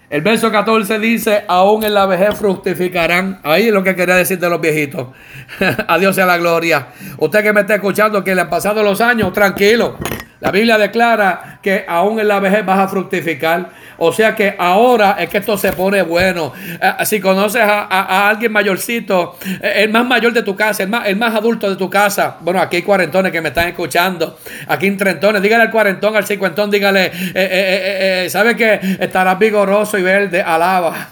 El 0.10 0.22
verso 0.22 0.52
14 0.52 1.00
dice, 1.00 1.44
aún 1.48 1.84
en 1.84 1.94
la 1.94 2.06
vejez 2.06 2.36
fructificarán. 2.36 3.40
Ahí 3.44 3.68
es 3.68 3.74
lo 3.74 3.84
que 3.84 3.96
quería 3.96 4.16
decir 4.16 4.38
de 4.38 4.50
los 4.50 4.62
viejitos. 4.62 5.08
Adiós 5.88 6.16
sea 6.16 6.28
la 6.28 6.38
gloria. 6.38 6.88
Usted 7.18 7.42
que 7.42 7.54
me 7.54 7.62
está 7.62 7.76
escuchando, 7.76 8.24
que 8.24 8.36
le 8.36 8.42
han 8.42 8.50
pasado 8.50 8.84
los 8.84 9.02
años, 9.02 9.34
tranquilo. 9.34 9.98
La 10.42 10.52
Biblia 10.52 10.78
declara 10.78 11.60
que 11.62 11.86
aún 11.88 12.20
en 12.20 12.28
la 12.28 12.40
vejez 12.40 12.66
vas 12.66 12.80
a 12.80 12.88
fructificar. 12.88 13.70
O 13.98 14.12
sea 14.12 14.36
que 14.36 14.56
ahora 14.58 15.16
es 15.20 15.30
que 15.30 15.38
esto 15.38 15.58
se 15.58 15.72
pone 15.72 16.02
bueno. 16.02 16.52
Eh, 16.82 17.06
si 17.06 17.22
conoces 17.22 17.62
a, 17.62 18.28
alguien 18.28 18.52
mayorcito, 18.52 19.38
eh, 19.62 19.84
el 19.84 19.90
más 19.90 20.06
mayor 20.06 20.34
de 20.34 20.44
tu 20.44 20.56
casa, 20.56 20.84
el 20.84 20.90
más, 20.90 21.08
el 21.08 21.16
más 21.16 21.34
adulto 21.34 21.70
de 21.70 21.78
tu 21.78 21.90
casa. 21.90 22.36
Bueno, 22.42 22.60
aquí 22.60 22.78
hay 22.78 22.82
cuarentones 22.82 23.32
que 23.32 23.40
me 23.40 23.50
están 23.50 23.70
escuchando. 23.70 24.38
Aquí 24.68 24.88
en 24.88 24.98
trentones. 24.98 25.42
Dígale 25.42 25.64
al 25.64 25.72
cuarentón, 25.72 26.16
al 26.16 26.26
cincuentón, 26.26 26.70
dígale, 26.70 27.12
eh, 27.34 28.28
¿sabe 28.30 28.56
que 28.58 28.98
estarás 29.00 29.40
vigoroso 29.40 29.98
y 29.98 30.02
verde? 30.02 30.42
Alaba. 30.42 31.08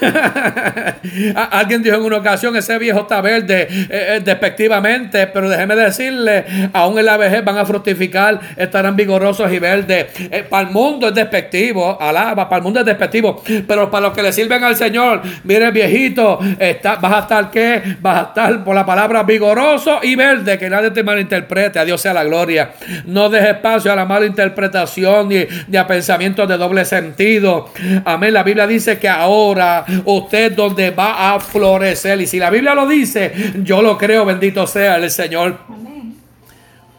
alguien 1.50 1.82
dijo 1.82 1.96
en 1.96 2.02
una 2.02 2.18
ocasión, 2.18 2.56
ese 2.56 2.78
viejo 2.78 3.00
está 3.00 3.20
verde, 3.20 4.20
despectivamente, 4.24 5.26
pero 5.26 5.48
déjeme 5.48 5.76
decirle, 5.76 6.44
aún 6.72 6.98
en 6.98 7.06
la 7.06 7.16
vejez 7.18 7.44
van 7.44 7.58
a 7.58 7.66
fructificar 7.66 8.40
estarán 8.62 8.96
vigorosos 8.96 9.52
y 9.52 9.58
verdes. 9.58 10.06
Eh, 10.18 10.44
para 10.48 10.68
el 10.68 10.72
mundo 10.72 11.08
es 11.08 11.14
despectivo, 11.14 11.96
alaba, 12.00 12.48
para 12.48 12.58
el 12.58 12.62
mundo 12.62 12.80
es 12.80 12.86
despectivo, 12.86 13.42
pero 13.66 13.90
para 13.90 14.08
los 14.08 14.14
que 14.14 14.22
le 14.22 14.32
sirven 14.32 14.62
al 14.64 14.76
Señor, 14.76 15.22
mire 15.44 15.70
viejito, 15.70 16.38
está, 16.58 16.96
vas 16.96 17.12
a 17.12 17.18
estar 17.20 17.50
que, 17.50 17.82
vas 18.00 18.18
a 18.18 18.22
estar 18.28 18.64
por 18.64 18.74
la 18.74 18.84
palabra 18.86 19.22
vigoroso 19.22 20.00
y 20.02 20.14
verde, 20.14 20.58
que 20.58 20.68
nadie 20.68 20.90
te 20.90 21.02
malinterprete, 21.02 21.78
a 21.78 21.84
Dios 21.84 22.00
sea 22.00 22.12
la 22.12 22.24
gloria. 22.24 22.72
No 23.06 23.28
deje 23.28 23.50
espacio 23.50 23.92
a 23.92 23.96
la 23.96 24.04
mala 24.04 24.26
interpretación 24.26 25.28
ni, 25.28 25.76
a 25.76 25.86
pensamientos 25.86 26.48
de 26.48 26.56
doble 26.56 26.84
sentido. 26.84 27.70
Amén. 28.04 28.34
La 28.34 28.42
Biblia 28.42 28.66
dice 28.66 28.98
que 28.98 29.08
ahora 29.08 29.84
usted 30.04 30.52
donde 30.52 30.90
va 30.90 31.34
a 31.34 31.40
florecer. 31.40 32.20
Y 32.20 32.26
si 32.26 32.38
la 32.38 32.50
Biblia 32.50 32.74
lo 32.74 32.86
dice, 32.86 33.32
yo 33.62 33.82
lo 33.82 33.98
creo, 33.98 34.24
bendito 34.24 34.66
sea 34.66 34.96
el 34.96 35.10
Señor. 35.10 35.91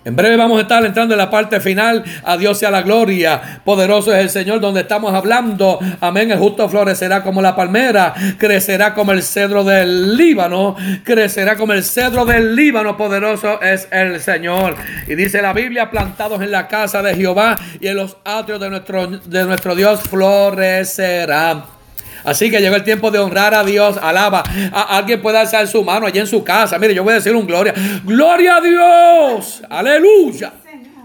En 0.06 0.16
breve 0.16 0.36
vamos 0.36 0.60
a 0.60 0.64
estar 0.64 0.84
entrando 0.86 1.14
en 1.14 1.18
la 1.18 1.30
parte 1.30 1.60
final. 1.60 2.04
A 2.24 2.38
Dios 2.38 2.58
sea 2.58 2.70
la 2.72 2.82
gloria. 2.82 3.62
Poderoso 3.64 4.14
es 4.14 4.20
el 4.20 4.30
Señor 4.30 4.60
donde 4.60 4.82
estamos 4.82 5.14
hablando. 5.14 5.80
Amén. 6.02 6.32
El 6.32 6.40
justo 6.40 6.68
florecerá 6.68 7.24
como 7.24 7.42
la 7.42 7.56
palmera. 7.56 8.14
Crecerá 8.38 8.94
como 8.94 9.14
el 9.14 9.24
cedro 9.24 9.64
del 9.64 10.18
Líbano. 10.18 10.76
Crecerá 11.04 11.56
como 11.56 11.74
el 11.74 11.84
cedro 11.84 12.26
del 12.26 12.56
Líbano. 12.56 12.98
Poderoso 12.98 13.62
es 13.62 13.88
el 13.92 14.20
Señor. 14.20 14.76
Y 15.08 15.16
dice 15.16 15.42
la 15.42 15.54
Biblia, 15.54 15.90
plantados 15.90 16.42
en 16.42 16.52
la 16.52 16.68
casa 16.68 17.02
de 17.02 17.16
Jehová 17.16 17.58
y 17.80 17.88
en 17.88 17.96
los 17.96 18.18
atrios 18.26 18.60
de 18.60 18.70
nuestro, 18.70 19.08
de 19.08 19.46
nuestro 19.46 19.76
Dios 19.76 20.02
florecerá. 20.02 21.73
Así 22.24 22.50
que 22.50 22.60
llegó 22.60 22.76
el 22.76 22.84
tiempo 22.84 23.12
de 23.12 23.20
honrar 23.20 23.54
a 23.54 23.64
Dios. 23.64 23.98
Alaba. 24.02 24.44
A, 24.72 24.98
alguien 24.98 25.22
puede 25.22 25.38
alzar 25.38 25.68
su 25.68 25.84
mano 25.84 26.06
allí 26.06 26.20
en 26.20 26.28
su 26.28 26.44
casa. 26.44 26.78
Mire, 26.80 26.94
yo 26.94 27.04
voy 27.04 27.14
a 27.14 27.16
decir 27.16 27.36
un 27.36 27.46
gloria. 27.46 27.74
Gloria 28.04 28.58
a 28.58 28.62
Dios. 28.62 29.62
Aleluya. 29.70 30.54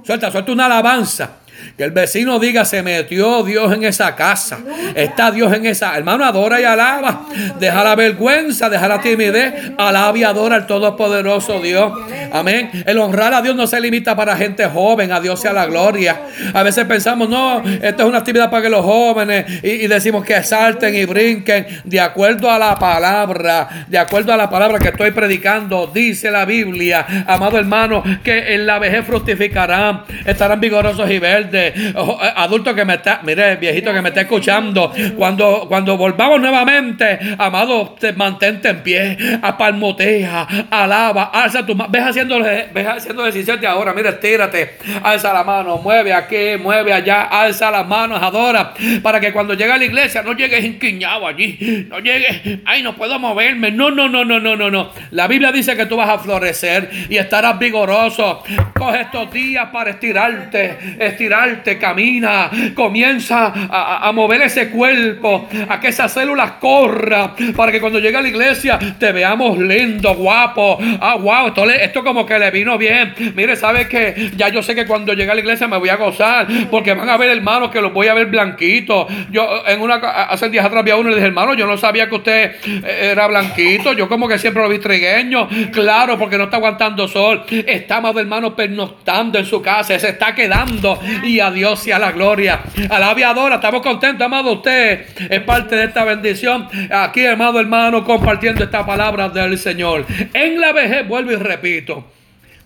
Suelta, 0.04 0.30
suelta 0.30 0.52
una 0.52 0.66
alabanza. 0.66 1.30
Que 1.76 1.84
el 1.84 1.90
vecino 1.92 2.38
diga, 2.38 2.64
se 2.64 2.82
metió 2.82 3.42
Dios 3.42 3.72
en 3.72 3.84
esa 3.84 4.14
casa. 4.16 4.58
Está 4.94 5.30
Dios 5.30 5.52
en 5.52 5.66
esa. 5.66 5.96
Hermano, 5.96 6.24
adora 6.24 6.60
y 6.60 6.64
alaba. 6.64 7.26
Deja 7.58 7.84
la 7.84 7.94
vergüenza, 7.94 8.68
deja 8.68 8.88
la 8.88 9.00
timidez. 9.00 9.72
Alaba 9.78 10.16
y 10.18 10.24
adora 10.24 10.56
al 10.56 10.66
Todopoderoso 10.66 11.60
Dios. 11.60 11.92
Amén. 12.32 12.70
El 12.86 12.98
honrar 12.98 13.32
a 13.34 13.42
Dios 13.42 13.54
no 13.54 13.66
se 13.66 13.80
limita 13.80 14.16
para 14.16 14.36
gente 14.36 14.66
joven. 14.66 15.12
A 15.12 15.20
Dios 15.20 15.40
sea 15.40 15.52
la 15.52 15.66
gloria. 15.66 16.20
A 16.52 16.62
veces 16.62 16.84
pensamos, 16.86 17.28
no, 17.28 17.62
esto 17.64 18.02
es 18.02 18.08
una 18.08 18.18
actividad 18.18 18.50
para 18.50 18.62
que 18.62 18.70
los 18.70 18.84
jóvenes. 18.84 19.62
Y, 19.62 19.86
decimos 19.86 20.24
que 20.24 20.42
salten 20.42 20.94
y 20.94 21.04
brinquen. 21.04 21.66
De 21.84 22.00
acuerdo 22.00 22.50
a 22.50 22.58
la 22.58 22.76
palabra. 22.76 23.86
De 23.88 23.98
acuerdo 23.98 24.32
a 24.32 24.36
la 24.36 24.50
palabra 24.50 24.78
que 24.78 24.88
estoy 24.88 25.12
predicando. 25.12 25.90
Dice 25.92 26.30
la 26.30 26.44
Biblia, 26.44 27.24
amado 27.26 27.58
hermano, 27.58 28.02
que 28.22 28.54
en 28.54 28.66
la 28.66 28.78
vejez 28.78 29.04
fructificarán. 29.04 30.02
Estarán 30.24 30.60
vigorosos 30.60 31.10
y 31.10 31.18
verdes 31.18 31.47
eh, 31.52 32.32
adulto 32.36 32.74
que 32.74 32.84
me 32.84 32.94
está, 32.94 33.20
mire, 33.22 33.56
viejito 33.56 33.92
que 33.92 34.02
me 34.02 34.08
está 34.08 34.22
escuchando, 34.22 34.92
cuando, 35.16 35.66
cuando 35.68 35.96
volvamos 35.96 36.40
nuevamente, 36.40 37.18
amado, 37.38 37.96
te 37.98 38.12
mantente 38.12 38.68
en 38.68 38.82
pie, 38.82 39.18
apalmotea, 39.42 40.66
alaba, 40.70 41.30
alza 41.32 41.64
tu 41.64 41.74
mano, 41.74 41.90
ves 41.90 42.02
haciendo, 42.02 42.40
ves 42.40 42.86
haciendo 42.86 43.24
de 43.24 43.66
ahora, 43.66 43.92
mire, 43.92 44.10
estírate, 44.10 44.76
alza 45.02 45.32
la 45.32 45.44
mano, 45.44 45.78
mueve 45.78 46.12
aquí, 46.12 46.56
mueve 46.60 46.92
allá, 46.92 47.24
alza 47.24 47.70
las 47.70 47.86
manos, 47.86 48.22
adora, 48.22 48.74
para 49.02 49.20
que 49.20 49.32
cuando 49.32 49.54
llegue 49.54 49.72
a 49.72 49.78
la 49.78 49.84
iglesia 49.84 50.22
no 50.22 50.32
llegues 50.32 50.64
inquiñado 50.64 51.26
allí, 51.26 51.86
no 51.88 51.98
llegues, 51.98 52.60
ay, 52.64 52.82
no 52.82 52.94
puedo 52.94 53.18
moverme, 53.18 53.70
no, 53.70 53.90
no, 53.90 54.08
no, 54.08 54.24
no, 54.24 54.38
no, 54.40 54.56
no, 54.56 54.70
no. 54.70 54.90
La 55.10 55.26
Biblia 55.26 55.52
dice 55.52 55.76
que 55.76 55.86
tú 55.86 55.96
vas 55.96 56.08
a 56.08 56.18
florecer 56.18 56.90
y 57.08 57.16
estarás 57.16 57.58
vigoroso. 57.58 58.42
Coge 58.74 59.00
estos 59.02 59.32
días 59.32 59.68
para 59.72 59.90
estirarte, 59.90 60.96
estirar 60.98 61.37
te 61.62 61.78
camina, 61.78 62.50
comienza 62.74 63.52
a, 63.70 64.10
mover 64.12 64.42
ese 64.42 64.70
cuerpo, 64.70 65.48
a 65.68 65.80
que 65.80 65.88
esas 65.88 66.12
células 66.12 66.52
corran, 66.52 67.32
para 67.56 67.72
que 67.72 67.80
cuando 67.80 67.98
llegue 67.98 68.16
a 68.16 68.22
la 68.22 68.28
iglesia 68.28 68.78
te 68.98 69.12
veamos 69.12 69.58
lindo, 69.58 70.14
guapo. 70.14 70.78
Ah, 71.00 71.16
wow, 71.16 71.48
esto, 71.48 71.68
esto 71.70 72.04
como 72.04 72.26
que 72.26 72.38
le 72.38 72.50
vino 72.50 72.76
bien. 72.78 73.14
Mire, 73.34 73.56
¿sabe 73.56 73.88
que 73.88 74.32
Ya 74.36 74.48
yo 74.48 74.62
sé 74.62 74.74
que 74.74 74.86
cuando 74.86 75.12
llegue 75.12 75.30
a 75.30 75.34
la 75.34 75.40
iglesia 75.40 75.68
me 75.68 75.76
voy 75.76 75.88
a 75.88 75.96
gozar, 75.96 76.46
porque 76.70 76.94
van 76.94 77.08
a 77.08 77.16
ver 77.16 77.30
hermanos 77.30 77.70
que 77.70 77.80
los 77.80 77.92
voy 77.92 78.08
a 78.08 78.14
ver 78.14 78.26
blanquitos. 78.26 79.06
Yo 79.30 79.64
en 79.66 79.80
una, 79.80 79.96
hace 79.96 80.48
días 80.48 80.64
atrás 80.64 80.84
vi 80.84 80.90
a 80.90 80.96
uno 80.96 81.08
y 81.08 81.12
le 81.12 81.16
dije, 81.16 81.28
hermano, 81.28 81.54
yo 81.54 81.66
no 81.66 81.76
sabía 81.76 82.08
que 82.08 82.14
usted 82.14 82.56
eh, 82.66 83.10
era 83.12 83.26
blanquito, 83.26 83.92
yo 83.92 84.08
como 84.08 84.28
que 84.28 84.38
siempre 84.38 84.62
lo 84.62 84.68
vi 84.68 84.78
trigueño. 84.78 85.48
Claro, 85.72 86.18
porque 86.18 86.38
no 86.38 86.44
está 86.44 86.56
aguantando 86.56 87.08
sol. 87.08 87.44
Está 87.48 88.00
más 88.00 88.16
hermano 88.16 88.54
pernoctando 88.54 89.38
en 89.38 89.46
su 89.46 89.62
casa, 89.62 89.98
se 89.98 90.08
está 90.08 90.34
quedando 90.34 90.98
y 91.28 91.40
a 91.40 91.50
Dios 91.50 91.86
y 91.86 91.92
a 91.92 91.98
la 91.98 92.12
gloria. 92.12 92.60
A 92.88 92.98
la 92.98 93.10
aviadora, 93.10 93.56
estamos 93.56 93.82
contentos, 93.82 94.24
amado. 94.24 94.52
Usted 94.54 95.06
es 95.30 95.40
parte 95.42 95.76
de 95.76 95.84
esta 95.84 96.04
bendición. 96.04 96.68
Aquí, 96.90 97.26
amado 97.26 97.60
hermano, 97.60 98.04
compartiendo 98.04 98.64
esta 98.64 98.84
palabra 98.84 99.28
del 99.28 99.58
Señor. 99.58 100.06
En 100.32 100.60
la 100.60 100.72
vejez, 100.72 101.06
vuelvo 101.06 101.32
y 101.32 101.36
repito, 101.36 102.10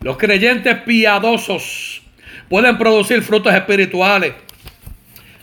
los 0.01 0.17
creyentes 0.17 0.77
piadosos 0.83 2.03
pueden 2.49 2.79
producir 2.79 3.23
frutos 3.23 3.55
espirituales. 3.55 4.35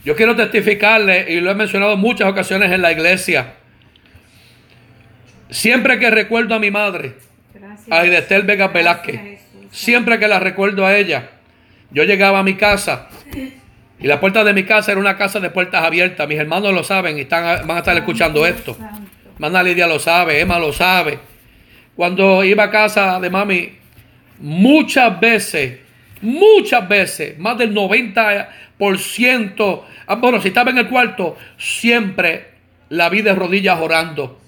Yo 0.05 0.15
quiero 0.15 0.36
testificarle, 0.36 1.26
y 1.30 1.41
lo 1.41 1.51
he 1.51 1.55
mencionado 1.55 1.93
en 1.93 1.99
muchas 1.99 2.28
ocasiones 2.30 2.72
en 2.72 2.82
la 2.82 2.91
iglesia. 2.91 3.53
Siempre 5.49 5.99
que 5.99 6.09
recuerdo 6.09 6.55
a 6.55 6.59
mi 6.59 6.72
madre, 6.72 7.15
a 7.89 8.05
Edestel 8.05 8.43
Vega 8.43 8.67
Velázquez, 8.67 9.41
siempre 9.72 10.20
que 10.20 10.28
la 10.28 10.39
recuerdo 10.39 10.86
a 10.86 10.95
ella, 10.95 11.30
yo 11.91 12.03
llegaba 12.03 12.39
a 12.39 12.43
mi 12.43 12.55
casa 12.55 13.07
Y 14.01 14.07
la 14.07 14.19
puerta 14.19 14.43
de 14.43 14.53
mi 14.53 14.63
casa 14.63 14.91
era 14.91 15.01
una 15.01 15.17
casa 15.17 15.39
de 15.39 15.49
puertas 15.49 15.83
abiertas. 15.83 16.27
Mis 16.27 16.39
hermanos 16.39 16.73
lo 16.73 16.83
saben 16.83 17.17
y 17.17 17.21
están, 17.21 17.67
van 17.67 17.77
a 17.77 17.79
estar 17.79 17.97
escuchando 17.97 18.45
esto. 18.45 18.77
Hermana 19.35 19.61
Lidia 19.61 19.87
lo 19.87 19.99
sabe, 19.99 20.39
Emma 20.39 20.57
lo 20.57 20.71
sabe. 20.71 21.19
Cuando 21.95 22.43
iba 22.45 22.63
a 22.63 22.71
casa 22.71 23.19
de 23.19 23.29
mami, 23.29 23.73
muchas 24.39 25.19
veces, 25.19 25.79
muchas 26.21 26.87
veces, 26.87 27.37
más 27.39 27.57
del 27.57 27.75
90%, 27.75 29.81
ah, 30.07 30.15
bueno, 30.15 30.41
si 30.41 30.47
estaba 30.47 30.71
en 30.71 30.77
el 30.77 30.87
cuarto, 30.87 31.37
siempre 31.57 32.51
la 32.87 33.09
vi 33.09 33.21
de 33.21 33.35
rodillas 33.35 33.79
orando. 33.81 34.39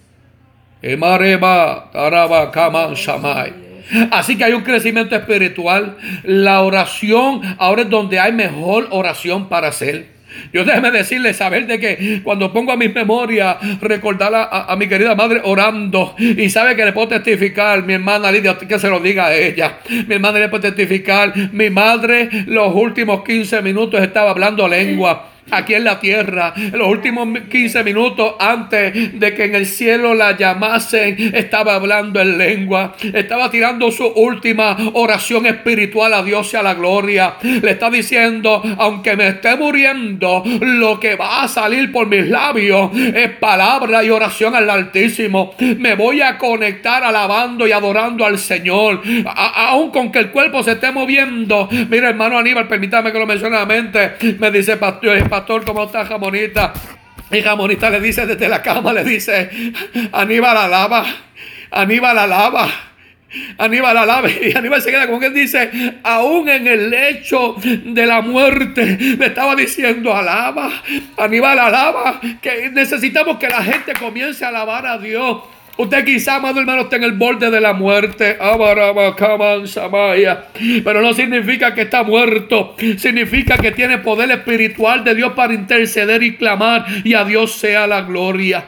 Así 4.11 4.37
que 4.37 4.43
hay 4.43 4.53
un 4.53 4.63
crecimiento 4.63 5.15
espiritual. 5.15 5.97
La 6.23 6.61
oración 6.61 7.41
ahora 7.57 7.83
es 7.83 7.89
donde 7.89 8.19
hay 8.19 8.31
mejor 8.31 8.87
oración 8.91 9.49
para 9.49 9.69
hacer. 9.69 10.21
Yo 10.53 10.63
déjeme 10.63 10.91
decirle, 10.91 11.33
saber 11.33 11.67
de 11.67 11.79
que 11.79 12.21
cuando 12.23 12.53
pongo 12.53 12.71
a 12.71 12.77
mi 12.77 12.87
memoria, 12.87 13.57
recordar 13.81 14.31
a, 14.33 14.75
mi 14.77 14.87
querida 14.87 15.15
madre 15.15 15.41
orando 15.43 16.15
y 16.17 16.49
sabe 16.49 16.75
que 16.75 16.85
le 16.85 16.93
puedo 16.93 17.09
testificar, 17.09 17.83
mi 17.83 17.93
hermana 17.93 18.31
Lidia, 18.31 18.57
que 18.57 18.79
se 18.79 18.89
lo 18.89 18.99
diga 18.99 19.27
a 19.27 19.35
ella, 19.35 19.79
mi 20.07 20.15
hermana 20.15 20.39
le 20.39 20.49
puede 20.49 20.71
testificar, 20.71 21.33
mi 21.51 21.69
madre 21.69 22.29
los 22.47 22.73
últimos 22.73 23.23
15 23.23 23.61
minutos 23.61 24.01
estaba 24.01 24.31
hablando 24.31 24.67
lengua 24.67 25.30
aquí 25.51 25.75
en 25.75 25.83
la 25.83 25.99
tierra. 25.99 26.53
En 26.55 26.77
los 26.77 26.87
últimos 26.87 27.27
15 27.49 27.83
minutos 27.83 28.35
antes 28.39 29.19
de 29.19 29.33
que 29.33 29.45
en 29.45 29.55
el 29.55 29.65
cielo 29.65 30.13
la 30.13 30.37
llamasen, 30.37 31.35
estaba 31.35 31.75
hablando 31.75 32.19
en 32.19 32.37
lengua. 32.37 32.95
Estaba 33.13 33.51
tirando 33.51 33.91
su 33.91 34.05
última 34.05 34.75
oración 34.93 35.45
espiritual 35.45 36.13
a 36.13 36.23
Dios 36.23 36.53
y 36.53 36.57
a 36.57 36.63
la 36.63 36.73
gloria. 36.73 37.35
Le 37.41 37.71
está 37.71 37.89
diciendo, 37.89 38.61
aunque 38.77 39.15
me 39.15 39.27
esté 39.27 39.55
muriendo, 39.55 40.43
lo 40.61 40.99
que 40.99 41.15
va 41.15 41.43
a 41.43 41.47
salir 41.47 41.91
por 41.91 42.07
mis 42.07 42.27
labios 42.27 42.91
es 42.95 43.31
palabra 43.31 44.03
y 44.03 44.09
oración 44.09 44.55
al 44.55 44.71
Altísimo. 44.71 45.53
Me 45.77 45.95
voy 45.95 46.21
a 46.21 46.37
conectar 46.37 47.03
alabando 47.03 47.67
y 47.67 47.71
adorando 47.71 48.25
al 48.25 48.37
Señor. 48.37 49.01
aun 49.25 49.91
con 49.91 50.11
que 50.11 50.19
el 50.19 50.29
cuerpo 50.29 50.63
se 50.63 50.71
esté 50.71 50.91
moviendo. 50.91 51.67
Mira, 51.89 52.09
hermano 52.09 52.37
Aníbal, 52.37 52.67
permítame 52.67 53.11
que 53.11 53.19
lo 53.19 53.27
mencione 53.27 53.57
a 53.57 53.65
mente. 53.65 54.13
Me 54.39 54.49
dice, 54.49 54.77
pastor, 54.77 55.27
pastor, 55.27 55.40
¿cómo 55.45 55.83
está 55.83 56.05
Jamonita? 56.05 56.73
Y 57.31 57.41
Jamonita 57.41 57.89
le 57.89 58.01
dice 58.01 58.25
desde 58.25 58.47
la 58.49 58.61
cama, 58.61 58.93
le 58.93 59.03
dice, 59.03 59.49
Aníbal 60.11 60.57
alaba, 60.57 61.05
Aníbal 61.71 62.17
alaba. 62.17 62.69
Aníbal 63.57 63.95
alaba 63.95 64.29
y 64.29 64.55
Aníbal 64.57 64.81
se 64.81 64.91
queda 64.91 65.07
con 65.07 65.23
él 65.23 65.33
dice, 65.33 65.71
aún 66.03 66.49
en 66.49 66.67
el 66.67 66.89
lecho 66.89 67.55
de 67.63 68.05
la 68.05 68.21
muerte, 68.21 68.97
le 69.17 69.25
estaba 69.25 69.55
diciendo, 69.55 70.13
alaba, 70.13 70.69
Aníbal 71.15 71.57
alaba, 71.57 72.19
que 72.41 72.69
necesitamos 72.71 73.37
que 73.37 73.47
la 73.47 73.63
gente 73.63 73.93
comience 73.93 74.43
a 74.43 74.49
alabar 74.49 74.85
a 74.85 74.97
Dios. 74.97 75.43
Usted 75.81 76.05
quizá, 76.05 76.35
amado 76.35 76.59
hermano, 76.59 76.81
está 76.83 76.97
en 76.97 77.05
el 77.05 77.13
borde 77.13 77.49
de 77.49 77.59
la 77.59 77.73
muerte. 77.73 78.37
Pero 80.83 81.01
no 81.01 81.13
significa 81.13 81.73
que 81.73 81.81
está 81.81 82.03
muerto. 82.03 82.75
Significa 82.99 83.57
que 83.57 83.71
tiene 83.71 83.97
poder 83.97 84.29
espiritual 84.29 85.03
de 85.03 85.15
Dios 85.15 85.33
para 85.33 85.55
interceder 85.55 86.21
y 86.21 86.35
clamar. 86.35 86.85
Y 87.03 87.15
a 87.15 87.25
Dios 87.25 87.53
sea 87.53 87.87
la 87.87 88.03
gloria. 88.03 88.65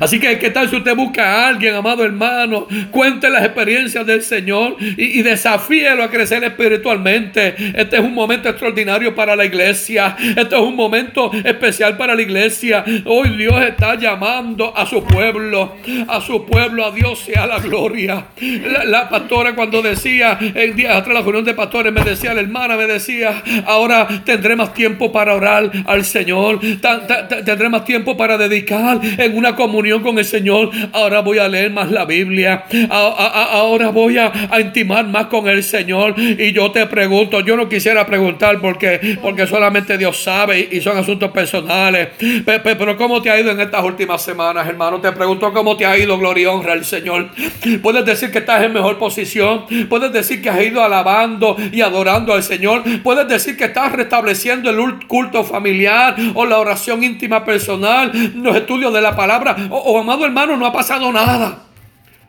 Así 0.00 0.20
que, 0.20 0.38
¿qué 0.38 0.50
tal 0.50 0.68
si 0.68 0.76
usted 0.76 0.94
busca 0.94 1.24
a 1.24 1.48
alguien, 1.48 1.74
amado 1.74 2.04
hermano? 2.04 2.66
Cuente 2.90 3.30
las 3.30 3.44
experiencias 3.44 4.06
del 4.06 4.22
Señor 4.22 4.76
y, 4.80 5.18
y 5.18 5.22
desafíelo 5.22 6.02
a 6.02 6.10
crecer 6.10 6.44
espiritualmente. 6.44 7.54
Este 7.74 7.96
es 7.96 8.02
un 8.02 8.14
momento 8.14 8.48
extraordinario 8.48 9.14
para 9.14 9.36
la 9.36 9.44
iglesia. 9.44 10.16
Este 10.18 10.54
es 10.54 10.60
un 10.60 10.76
momento 10.76 11.30
especial 11.44 11.96
para 11.96 12.14
la 12.14 12.22
iglesia. 12.22 12.84
Hoy 13.04 13.30
Dios 13.36 13.60
está 13.62 13.96
llamando 13.96 14.76
a 14.76 14.86
su 14.86 15.02
pueblo, 15.04 15.76
a 16.08 16.20
su 16.20 16.44
pueblo, 16.44 16.84
a 16.84 16.90
Dios 16.90 17.20
sea 17.20 17.46
la 17.46 17.58
gloria. 17.58 18.26
La, 18.84 19.08
pastora 19.08 19.54
cuando 19.54 19.82
decía, 19.82 20.38
el 20.54 20.74
día 20.74 20.96
atrás 20.96 21.14
la 21.14 21.22
reunión 21.22 21.44
de 21.44 21.54
pastores, 21.54 21.92
me 21.92 22.02
decía, 22.02 22.34
la 22.34 22.40
hermana 22.40 22.76
me 22.76 22.86
decía, 22.86 23.42
ahora 23.66 24.06
tendré 24.24 24.56
más 24.56 24.74
tiempo 24.74 25.12
para 25.12 25.34
orar 25.34 25.70
al 25.86 26.04
Señor. 26.04 26.60
Tendré 27.44 27.68
más 27.68 27.84
tiempo 27.84 28.16
para 28.16 28.36
dedicar 28.38 29.00
en 29.02 29.36
una 29.36 29.55
comunión 29.56 30.02
con 30.02 30.18
el 30.18 30.24
Señor, 30.24 30.70
ahora 30.92 31.20
voy 31.20 31.38
a 31.38 31.48
leer 31.48 31.70
más 31.70 31.90
la 31.90 32.04
Biblia, 32.04 32.64
ahora 32.90 33.90
voy 33.90 34.18
a, 34.18 34.32
intimar 34.60 35.06
más 35.06 35.26
con 35.26 35.48
el 35.48 35.62
Señor. 35.62 36.14
Y 36.18 36.52
yo 36.52 36.70
te 36.70 36.86
pregunto, 36.86 37.40
yo 37.40 37.56
no 37.56 37.68
quisiera 37.68 38.06
preguntar 38.06 38.60
porque, 38.60 39.18
porque 39.20 39.46
solamente 39.46 39.98
Dios 39.98 40.22
sabe 40.22 40.68
y 40.70 40.80
son 40.80 40.96
asuntos 40.96 41.30
personales. 41.30 42.08
Pero 42.44 42.96
¿cómo 42.96 43.20
te 43.22 43.30
ha 43.30 43.40
ido 43.40 43.50
en 43.50 43.60
estas 43.60 43.84
últimas 43.84 44.22
semanas, 44.22 44.66
hermano? 44.68 45.00
Te 45.00 45.12
pregunto 45.12 45.52
cómo 45.52 45.76
te 45.76 45.86
ha 45.86 45.96
ido, 45.98 46.18
gloria 46.18 46.44
y 46.44 46.46
honra 46.46 46.72
al 46.72 46.84
Señor. 46.84 47.30
Puedes 47.82 48.04
decir 48.04 48.30
que 48.30 48.38
estás 48.38 48.62
en 48.62 48.72
mejor 48.72 48.98
posición, 48.98 49.64
puedes 49.88 50.12
decir 50.12 50.42
que 50.42 50.50
has 50.50 50.62
ido 50.62 50.82
alabando 50.82 51.56
y 51.72 51.80
adorando 51.80 52.32
al 52.32 52.42
Señor, 52.42 52.82
puedes 53.02 53.26
decir 53.28 53.56
que 53.56 53.64
estás 53.64 53.92
restableciendo 53.92 54.70
el 54.70 55.06
culto 55.06 55.44
familiar 55.44 56.16
o 56.34 56.44
la 56.44 56.58
oración 56.58 57.02
íntima 57.02 57.44
personal, 57.44 58.12
los 58.34 58.56
estudios 58.56 58.92
de 58.92 59.00
la 59.00 59.16
palabra 59.16 59.45
o, 59.70 59.98
amado 59.98 60.24
hermano, 60.24 60.56
no 60.56 60.66
ha 60.66 60.72
pasado 60.72 61.12
nada. 61.12 61.58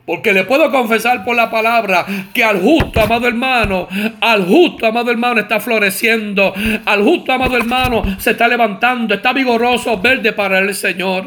Porque 0.06 0.32
le 0.32 0.46
puedo 0.46 0.72
confesar 0.72 1.26
por 1.26 1.36
la 1.36 1.52
palabra 1.52 2.06
que 2.34 2.42
al 2.42 2.62
justo, 2.62 3.02
amado 3.02 3.28
hermano, 3.28 3.90
al 4.22 4.46
justo, 4.46 4.86
amado 4.88 5.12
hermano, 5.12 5.42
está 5.42 5.60
floreciendo. 5.60 6.54
Al 6.86 7.04
justo, 7.04 7.34
amado 7.34 7.58
hermano, 7.58 8.04
se 8.18 8.32
está 8.32 8.48
levantando, 8.48 9.16
está 9.16 9.34
vigoroso, 9.34 10.00
verde 10.00 10.32
para 10.32 10.60
el 10.60 10.74
Señor. 10.74 11.26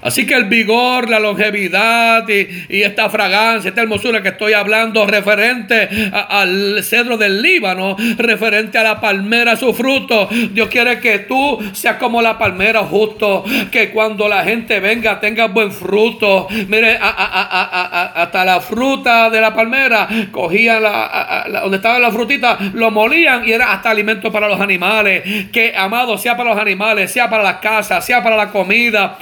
Así 0.00 0.26
que 0.26 0.34
el 0.34 0.44
vigor, 0.44 1.10
la 1.10 1.18
longevidad 1.18 2.24
y, 2.28 2.82
esta 2.82 3.10
fragancia, 3.10 3.70
esta 3.70 3.82
hermosura 3.82 4.22
que 4.22 4.28
estoy 4.28 4.52
hablando, 4.52 5.06
referente 5.06 5.88
al 6.12 6.82
cedro 6.84 7.16
del 7.16 7.42
Líbano, 7.42 7.96
referente 8.16 8.78
a 8.78 8.82
la 8.84 9.00
palmera, 9.00 9.56
su 9.56 9.74
fruto. 9.74 10.28
Dios 10.52 10.68
quiere 10.68 11.00
que 11.00 11.20
tú 11.20 11.58
seas 11.72 11.96
como 11.96 12.22
la 12.22 12.38
palmera 12.38 12.84
justo, 12.84 13.44
que 13.72 13.90
cuando 13.90 14.28
la 14.28 14.44
gente 14.44 14.78
venga 14.80 15.18
tenga 15.18 15.46
buen 15.48 15.72
fruto. 15.72 16.46
Mire, 16.68 16.96
hasta 17.00 18.44
la 18.44 18.60
fruta 18.60 19.30
de 19.30 19.40
la 19.40 19.52
palmera, 19.52 20.08
cogían 20.30 20.82
la, 20.82 21.46
donde 21.60 21.78
estaba 21.78 21.98
la 21.98 22.12
frutita, 22.12 22.56
lo 22.72 22.90
molían 22.90 23.46
y 23.48 23.52
era 23.52 23.72
hasta 23.72 23.90
alimento 23.90 24.30
para 24.30 24.48
los 24.48 24.60
animales. 24.60 25.50
Que, 25.50 25.74
amado, 25.76 26.16
sea 26.18 26.36
para 26.36 26.50
los 26.50 26.58
animales, 26.60 27.10
sea 27.10 27.28
para 27.28 27.42
las 27.42 27.56
casas, 27.56 28.04
sea 28.04 28.22
para 28.22 28.36
la 28.36 28.50
comida 28.50 29.18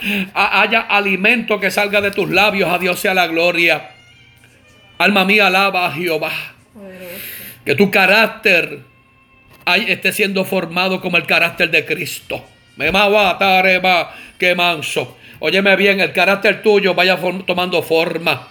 haya 0.67 0.81
alimento 0.81 1.59
que 1.61 1.71
salga 1.71 2.01
de 2.01 2.11
tus 2.11 2.31
labios. 2.31 2.71
A 2.71 2.79
Dios 2.79 3.01
sea 3.01 3.15
la 3.15 3.27
gloria. 3.27 3.91
Alma 4.99 5.25
mía, 5.25 5.47
alaba 5.49 5.87
a 5.87 5.93
Jehová. 5.93 6.33
Que 7.65 7.75
tu 7.75 7.91
carácter 7.91 8.81
esté 9.87 10.13
siendo 10.13 10.45
formado 10.45 11.01
como 11.01 11.17
el 11.17 11.27
carácter 11.27 11.71
de 11.71 11.85
Cristo. 11.85 12.45
Me 12.77 12.93
que 14.39 14.55
manso. 14.55 15.17
Óyeme 15.39 15.77
bien, 15.77 16.01
el 16.01 16.13
carácter 16.13 16.63
tuyo 16.63 16.95
vaya 16.95 17.19
tomando 17.47 17.83
forma. 17.83 18.49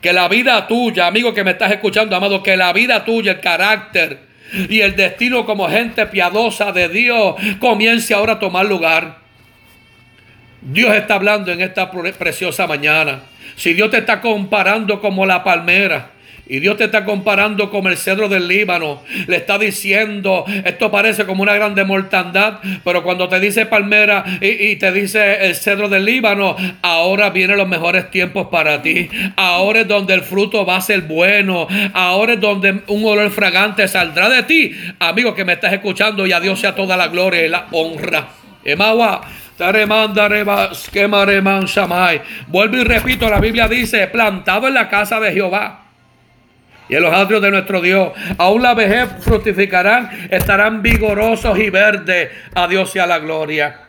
Que 0.00 0.12
la 0.12 0.28
vida 0.28 0.66
tuya, 0.66 1.06
amigo 1.06 1.34
que 1.34 1.42
me 1.42 1.52
estás 1.52 1.72
escuchando, 1.72 2.14
amado, 2.14 2.42
que 2.42 2.56
la 2.56 2.72
vida 2.72 3.04
tuya, 3.04 3.32
el 3.32 3.40
carácter 3.40 4.28
y 4.68 4.80
el 4.80 4.96
destino 4.96 5.44
como 5.44 5.68
gente 5.68 6.06
piadosa 6.06 6.72
de 6.72 6.88
Dios 6.88 7.34
comience 7.58 8.14
ahora 8.14 8.34
a 8.34 8.38
tomar 8.38 8.66
lugar. 8.66 9.27
Dios 10.60 10.94
está 10.94 11.14
hablando 11.14 11.52
en 11.52 11.60
esta 11.60 11.90
preciosa 11.90 12.66
mañana. 12.66 13.20
Si 13.56 13.74
Dios 13.74 13.90
te 13.90 13.98
está 13.98 14.20
comparando 14.20 15.00
como 15.00 15.26
la 15.26 15.42
palmera, 15.44 16.10
y 16.48 16.60
Dios 16.60 16.78
te 16.78 16.84
está 16.84 17.04
comparando 17.04 17.70
como 17.70 17.90
el 17.90 17.98
cedro 17.98 18.28
del 18.28 18.48
Líbano. 18.48 19.02
Le 19.26 19.36
está 19.36 19.58
diciendo, 19.58 20.44
esto 20.64 20.90
parece 20.90 21.26
como 21.26 21.42
una 21.42 21.54
grande 21.54 21.84
mortandad, 21.84 22.60
pero 22.84 23.02
cuando 23.02 23.28
te 23.28 23.38
dice 23.38 23.66
palmera 23.66 24.24
y, 24.40 24.76
te 24.76 24.90
dice 24.90 25.46
el 25.46 25.54
cedro 25.54 25.88
del 25.88 26.06
Líbano, 26.06 26.56
ahora 26.80 27.30
vienen 27.30 27.58
los 27.58 27.68
mejores 27.68 28.10
tiempos 28.10 28.48
para 28.50 28.80
ti. 28.80 29.10
Ahora 29.36 29.80
es 29.80 29.88
donde 29.88 30.14
el 30.14 30.22
fruto 30.22 30.64
va 30.64 30.76
a 30.76 30.80
ser 30.80 31.02
bueno. 31.02 31.68
Ahora 31.92 32.32
es 32.32 32.40
donde 32.40 32.80
un 32.86 33.04
olor 33.04 33.30
fragante 33.30 33.86
saldrá 33.86 34.30
de 34.30 34.42
ti. 34.44 34.74
Amigo 34.98 35.34
que 35.34 35.44
me 35.44 35.52
estás 35.52 35.72
escuchando 35.74 36.26
y 36.26 36.32
a 36.32 36.40
Dios 36.40 36.60
sea 36.60 36.74
toda 36.74 36.96
la 36.96 37.08
gloria 37.08 37.44
y 37.44 37.48
la 37.48 37.66
honra. 37.72 38.28
Emawa, 38.64 39.20
Vuelvo 42.46 42.76
y 42.76 42.84
repito, 42.84 43.28
la 43.28 43.40
Biblia 43.40 43.66
dice, 43.66 44.06
plantado 44.06 44.68
en 44.68 44.74
la 44.74 44.88
casa 44.88 45.18
de 45.18 45.32
Jehová 45.32 45.82
y 46.88 46.94
en 46.94 47.02
los 47.02 47.12
atrios 47.12 47.42
de 47.42 47.50
nuestro 47.50 47.80
Dios. 47.80 48.12
Aún 48.38 48.62
la 48.62 48.74
vejez 48.74 49.08
fructificarán, 49.20 50.28
estarán 50.30 50.80
vigorosos 50.80 51.58
y 51.58 51.70
verdes. 51.70 52.30
A 52.54 52.68
Dios 52.68 52.92
sea 52.92 53.06
la 53.06 53.18
gloria. 53.18 53.80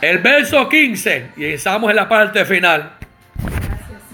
El 0.00 0.18
verso 0.18 0.68
15, 0.68 1.32
y 1.36 1.44
estamos 1.46 1.90
en 1.90 1.96
la 1.96 2.08
parte 2.08 2.44
final. 2.44 2.92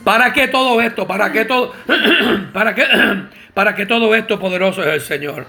¿Para 0.03 0.33
qué 0.33 0.49
todo 0.49 0.81
esto? 0.81 1.07
¿Para 1.07 1.31
qué 1.31 1.45
todo? 1.45 1.75
¿Para 2.53 2.75
qué? 2.75 2.87
para 3.55 3.75
que 3.75 3.87
todo 3.87 4.15
esto 4.15 4.39
poderoso 4.39 4.83
es 4.83 4.89
el 4.89 5.01
Señor. 5.01 5.47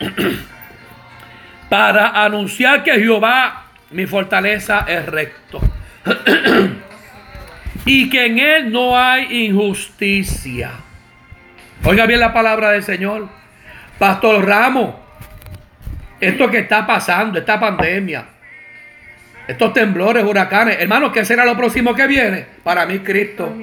para 1.70 2.24
anunciar 2.24 2.82
que 2.82 2.92
Jehová, 2.94 3.66
mi 3.92 4.04
fortaleza, 4.04 4.84
es 4.86 5.06
recto. 5.06 5.60
y 7.86 8.10
que 8.10 8.26
en 8.26 8.38
él 8.38 8.72
no 8.72 8.98
hay 8.98 9.46
injusticia. 9.46 10.72
Oiga 11.84 12.06
bien 12.06 12.20
la 12.20 12.32
palabra 12.32 12.72
del 12.72 12.82
Señor. 12.82 13.28
Pastor 13.98 14.44
Ramos, 14.44 14.96
esto 16.20 16.50
que 16.50 16.58
está 16.58 16.86
pasando, 16.86 17.38
esta 17.38 17.60
pandemia, 17.60 18.24
estos 19.46 19.72
temblores, 19.72 20.24
huracanes, 20.24 20.76
hermanos, 20.80 21.12
¿qué 21.12 21.24
será 21.24 21.44
lo 21.44 21.56
próximo 21.56 21.94
que 21.94 22.06
viene? 22.08 22.46
Para 22.64 22.84
mí, 22.84 22.98
Cristo. 22.98 23.56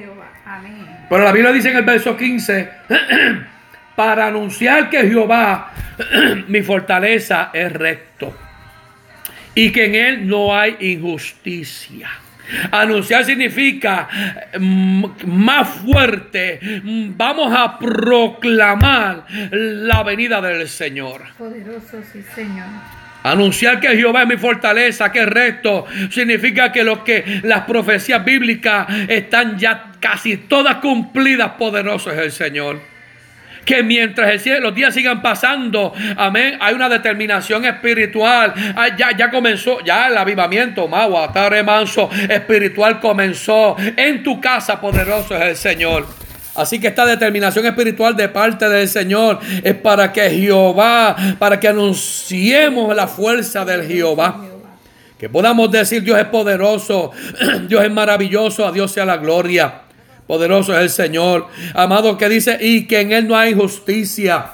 Pero 1.10 1.24
la 1.24 1.32
Biblia 1.32 1.52
dice 1.52 1.70
en 1.70 1.76
el 1.76 1.84
verso 1.84 2.16
15, 2.16 2.70
para 3.98 4.28
anunciar 4.28 4.88
que 4.90 5.08
Jehová, 5.08 5.72
mi 6.46 6.62
fortaleza, 6.62 7.50
es 7.52 7.72
recto 7.72 8.32
y 9.56 9.72
que 9.72 9.86
en 9.86 9.94
él 9.96 10.28
no 10.28 10.56
hay 10.56 10.76
injusticia. 10.78 12.08
Anunciar 12.70 13.24
significa 13.24 14.08
mm, 14.56 15.04
más 15.26 15.68
fuerte. 15.68 16.60
Mm, 16.84 17.16
vamos 17.16 17.52
a 17.52 17.76
proclamar 17.76 19.24
la 19.50 20.04
venida 20.04 20.40
del 20.42 20.68
Señor. 20.68 21.22
Poderoso, 21.36 22.00
sí, 22.12 22.22
Señor. 22.36 22.68
Anunciar 23.24 23.80
que 23.80 23.88
Jehová 23.96 24.22
es 24.22 24.28
mi 24.28 24.36
fortaleza, 24.36 25.10
que 25.10 25.22
es 25.22 25.28
recto, 25.28 25.86
significa 26.12 26.70
que 26.70 26.84
lo 26.84 27.02
que 27.02 27.40
las 27.42 27.62
profecías 27.62 28.24
bíblicas 28.24 28.86
están 29.08 29.58
ya 29.58 29.90
casi 29.98 30.36
todas 30.36 30.76
cumplidas, 30.76 31.50
poderoso 31.58 32.12
es 32.12 32.18
el 32.18 32.30
Señor 32.30 32.97
que 33.68 33.82
mientras 33.82 34.46
los 34.62 34.74
días 34.74 34.94
sigan 34.94 35.20
pasando, 35.20 35.92
amén, 36.16 36.56
hay 36.58 36.74
una 36.74 36.88
determinación 36.88 37.66
espiritual. 37.66 38.54
Ah, 38.74 38.96
ya, 38.96 39.14
ya 39.14 39.30
comenzó, 39.30 39.84
ya 39.84 40.08
el 40.08 40.16
avivamiento, 40.16 40.88
Maguatare 40.88 41.62
manso 41.62 42.08
espiritual 42.30 42.98
comenzó. 42.98 43.76
En 43.94 44.22
tu 44.22 44.40
casa, 44.40 44.80
poderoso 44.80 45.36
es 45.36 45.42
el 45.42 45.56
Señor. 45.56 46.06
Así 46.54 46.80
que 46.80 46.88
esta 46.88 47.04
determinación 47.04 47.66
espiritual 47.66 48.16
de 48.16 48.30
parte 48.30 48.66
del 48.70 48.88
Señor 48.88 49.38
es 49.62 49.74
para 49.74 50.14
que 50.14 50.30
Jehová, 50.30 51.14
para 51.38 51.60
que 51.60 51.68
anunciemos 51.68 52.96
la 52.96 53.06
fuerza 53.06 53.66
del 53.66 53.86
Jehová. 53.86 54.46
Que 55.18 55.28
podamos 55.28 55.70
decir 55.70 56.02
Dios 56.02 56.18
es 56.18 56.24
poderoso, 56.24 57.10
Dios 57.68 57.84
es 57.84 57.90
maravilloso, 57.90 58.66
a 58.66 58.72
Dios 58.72 58.92
sea 58.92 59.04
la 59.04 59.18
gloria. 59.18 59.82
Poderoso 60.28 60.74
es 60.74 60.80
el 60.82 60.90
Señor. 60.90 61.48
Amado 61.74 62.18
que 62.18 62.28
dice, 62.28 62.58
y 62.60 62.86
que 62.86 63.00
en 63.00 63.12
Él 63.12 63.26
no 63.26 63.34
hay 63.34 63.54
justicia. 63.54 64.50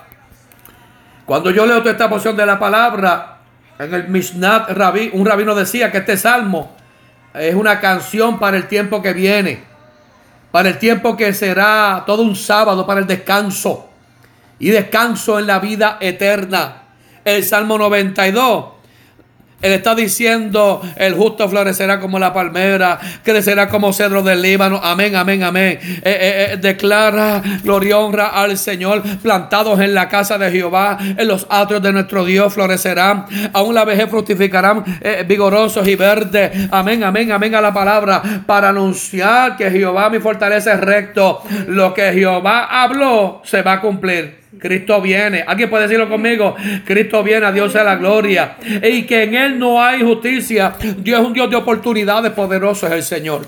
Cuando 1.27 1.51
yo 1.51 1.66
leo 1.66 1.81
toda 1.81 1.91
esta 1.91 2.09
porción 2.09 2.37
de 2.37 2.47
la 2.47 2.61
palabra, 2.61 3.39
en 3.81 3.93
el 3.93 4.09
Mishnat 4.09 4.70
Rabí, 4.70 5.11
un 5.12 5.27
rabino 5.27 5.53
decía 5.53 5.91
que 5.91 5.99
este 5.99 6.16
salmo 6.16 6.77
es 7.35 7.57
una 7.57 7.81
canción 7.81 8.39
para 8.39 8.57
el 8.57 8.68
tiempo 8.68 9.03
que 9.03 9.12
viene. 9.12 9.64
Para 10.53 10.68
el 10.68 10.79
tiempo 10.79 11.16
que 11.16 11.35
será 11.35 12.05
todo 12.07 12.22
un 12.22 12.37
sábado 12.37 12.87
para 12.87 13.01
el 13.01 13.09
descanso. 13.09 13.91
Y 14.61 14.70
descanso 14.70 15.41
en 15.41 15.49
la 15.49 15.59
vida 15.59 15.99
eterna. 16.01 16.83
El 17.25 17.43
Salmo 17.43 17.77
92 17.79 18.74
él 19.64 19.72
está 19.72 19.94
diciendo, 19.94 20.82
el 20.96 21.14
justo 21.14 21.48
florecerá 21.48 21.98
como 21.98 22.18
la 22.18 22.34
palmera, 22.34 23.00
crecerá 23.22 23.66
como 23.70 23.94
cedro 23.94 24.22
del 24.22 24.42
Líbano. 24.42 24.78
Amén, 24.82 25.16
amén, 25.16 25.42
amén. 25.42 25.78
Eh, 25.80 26.00
eh, 26.04 26.48
eh, 26.50 26.56
declara 26.58 27.40
gloria 27.62 27.88
y 27.88 27.92
honra 27.94 28.26
al 28.26 28.58
Señor, 28.58 29.02
plantados 29.22 29.80
en 29.80 29.94
la 29.94 30.10
casa 30.10 30.36
de 30.36 30.50
Jehová, 30.50 30.98
en 31.00 31.26
los 31.26 31.46
atrios 31.48 31.82
de 31.82 31.94
nuestro 31.94 32.26
Dios 32.26 32.52
florecerán. 32.52 33.24
Aún 33.54 33.74
la 33.74 33.86
vejez 33.86 34.10
fructificarán 34.10 34.84
vigorosos 35.26 35.88
y 35.88 35.96
verdes. 35.96 36.68
Amén, 36.70 37.02
amén, 37.02 37.32
amén 37.32 37.54
a 37.54 37.62
la 37.62 37.72
palabra 37.72 38.22
para 38.44 38.68
anunciar 38.68 39.56
que 39.56 39.70
Jehová 39.70 40.10
mi 40.10 40.18
fortaleza 40.18 40.74
es 40.74 40.80
recto. 40.80 41.42
Lo 41.68 41.94
que 41.94 42.12
Jehová 42.12 42.82
habló 42.82 43.40
se 43.44 43.62
va 43.62 43.72
a 43.72 43.80
cumplir. 43.80 44.43
Cristo 44.59 45.00
viene. 45.00 45.44
¿Alguien 45.46 45.70
puede 45.70 45.84
decirlo 45.84 46.09
conmigo? 46.09 46.55
Cristo 46.84 47.22
viene, 47.22 47.46
a 47.46 47.52
Dios 47.52 47.72
sea 47.72 47.84
la 47.84 47.96
gloria. 47.96 48.57
Y 48.82 49.02
que 49.02 49.24
en 49.24 49.34
Él 49.34 49.59
no 49.59 49.82
hay 49.82 50.02
justicia. 50.02 50.74
Dios 50.98 51.20
es 51.20 51.26
un 51.26 51.32
Dios 51.32 51.50
de 51.50 51.57
oportunidades, 51.57 52.32
poderoso 52.32 52.86
es 52.86 52.92
el 52.92 53.02
Señor. 53.02 53.46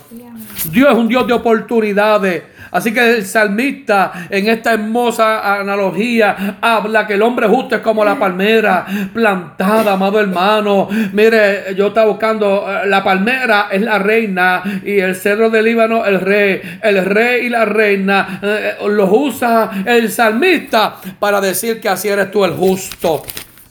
Dios 0.70 0.90
es 0.90 0.96
un 0.96 1.08
Dios 1.08 1.26
de 1.26 1.32
oportunidades. 1.32 2.42
Así 2.76 2.92
que 2.92 3.16
el 3.16 3.24
salmista 3.24 4.26
en 4.28 4.48
esta 4.48 4.74
hermosa 4.74 5.60
analogía 5.60 6.58
habla 6.60 7.06
que 7.06 7.14
el 7.14 7.22
hombre 7.22 7.48
justo 7.48 7.76
es 7.76 7.80
como 7.80 8.04
la 8.04 8.18
palmera 8.18 8.84
plantada, 9.14 9.94
amado 9.94 10.20
hermano. 10.20 10.86
Mire, 11.14 11.74
yo 11.74 11.86
estaba 11.86 12.06
buscando, 12.10 12.66
eh, 12.68 12.86
la 12.86 13.02
palmera 13.02 13.68
es 13.72 13.80
la 13.80 13.98
reina 13.98 14.62
y 14.84 14.98
el 14.98 15.16
cedro 15.16 15.48
del 15.48 15.64
Líbano 15.64 16.04
el 16.04 16.20
rey. 16.20 16.60
El 16.82 17.02
rey 17.02 17.46
y 17.46 17.48
la 17.48 17.64
reina 17.64 18.40
eh, 18.42 18.74
los 18.86 19.08
usa 19.10 19.70
el 19.86 20.12
salmista 20.12 20.96
para 21.18 21.40
decir 21.40 21.80
que 21.80 21.88
así 21.88 22.08
eres 22.08 22.30
tú 22.30 22.44
el 22.44 22.52
justo. 22.52 23.22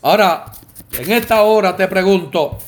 Ahora, 0.02 0.46
en 0.98 1.12
esta 1.12 1.42
hora 1.42 1.76
te 1.76 1.86
pregunto, 1.86 2.58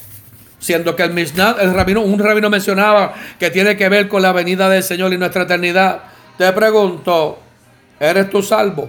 siendo 0.61 0.95
que 0.95 1.03
el 1.03 1.13
Mishnah, 1.13 1.57
el 1.61 1.75
rabino, 1.75 2.03
un 2.03 2.17
rabino 2.17 2.49
mencionaba 2.49 3.13
que 3.41 3.51
tiene 3.51 3.77
que 3.77 3.89
ver 3.89 4.07
con 4.07 4.23
la 4.23 4.31
venida 4.31 4.69
del 4.69 4.85
Señor 4.85 5.13
y 5.13 5.19
nuestra 5.19 5.43
eternidad. 5.43 6.03
Te 6.39 6.53
pregunto, 6.53 7.41
¿eres 7.99 8.31
tu 8.31 8.41
salvo? 8.41 8.89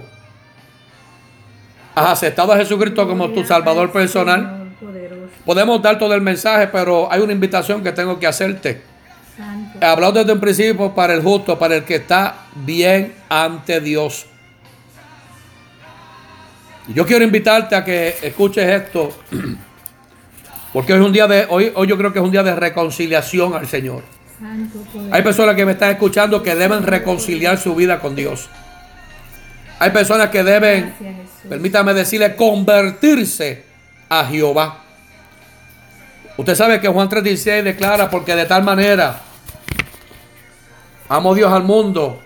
¿Has 1.96 2.10
aceptado 2.10 2.52
a 2.52 2.56
Jesucristo 2.56 3.08
como 3.08 3.28
tu 3.30 3.44
Salvador 3.44 3.90
personal? 3.90 4.68
Podemos 5.44 5.82
dar 5.82 5.98
todo 5.98 6.14
el 6.14 6.20
mensaje, 6.20 6.68
pero 6.68 7.10
hay 7.10 7.20
una 7.20 7.32
invitación 7.32 7.82
que 7.82 7.90
tengo 7.90 8.20
que 8.20 8.28
hacerte. 8.28 8.82
He 9.80 9.84
hablado 9.84 10.12
desde 10.12 10.32
un 10.32 10.38
principio 10.38 10.94
para 10.94 11.12
el 11.12 11.22
justo, 11.22 11.58
para 11.58 11.74
el 11.74 11.84
que 11.84 11.96
está 11.96 12.46
bien 12.54 13.14
ante 13.28 13.80
Dios. 13.80 14.26
Yo 16.86 17.04
quiero 17.04 17.24
invitarte 17.24 17.74
a 17.74 17.84
que 17.84 18.14
escuches 18.22 18.64
esto, 18.64 19.12
porque 20.72 20.92
hoy 20.92 21.00
es 21.00 21.06
un 21.06 21.12
día 21.12 21.26
de, 21.26 21.46
hoy, 21.48 21.72
hoy 21.74 21.88
yo 21.88 21.98
creo 21.98 22.12
que 22.12 22.20
es 22.20 22.24
un 22.24 22.30
día 22.30 22.44
de 22.44 22.54
reconciliación 22.54 23.54
al 23.54 23.66
Señor. 23.66 24.19
Hay 25.10 25.22
personas 25.22 25.54
que 25.54 25.66
me 25.66 25.72
están 25.72 25.90
escuchando 25.90 26.42
que 26.42 26.54
deben 26.54 26.82
reconciliar 26.82 27.58
su 27.58 27.74
vida 27.74 28.00
con 28.00 28.14
Dios. 28.14 28.48
Hay 29.78 29.90
personas 29.90 30.30
que 30.30 30.42
deben, 30.42 30.94
permítame 31.48 31.94
decirle, 31.94 32.36
convertirse 32.36 33.64
a 34.08 34.24
Jehová. 34.24 34.78
Usted 36.36 36.54
sabe 36.54 36.80
que 36.80 36.88
Juan 36.88 37.08
3:16 37.08 37.62
declara, 37.62 38.08
porque 38.08 38.34
de 38.34 38.46
tal 38.46 38.62
manera 38.62 39.20
amo 41.08 41.34
Dios 41.34 41.52
al 41.52 41.64
mundo, 41.64 42.20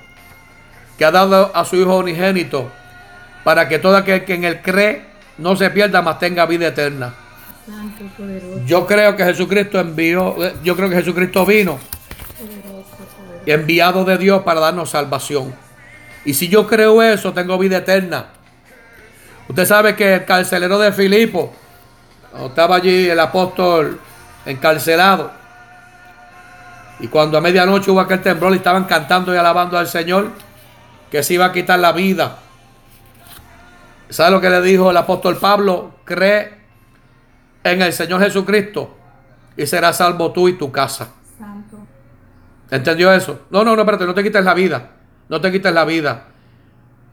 que 0.99 1.05
ha 1.05 1.11
dado 1.11 1.51
a 1.55 1.65
su 1.65 1.77
Hijo 1.77 1.99
unigénito, 1.99 2.71
para 3.43 3.69
que 3.69 3.79
todo 3.79 3.97
aquel 3.97 4.25
que 4.25 4.35
en 4.35 4.45
él 4.45 4.61
cree 4.63 5.03
no 5.39 5.57
se 5.57 5.71
pierda, 5.71 6.01
mas 6.01 6.19
tenga 6.19 6.47
vida 6.47 6.69
eterna. 6.69 7.15
Yo 8.67 8.87
creo 8.87 9.17
que 9.17 9.25
Jesucristo 9.25 9.81
envió, 9.81 10.37
yo 10.63 10.77
creo 10.77 10.91
que 10.91 10.97
Jesucristo 10.97 11.47
vino 11.47 11.79
enviado 13.53 14.05
de 14.05 14.19
Dios 14.19 14.43
para 14.43 14.61
darnos 14.61 14.91
salvación. 14.91 15.55
Y 16.25 16.35
si 16.35 16.49
yo 16.49 16.67
creo 16.67 17.03
eso, 17.03 17.33
tengo 17.33 17.59
vida 17.59 17.79
eterna. 17.79 18.27
Usted 19.49 19.67
sabe 19.67 19.95
que 19.95 20.15
el 20.15 20.25
carcelero 20.25 20.79
de 20.79 20.93
Filipo, 20.93 21.53
estaba 22.47 22.77
allí 22.77 23.09
el 23.09 23.21
apóstol 23.21 24.01
encarcelado, 24.47 25.31
y 27.01 27.09
cuando 27.09 27.37
a 27.37 27.41
medianoche 27.41 27.91
hubo 27.91 28.01
aquel 28.01 28.23
temblor 28.23 28.53
y 28.53 28.57
estaban 28.57 28.85
cantando 28.85 29.35
y 29.35 29.37
alabando 29.37 29.77
al 29.77 29.89
Señor, 29.89 30.31
que 31.11 31.23
se 31.23 31.35
iba 31.35 31.47
a 31.47 31.53
quitar 31.53 31.79
la 31.79 31.93
vida. 31.93 32.39
¿Sabe 34.09 34.31
lo 34.31 34.41
que 34.41 34.51
le 34.51 34.63
dijo 34.63 34.91
el 34.91 34.97
apóstol 34.97 35.37
Pablo? 35.37 35.97
Cree 36.05 36.53
en 37.65 37.83
el 37.83 37.93
Señor 37.93 38.21
Jesucristo 38.21 38.97
y 39.57 39.67
serás 39.67 39.97
salvo 39.99 40.33
tú 40.33 40.49
y 40.49 40.55
tu 40.55 40.71
casa. 40.71 41.09
¿Entendió 42.75 43.13
eso? 43.13 43.43
No, 43.51 43.63
no, 43.63 43.77
no, 43.77 43.83
espérate, 43.83 44.05
no 44.05 44.15
te 44.15 44.25
quites 44.25 44.45
la 44.45 44.53
vida. 44.53 44.91
No 45.29 45.41
te 45.41 45.53
quites 45.53 45.73
la 45.73 45.85
vida. 45.85 46.27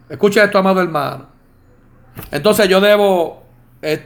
Escucha 0.10 0.44
esto, 0.44 0.58
amado 0.58 0.82
hermano. 0.82 1.28
Entonces 2.32 2.68
yo 2.68 2.82
debo, 2.82 3.44
eh, 3.84 4.04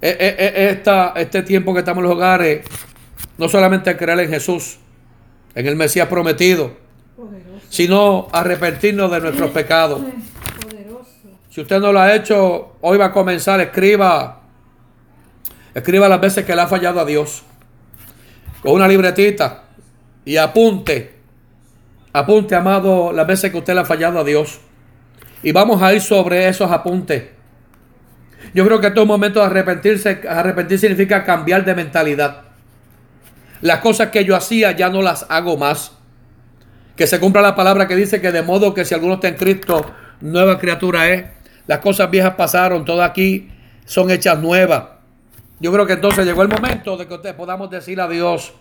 eh, 0.00 0.36
eh, 0.38 0.82
este 1.16 1.42
tiempo 1.42 1.74
que 1.74 1.80
estamos 1.80 2.00
en 2.02 2.08
los 2.08 2.16
hogares, 2.16 2.66
no 3.36 3.46
solamente 3.46 3.94
creer 3.94 4.20
en 4.20 4.30
Jesús, 4.30 4.78
en 5.54 5.66
el 5.66 5.76
Mesías 5.76 6.08
prometido, 6.08 6.72
sino 7.68 8.28
arrepentirnos 8.32 9.10
de 9.10 9.20
nuestros 9.20 9.50
pecados. 9.50 10.00
Si 11.50 11.60
usted 11.60 11.78
no 11.78 11.92
lo 11.92 12.00
ha 12.00 12.14
hecho, 12.14 12.76
hoy 12.80 12.96
va 12.96 13.06
a 13.06 13.12
comenzar, 13.12 13.60
escriba, 13.60 14.40
escriba 15.74 16.08
las 16.08 16.22
veces 16.22 16.46
que 16.46 16.56
le 16.56 16.62
ha 16.62 16.66
fallado 16.66 17.00
a 17.00 17.04
Dios. 17.04 17.42
Con 18.62 18.72
una 18.72 18.88
libretita 18.88 19.65
y 20.26 20.36
apunte, 20.36 21.14
apunte, 22.12 22.56
amado, 22.56 23.12
las 23.12 23.26
veces 23.26 23.52
que 23.52 23.58
usted 23.58 23.74
le 23.74 23.80
ha 23.80 23.84
fallado 23.84 24.18
a 24.18 24.24
Dios. 24.24 24.60
Y 25.42 25.52
vamos 25.52 25.80
a 25.80 25.94
ir 25.94 26.02
sobre 26.02 26.48
esos 26.48 26.70
apuntes. 26.70 27.28
Yo 28.52 28.66
creo 28.66 28.80
que 28.80 28.88
en 28.88 28.98
un 28.98 29.06
momento 29.06 29.38
de 29.38 29.46
arrepentirse, 29.46 30.22
arrepentir 30.28 30.80
significa 30.80 31.24
cambiar 31.24 31.64
de 31.64 31.76
mentalidad. 31.76 32.42
Las 33.60 33.78
cosas 33.78 34.08
que 34.08 34.24
yo 34.24 34.34
hacía 34.34 34.72
ya 34.72 34.90
no 34.90 35.00
las 35.00 35.26
hago 35.28 35.56
más. 35.56 35.92
Que 36.96 37.06
se 37.06 37.20
cumpla 37.20 37.40
la 37.40 37.54
palabra 37.54 37.86
que 37.86 37.94
dice 37.94 38.20
que 38.20 38.32
de 38.32 38.42
modo 38.42 38.74
que 38.74 38.84
si 38.84 38.94
alguno 38.94 39.14
está 39.14 39.28
en 39.28 39.36
Cristo, 39.36 39.86
nueva 40.20 40.58
criatura 40.58 41.08
es. 41.08 41.24
Las 41.68 41.78
cosas 41.78 42.10
viejas 42.10 42.34
pasaron, 42.34 42.84
todas 42.84 43.08
aquí 43.08 43.48
son 43.84 44.10
hechas 44.10 44.40
nuevas. 44.40 44.84
Yo 45.60 45.72
creo 45.72 45.86
que 45.86 45.92
entonces 45.92 46.26
llegó 46.26 46.42
el 46.42 46.48
momento 46.48 46.96
de 46.96 47.06
que 47.06 47.14
ustedes 47.14 47.34
podamos 47.36 47.70
decir 47.70 48.00
a 48.00 48.08
Dios, 48.08 48.52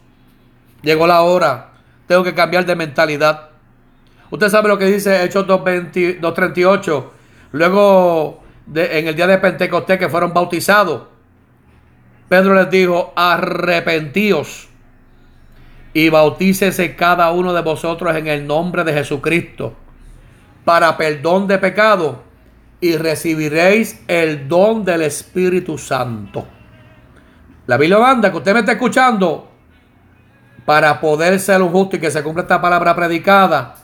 llegó 0.86 1.08
la 1.08 1.22
hora, 1.24 1.72
tengo 2.08 2.24
que 2.24 2.34
cambiar 2.34 2.66
de 2.66 2.76
mentalidad. 2.76 3.50
Usted 4.30 4.50
sabe 4.50 4.70
lo 4.70 4.78
que 4.78 4.86
dice 4.86 5.24
Hechos 5.24 5.46
2.38. 5.46 7.06
Luego, 7.52 8.44
en 8.74 9.08
el 9.08 9.16
día 9.16 9.28
de 9.28 9.38
Pentecostés 9.38 10.00
que 10.00 10.10
fueron 10.10 10.34
bautizados, 10.34 11.04
Pedro 12.30 12.56
les 12.56 12.70
dijo, 12.70 13.14
arrepentíos 13.16 14.70
y 15.94 16.10
bautícese 16.10 16.96
cada 16.96 17.32
uno 17.32 17.54
de 17.54 17.62
vosotros 17.62 18.16
en 18.16 18.28
el 18.28 18.46
nombre 18.46 18.84
de 18.84 18.94
Jesucristo 18.94 19.76
para 20.66 20.98
perdón 20.98 21.48
de 21.48 21.60
pecado 21.60 22.24
y 22.82 22.98
recibiréis 22.98 24.04
el 24.08 24.48
don 24.48 24.84
del 24.84 25.04
Espíritu 25.04 25.78
Santo. 25.78 26.46
La 27.68 27.78
Biblia 27.78 28.00
manda 28.00 28.32
que 28.32 28.38
usted 28.38 28.54
me 28.54 28.60
está 28.60 28.74
escuchando 28.74 29.55
para 30.66 31.00
poder 31.00 31.40
ser 31.40 31.62
un 31.62 31.72
justo 31.72 31.96
y 31.96 32.00
que 32.00 32.12
se 32.12 32.24
cumpla 32.24 32.44
esta 32.44 32.62
palabra 32.62 32.96
predicada. 32.96 33.76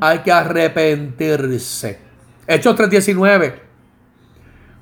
Hay 0.00 0.20
que 0.20 0.32
arrepentirse. 0.32 2.00
Hechos 2.46 2.76
3:19. 2.76 3.60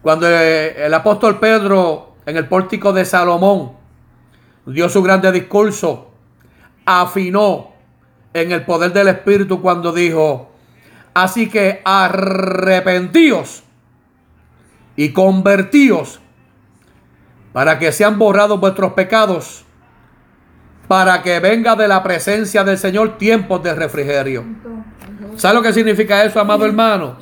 Cuando 0.02 0.28
el 0.28 0.92
apóstol 0.94 1.38
Pedro 1.40 2.16
en 2.26 2.36
el 2.36 2.46
pórtico 2.46 2.92
de 2.92 3.04
Salomón 3.04 3.72
dio 4.66 4.88
su 4.88 5.02
grande 5.02 5.32
discurso, 5.32 6.12
afinó 6.84 7.72
en 8.32 8.52
el 8.52 8.64
poder 8.64 8.92
del 8.92 9.08
Espíritu 9.08 9.62
cuando 9.62 9.92
dijo, 9.92 10.50
así 11.14 11.48
que 11.48 11.80
arrepentíos 11.84 13.62
y 14.96 15.12
convertíos 15.12 16.20
para 17.52 17.78
que 17.78 17.92
sean 17.92 18.18
borrados 18.18 18.60
vuestros 18.60 18.92
pecados, 18.94 19.64
para 20.88 21.22
que 21.22 21.40
venga 21.40 21.74
de 21.74 21.88
la 21.88 22.02
presencia 22.02 22.64
del 22.64 22.78
Señor 22.78 23.16
tiempos 23.18 23.62
de 23.62 23.74
refrigerio. 23.74 24.44
¿Sabe 25.36 25.54
lo 25.54 25.62
que 25.62 25.72
significa 25.72 26.24
eso, 26.24 26.40
amado 26.40 26.64
hermano? 26.64 27.16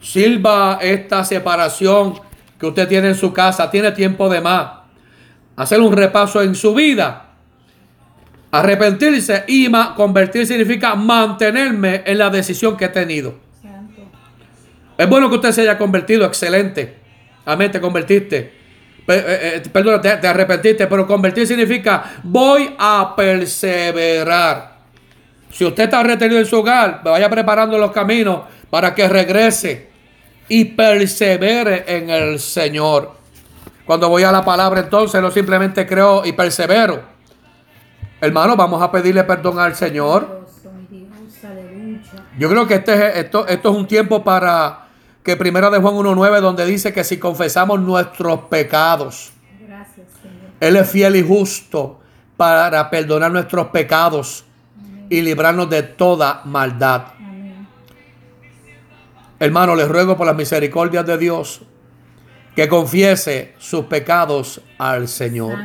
Silva 0.00 0.78
esta 0.80 1.24
separación 1.24 2.14
que 2.58 2.66
usted 2.66 2.88
tiene 2.88 3.08
en 3.08 3.14
su 3.14 3.32
casa, 3.32 3.70
tiene 3.70 3.92
tiempo 3.92 4.28
de 4.28 4.40
más. 4.40 4.82
Hacer 5.56 5.80
un 5.80 5.92
repaso 5.92 6.42
en 6.42 6.54
su 6.54 6.74
vida. 6.74 7.30
Arrepentirse 8.50 9.44
y 9.46 9.70
convertir 9.96 10.46
significa 10.46 10.94
mantenerme 10.94 12.02
en 12.04 12.18
la 12.18 12.30
decisión 12.30 12.76
que 12.76 12.86
he 12.86 12.88
tenido. 12.88 13.34
Es 14.98 15.08
bueno 15.08 15.30
que 15.30 15.36
usted 15.36 15.52
se 15.52 15.62
haya 15.62 15.78
convertido, 15.78 16.26
excelente. 16.26 16.96
Amén, 17.44 17.70
te 17.70 17.80
convertiste. 17.80 18.61
Eh, 19.08 19.62
eh, 19.64 19.68
perdón, 19.72 20.00
te, 20.00 20.26
arrepentiste, 20.26 20.86
pero 20.86 21.06
convertir 21.06 21.46
significa 21.46 22.04
voy 22.22 22.74
a 22.78 23.14
perseverar. 23.16 24.72
Si 25.50 25.64
usted 25.64 25.84
está 25.84 26.02
retenido 26.02 26.38
en 26.38 26.46
su 26.46 26.58
hogar, 26.58 27.00
vaya 27.04 27.28
preparando 27.28 27.76
los 27.76 27.90
caminos 27.90 28.42
para 28.70 28.94
que 28.94 29.08
regrese 29.08 29.90
y 30.48 30.64
persevere 30.64 31.84
en 31.86 32.10
el 32.10 32.38
Señor. 32.38 33.12
Cuando 33.84 34.08
voy 34.08 34.22
a 34.22 34.32
la 34.32 34.44
palabra, 34.44 34.80
entonces 34.80 35.20
no 35.20 35.30
simplemente 35.30 35.86
creo 35.86 36.24
y 36.24 36.32
persevero. 36.32 37.02
Hermano, 38.20 38.56
vamos 38.56 38.80
a 38.80 38.90
pedirle 38.90 39.24
perdón 39.24 39.58
al 39.58 39.74
Señor. 39.74 40.46
Yo 42.38 42.48
creo 42.48 42.66
que 42.66 42.74
este, 42.76 43.20
esto, 43.20 43.46
esto 43.46 43.70
es 43.70 43.76
un 43.76 43.86
tiempo 43.86 44.22
para 44.22 44.81
que 45.22 45.36
primero 45.36 45.70
de 45.70 45.78
Juan 45.78 45.94
1.9 45.94 46.40
donde 46.40 46.66
dice 46.66 46.92
que 46.92 47.04
si 47.04 47.18
confesamos 47.18 47.80
nuestros 47.80 48.40
pecados, 48.42 49.32
Él 50.60 50.76
es 50.76 50.90
fiel 50.90 51.16
y 51.16 51.22
justo 51.22 52.00
para 52.36 52.90
perdonar 52.90 53.30
nuestros 53.30 53.68
pecados 53.68 54.44
y 55.08 55.20
librarnos 55.20 55.70
de 55.70 55.82
toda 55.82 56.42
maldad. 56.44 57.02
Hermano, 59.38 59.74
les 59.74 59.88
ruego 59.88 60.16
por 60.16 60.26
las 60.26 60.36
misericordias 60.36 61.04
de 61.04 61.18
Dios 61.18 61.62
que 62.54 62.68
confiese 62.68 63.54
sus 63.58 63.86
pecados 63.86 64.60
al 64.78 65.08
Señor. 65.08 65.58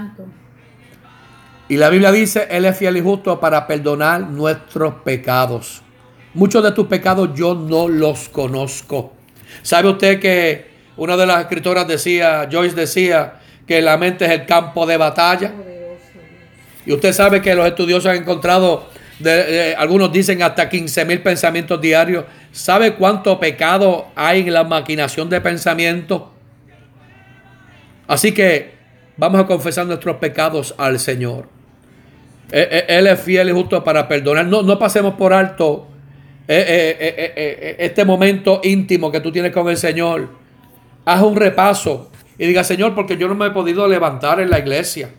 Y 1.70 1.78
la 1.78 1.90
Biblia 1.90 2.12
dice, 2.12 2.48
Él 2.50 2.66
es 2.66 2.78
fiel 2.78 2.98
y 2.98 3.02
justo 3.02 3.40
para 3.40 3.68
perdonar 3.68 4.22
nuestros 4.22 4.96
pecados. 5.04 5.82
Muchos 6.34 6.64
de 6.64 6.72
tus 6.72 6.88
pecados 6.88 7.32
yo 7.34 7.56
no 7.56 7.88
los 7.88 8.30
conozco. 8.30 9.17
¿Sabe 9.68 9.90
usted 9.90 10.22
que 10.22 10.66
una 10.96 11.18
de 11.18 11.26
las 11.26 11.42
escritoras 11.42 11.86
decía, 11.86 12.48
Joyce 12.50 12.74
decía, 12.74 13.34
que 13.68 13.82
la 13.82 13.98
mente 13.98 14.24
es 14.24 14.32
el 14.32 14.46
campo 14.46 14.86
de 14.86 14.96
batalla? 14.96 15.52
Y 16.86 16.94
usted 16.94 17.12
sabe 17.12 17.42
que 17.42 17.54
los 17.54 17.68
estudiosos 17.68 18.10
han 18.10 18.16
encontrado, 18.16 18.88
algunos 19.78 20.10
dicen 20.14 20.42
hasta 20.42 20.70
15 20.70 21.04
mil 21.04 21.22
pensamientos 21.22 21.82
diarios. 21.82 22.24
¿Sabe 22.54 22.94
cuánto 22.94 23.38
pecado 23.42 24.08
hay 24.16 24.40
en 24.40 24.54
la 24.54 24.64
maquinación 24.64 25.30
de 25.30 25.42
pensamiento? 25.42 26.32
Así 28.08 28.34
que 28.34 28.72
vamos 29.18 29.42
a 29.42 29.48
confesar 29.48 29.86
nuestros 29.86 30.16
pecados 30.16 30.76
al 30.78 30.98
Señor. 30.98 31.50
E, 32.54 32.86
e, 32.88 32.98
Él 32.98 33.08
es 33.08 33.20
fiel 33.20 33.50
y 33.50 33.52
justo 33.52 33.84
para 33.84 34.08
perdonar. 34.08 34.46
No, 34.46 34.62
no 34.62 34.80
pasemos 34.80 35.16
por 35.16 35.34
alto 35.34 35.87
eh, 36.50 36.98
eh, 37.00 37.34
eh, 37.36 37.76
este 37.80 38.06
momento 38.06 38.62
íntimo 38.64 39.12
que 39.12 39.20
tú 39.20 39.32
tienes 39.32 39.52
con 39.52 39.68
el 39.68 39.76
Señor, 39.76 40.30
haz 41.04 41.22
un 41.22 41.36
repaso 41.36 42.10
y 42.38 42.46
diga, 42.46 42.64
Señor, 42.64 42.96
porque 42.96 43.18
yo 43.18 43.28
no 43.28 43.36
me 43.36 43.48
he 43.48 43.52
podido 43.52 43.88
levantar 43.88 44.40
en 44.40 44.50
la 44.50 44.60
iglesia. 44.60 45.10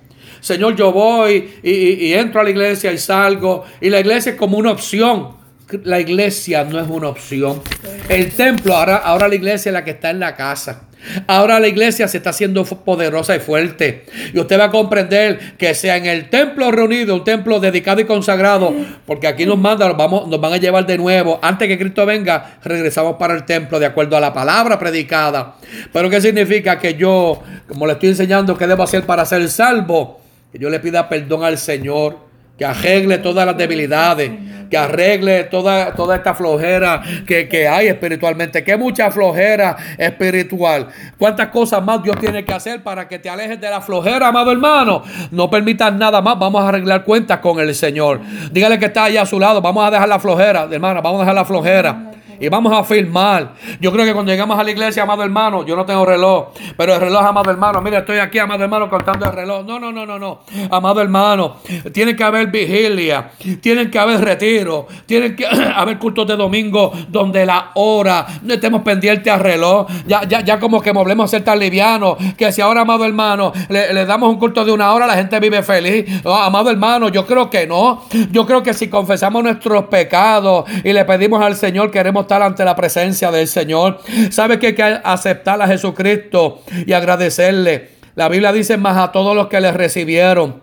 Señor, 0.41 0.77
yo 0.77 0.93
voy 0.93 1.59
y, 1.63 2.13
entro 2.13 2.41
a 2.41 2.45
la 2.45 2.51
iglesia 2.51 2.93
y 2.93 2.99
salgo. 2.99 3.65
Y 3.81 3.91
la 3.91 4.01
iglesia 4.01 4.33
es 4.33 4.39
como 4.39 4.57
una 4.57 4.71
opción. 4.71 5.38
La 5.85 6.01
iglesia 6.01 6.65
no 6.65 6.81
es 6.81 6.89
una 6.89 7.09
opción. 7.09 7.63
El 8.09 8.31
templo, 8.33 8.75
ahora, 8.75 8.97
ahora 8.97 9.29
la 9.29 9.35
iglesia 9.35 9.69
es 9.69 9.75
la 9.75 9.85
que 9.85 9.91
está 9.91 10.11
en 10.11 10.21
la 10.21 10.35
casa. 10.35 10.89
Ahora 11.27 11.61
la 11.61 11.69
iglesia 11.69 12.09
se 12.09 12.17
está 12.17 12.31
haciendo 12.31 12.65
poderosa 12.65 13.37
y 13.37 13.39
fuerte. 13.39 14.07
Y 14.33 14.39
usted 14.39 14.59
va 14.59 14.65
a 14.65 14.71
comprender 14.71 15.57
que 15.59 15.75
sea 15.75 15.97
en 15.97 16.07
el 16.07 16.31
templo 16.31 16.71
reunido, 16.71 17.15
un 17.15 17.25
templo 17.25 17.61
dedicado 17.61 18.01
y 18.01 18.05
consagrado, 18.05 18.75
porque 19.07 19.27
aquí 19.27 19.47
nos 19.47 19.59
manda, 19.59 19.93
vamos, 19.93 20.27
nos 20.27 20.41
van 20.41 20.55
a 20.55 20.57
llevar 20.57 20.87
de 20.87 20.97
nuevo. 20.97 21.39
Antes 21.43 21.69
que 21.69 21.79
Cristo 21.79 22.05
venga, 22.07 22.59
regresamos 22.65 23.17
para 23.17 23.35
el 23.35 23.45
templo 23.45 23.79
de 23.79 23.87
acuerdo 23.87 24.17
a 24.17 24.21
la 24.21 24.33
palabra 24.33 24.79
predicada. 24.79 25.57
Pero 25.93 26.09
¿qué 26.11 26.21
significa 26.21 26.79
que 26.79 26.95
yo, 26.95 27.43
como 27.69 27.87
le 27.87 27.93
estoy 27.93 28.11
enseñando, 28.11 28.57
qué 28.57 28.67
debo 28.67 28.83
hacer 28.83 29.05
para 29.05 29.25
ser 29.25 29.49
salvo? 29.49 30.21
Que 30.51 30.59
yo 30.59 30.71
le 30.71 30.81
pida 30.81 31.09
perdón 31.09 31.45
al 31.45 31.59
Señor 31.59 32.28
que 32.59 32.65
arregle 32.65 33.19
todas 33.19 33.47
las 33.47 33.57
debilidades, 33.57 34.33
que 34.69 34.77
arregle 34.77 35.45
toda, 35.45 35.95
toda 35.95 36.17
esta 36.17 36.35
flojera 36.35 37.01
que, 37.25 37.49
que, 37.49 37.69
hay 37.69 37.87
espiritualmente, 37.87 38.65
que 38.65 38.77
mucha 38.77 39.13
flojera 39.13 39.77
espiritual. 39.97 40.89
¿Cuántas 41.17 41.49
cosas 41.49 41.83
más 41.85 42.03
Dios 42.03 42.19
tiene 42.19 42.45
que 42.45 42.53
hacer 42.53 42.83
para 42.83 43.07
que 43.07 43.21
te 43.21 43.31
alejes 43.31 43.61
de 43.61 43.71
la 43.71 43.81
flojera, 43.81 44.29
amado 44.29 44.51
hermano? 44.51 45.05
No 45.31 45.49
permitas 45.49 45.95
nada 45.95 46.21
más, 46.21 46.37
vamos 46.37 46.63
a 46.65 46.69
arreglar 46.69 47.05
cuentas 47.05 47.39
con 47.39 47.61
el 47.61 47.73
Señor. 47.77 48.21
Dígale 48.51 48.79
que 48.79 48.87
está 48.87 49.05
allá 49.05 49.23
a 49.23 49.27
su 49.27 49.39
lado, 49.39 49.63
vamos 49.63 49.87
a 49.87 49.93
dejar 49.93 50.09
la 50.09 50.19
flojera, 50.19 50.69
hermano, 50.69 51.01
vamos 51.01 51.21
a 51.21 51.23
dejar 51.23 51.35
la 51.37 51.45
flojera 51.45 52.18
y 52.41 52.49
vamos 52.49 52.73
a 52.73 52.85
firmar. 52.85 53.55
Yo 53.81 53.93
creo 53.93 54.05
que 54.05 54.13
cuando 54.13 54.33
llegamos 54.33 54.59
a 54.59 54.63
la 54.63 54.71
iglesia, 54.71 55.03
amado 55.03 55.23
hermano, 55.23 55.65
yo 55.65 55.77
no 55.77 55.85
tengo 55.85 56.05
reloj, 56.05 56.49
pero 56.77 56.95
el 56.95 57.01
reloj, 57.01 57.25
amado 57.25 57.51
hermano, 57.51 57.81
mira, 57.81 57.99
estoy 57.99 58.19
aquí, 58.19 58.39
amado 58.39 58.63
hermano, 58.63 58.89
contando 58.89 59.27
el 59.27 59.33
reloj. 59.33 59.65
No, 59.65 59.79
no, 59.79 59.93
no, 59.93 60.07
no, 60.07 60.19
no. 60.19 60.41
Amado 60.71 61.01
hermano, 61.01 61.57
tiene 61.93 62.15
que 62.15 62.25
haber 62.25 62.49
vigilia, 62.49 63.31
tienen 63.61 63.91
que 63.91 63.99
haber 63.99 64.21
retiro, 64.21 64.87
tienen 65.07 65.35
que 65.35 65.47
haber 65.75 65.99
cultos 65.99 66.27
de 66.27 66.37
domingo 66.37 66.93
donde 67.09 67.45
la 67.45 67.73
hora 67.75 68.27
no 68.43 68.55
estemos 68.55 68.83
pendientes 68.83 69.33
al 69.33 69.41
reloj. 69.41 69.87
Ya, 70.07 70.23
ya, 70.25 70.41
ya 70.41 70.59
como 70.59 70.81
que 70.81 70.93
volvemos 70.93 71.25
a 71.25 71.29
ser 71.29 71.45
tan 71.45 71.59
livianos 71.59 72.17
que 72.37 72.53
si 72.53 72.61
ahora, 72.61 72.83
amado 72.83 73.05
hermano, 73.05 73.53
le, 73.69 74.07
damos 74.07 74.31
un 74.31 74.39
culto 74.39 74.65
de 74.65 74.73
una 74.73 74.93
hora, 74.93 75.07
la 75.07 75.15
gente 75.15 75.39
vive 75.41 75.63
feliz. 75.63 76.25
amado 76.25 76.71
hermano, 76.71 77.09
yo 77.09 77.27
creo 77.27 77.51
que 77.51 77.67
no. 77.67 78.03
Yo 78.31 78.47
creo 78.47 78.63
que 78.63 78.75
si 78.75 78.89
confesamos 78.89 79.43
nuestros 79.43 79.85
pecados 79.85 80.65
y 80.85 80.93
le 80.93 81.05
pedimos 81.05 81.43
al 81.43 81.57
Señor, 81.57 81.91
queremos 81.91 82.27
estar 82.29 82.43
ante 82.43 82.63
la 82.63 82.77
presencia 82.77 83.31
del 83.31 83.49
Señor. 83.49 84.01
¿Sabe 84.31 84.59
que 84.59 84.69
hay 84.69 84.75
que 84.75 84.83
aceptar 84.83 85.61
a 85.63 85.67
Jesucristo 85.67 86.63
y 86.87 86.93
agradecerle? 86.93 87.93
La 88.15 88.29
Biblia 88.29 88.53
dice 88.53 88.77
más 88.77 88.99
a 88.99 89.13
todos 89.13 89.35
los 89.35 89.49
que 89.49 89.61
le 89.61 89.73
recibieron, 89.73 90.61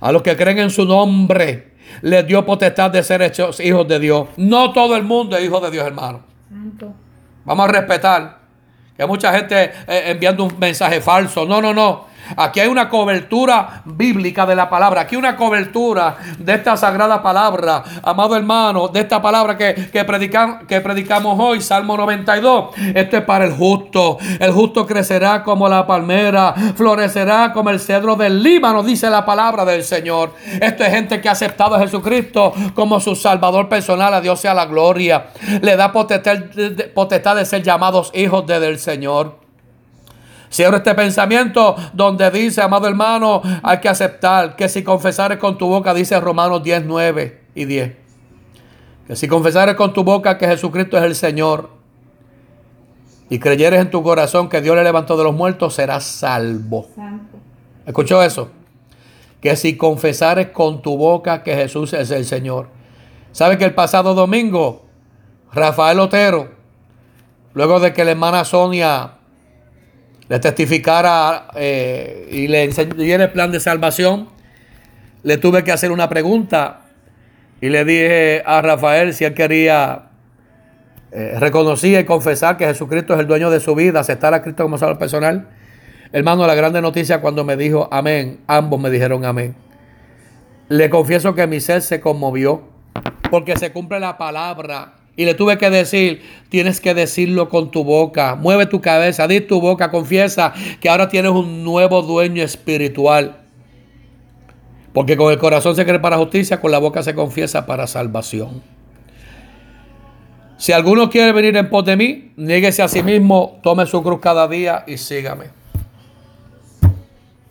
a 0.00 0.12
los 0.12 0.22
que 0.22 0.36
creen 0.36 0.58
en 0.58 0.70
su 0.70 0.84
nombre, 0.84 1.72
les 2.02 2.24
dio 2.26 2.46
potestad 2.46 2.90
de 2.90 3.02
ser 3.02 3.22
hechos 3.22 3.58
hijos 3.58 3.88
de 3.88 3.98
Dios. 3.98 4.28
No 4.36 4.72
todo 4.72 4.94
el 4.94 5.02
mundo 5.02 5.36
es 5.36 5.44
hijo 5.44 5.58
de 5.58 5.72
Dios, 5.72 5.86
hermano. 5.86 6.22
Vamos 7.44 7.68
a 7.68 7.72
respetar. 7.72 8.38
Que 8.96 9.06
mucha 9.06 9.32
gente 9.32 9.72
eh, 9.86 10.02
enviando 10.06 10.44
un 10.44 10.58
mensaje 10.58 11.00
falso. 11.00 11.46
No, 11.46 11.60
no, 11.62 11.72
no. 11.72 12.07
Aquí 12.36 12.60
hay 12.60 12.68
una 12.68 12.88
cobertura 12.88 13.82
bíblica 13.84 14.46
de 14.46 14.54
la 14.54 14.68
palabra. 14.68 15.02
Aquí 15.02 15.16
una 15.16 15.36
cobertura 15.36 16.16
de 16.38 16.54
esta 16.54 16.76
sagrada 16.76 17.22
palabra. 17.22 17.82
Amado 18.02 18.36
hermano, 18.36 18.88
de 18.88 19.00
esta 19.00 19.20
palabra 19.20 19.56
que, 19.56 19.74
que, 19.74 20.06
que 20.68 20.80
predicamos 20.80 21.38
hoy, 21.38 21.60
Salmo 21.60 21.96
92. 21.96 22.70
Esto 22.94 23.16
es 23.16 23.24
para 23.24 23.44
el 23.44 23.52
justo. 23.52 24.18
El 24.38 24.52
justo 24.52 24.86
crecerá 24.86 25.42
como 25.42 25.68
la 25.68 25.86
palmera, 25.86 26.54
florecerá 26.76 27.52
como 27.52 27.70
el 27.70 27.80
cedro 27.80 28.16
del 28.16 28.42
Líbano, 28.42 28.82
dice 28.82 29.10
la 29.10 29.24
palabra 29.24 29.64
del 29.64 29.84
Señor. 29.84 30.34
Esto 30.60 30.84
es 30.84 30.90
gente 30.90 31.20
que 31.20 31.28
ha 31.28 31.32
aceptado 31.32 31.74
a 31.74 31.80
Jesucristo 31.80 32.52
como 32.74 33.00
su 33.00 33.14
Salvador 33.14 33.68
personal. 33.68 34.14
A 34.14 34.20
Dios 34.20 34.40
sea 34.40 34.54
la 34.54 34.66
gloria. 34.66 35.28
Le 35.60 35.76
da 35.76 35.92
potestad, 35.92 36.38
potestad 36.94 37.36
de 37.36 37.44
ser 37.44 37.62
llamados 37.62 38.10
hijos 38.14 38.46
de, 38.46 38.60
del 38.60 38.78
Señor. 38.78 39.47
Cierro 40.50 40.78
este 40.78 40.94
pensamiento 40.94 41.76
donde 41.92 42.30
dice, 42.30 42.62
amado 42.62 42.88
hermano, 42.88 43.42
hay 43.62 43.78
que 43.78 43.88
aceptar 43.88 44.56
que 44.56 44.68
si 44.68 44.82
confesares 44.82 45.38
con 45.38 45.58
tu 45.58 45.66
boca, 45.66 45.92
dice 45.92 46.18
Romanos 46.18 46.62
10, 46.62 46.84
9 46.86 47.42
y 47.54 47.64
10, 47.66 47.92
que 49.06 49.16
si 49.16 49.28
confesares 49.28 49.74
con 49.74 49.92
tu 49.92 50.04
boca 50.04 50.38
que 50.38 50.46
Jesucristo 50.46 50.96
es 50.96 51.04
el 51.04 51.14
Señor 51.14 51.70
y 53.28 53.38
creyeres 53.38 53.80
en 53.80 53.90
tu 53.90 54.02
corazón 54.02 54.48
que 54.48 54.62
Dios 54.62 54.74
le 54.74 54.84
levantó 54.84 55.16
de 55.16 55.24
los 55.24 55.34
muertos, 55.34 55.74
serás 55.74 56.04
salvo. 56.04 56.88
¿Escuchó 57.84 58.22
eso? 58.22 58.50
Que 59.42 59.54
si 59.54 59.76
confesares 59.76 60.48
con 60.48 60.80
tu 60.80 60.96
boca 60.96 61.42
que 61.42 61.54
Jesús 61.54 61.92
es 61.92 62.10
el 62.10 62.24
Señor. 62.24 62.68
¿Sabe 63.32 63.58
que 63.58 63.64
el 63.64 63.74
pasado 63.74 64.14
domingo, 64.14 64.86
Rafael 65.52 66.00
Otero, 66.00 66.48
luego 67.52 67.80
de 67.80 67.92
que 67.92 68.04
la 68.04 68.12
hermana 68.12 68.44
Sonia 68.44 69.17
le 70.28 70.38
testificara 70.38 71.48
eh, 71.54 72.28
y 72.30 72.48
le 72.48 72.64
enseñé 72.64 73.14
el 73.14 73.30
plan 73.30 73.50
de 73.50 73.60
salvación, 73.60 74.28
le 75.22 75.38
tuve 75.38 75.64
que 75.64 75.72
hacer 75.72 75.90
una 75.90 76.08
pregunta 76.08 76.82
y 77.60 77.70
le 77.70 77.84
dije 77.84 78.42
a 78.44 78.60
Rafael 78.60 79.14
si 79.14 79.24
él 79.24 79.34
quería, 79.34 80.10
eh, 81.12 81.36
reconocía 81.38 82.00
y 82.00 82.04
confesar 82.04 82.56
que 82.56 82.66
Jesucristo 82.66 83.14
es 83.14 83.20
el 83.20 83.26
dueño 83.26 83.50
de 83.50 83.60
su 83.60 83.74
vida, 83.74 84.00
aceptar 84.00 84.34
a 84.34 84.42
Cristo 84.42 84.64
como 84.64 84.76
salvador 84.76 84.98
personal. 84.98 85.48
Hermano, 86.12 86.46
la 86.46 86.54
grande 86.54 86.80
noticia 86.80 87.20
cuando 87.20 87.44
me 87.44 87.56
dijo 87.56 87.88
amén, 87.90 88.40
ambos 88.46 88.80
me 88.80 88.90
dijeron 88.90 89.24
amén. 89.24 89.54
Le 90.68 90.90
confieso 90.90 91.34
que 91.34 91.46
mi 91.46 91.60
ser 91.60 91.80
se 91.80 92.00
conmovió 92.00 92.68
porque 93.30 93.56
se 93.56 93.72
cumple 93.72 93.98
la 93.98 94.18
palabra 94.18 94.97
y 95.18 95.24
le 95.24 95.34
tuve 95.34 95.58
que 95.58 95.68
decir, 95.68 96.22
tienes 96.48 96.80
que 96.80 96.94
decirlo 96.94 97.48
con 97.48 97.72
tu 97.72 97.82
boca. 97.82 98.36
Mueve 98.36 98.66
tu 98.66 98.80
cabeza, 98.80 99.26
di 99.26 99.40
tu 99.40 99.60
boca, 99.60 99.90
confiesa 99.90 100.54
que 100.80 100.88
ahora 100.88 101.08
tienes 101.08 101.32
un 101.32 101.64
nuevo 101.64 102.02
dueño 102.02 102.40
espiritual. 102.44 103.40
Porque 104.92 105.16
con 105.16 105.32
el 105.32 105.38
corazón 105.38 105.74
se 105.74 105.84
cree 105.84 105.98
para 105.98 106.18
justicia, 106.18 106.60
con 106.60 106.70
la 106.70 106.78
boca 106.78 107.02
se 107.02 107.16
confiesa 107.16 107.66
para 107.66 107.88
salvación. 107.88 108.62
Si 110.56 110.70
alguno 110.70 111.10
quiere 111.10 111.32
venir 111.32 111.56
en 111.56 111.68
pos 111.68 111.84
de 111.84 111.96
mí, 111.96 112.32
niéguese 112.36 112.82
a 112.82 112.86
sí 112.86 113.02
mismo, 113.02 113.58
tome 113.60 113.86
su 113.86 114.00
cruz 114.04 114.20
cada 114.20 114.46
día 114.46 114.84
y 114.86 114.98
sígame. 114.98 115.46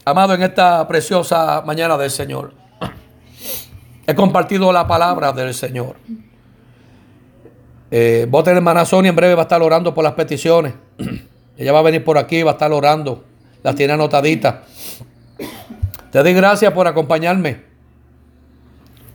Amado, 0.05 0.35
en 0.35 0.43
esta 0.43 0.87
preciosa 0.87 1.63
mañana 1.65 1.97
del 1.97 2.11
Señor, 2.11 2.53
he 4.05 4.15
compartido 4.15 4.71
la 4.71 4.87
palabra 4.87 5.33
del 5.33 5.53
Señor. 5.53 5.97
Eh, 7.89 8.27
voten 8.29 8.55
hermana 8.55 8.85
Sonia 8.85 9.09
en 9.09 9.15
breve 9.15 9.35
va 9.35 9.41
a 9.41 9.43
estar 9.43 9.61
orando 9.61 9.93
por 9.93 10.03
las 10.03 10.13
peticiones. 10.13 10.73
Ella 11.57 11.71
va 11.71 11.79
a 11.79 11.83
venir 11.83 12.03
por 12.03 12.17
aquí, 12.17 12.43
va 12.43 12.51
a 12.51 12.53
estar 12.53 12.71
orando. 12.71 13.23
Las 13.63 13.75
tiene 13.75 13.93
anotaditas. 13.93 14.55
Te 16.11 16.19
doy 16.19 16.33
gracias 16.33 16.71
por 16.73 16.87
acompañarme. 16.87 17.61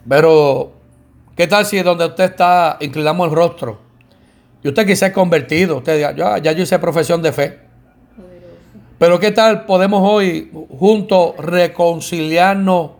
Pero, 0.08 0.72
¿qué 1.36 1.46
tal 1.46 1.64
si 1.64 1.80
donde 1.82 2.06
usted 2.06 2.24
está 2.24 2.76
inclinamos 2.80 3.28
el 3.28 3.34
rostro? 3.34 3.78
Y 4.62 4.68
usted 4.68 4.86
quizá 4.86 5.06
es 5.06 5.12
convertido. 5.12 5.78
Usted 5.78 6.14
ya, 6.14 6.38
ya 6.38 6.52
yo 6.52 6.62
hice 6.62 6.78
profesión 6.78 7.22
de 7.22 7.32
fe. 7.32 7.58
Pero 8.98 9.18
¿qué 9.18 9.32
tal 9.32 9.66
podemos 9.66 10.00
hoy 10.04 10.48
juntos 10.78 11.34
reconciliarnos 11.36 12.92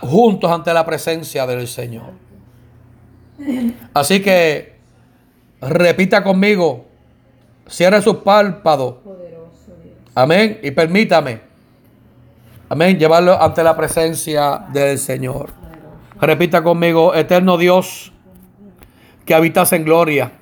juntos 0.00 0.50
ante 0.50 0.72
la 0.72 0.86
presencia 0.86 1.46
del 1.46 1.68
Señor? 1.68 2.23
Así 3.92 4.22
que 4.22 4.74
repita 5.60 6.22
conmigo, 6.22 6.86
cierre 7.68 8.00
sus 8.02 8.16
párpados. 8.16 8.96
Amén. 10.14 10.60
Y 10.62 10.70
permítame. 10.70 11.40
Amén. 12.68 12.98
Llevarlo 12.98 13.40
ante 13.40 13.62
la 13.62 13.76
presencia 13.76 14.66
del 14.72 14.98
Señor. 14.98 15.50
Repita 16.20 16.62
conmigo, 16.62 17.14
eterno 17.14 17.58
Dios, 17.58 18.12
que 19.24 19.34
habitas 19.34 19.72
en 19.72 19.84
gloria. 19.84 20.32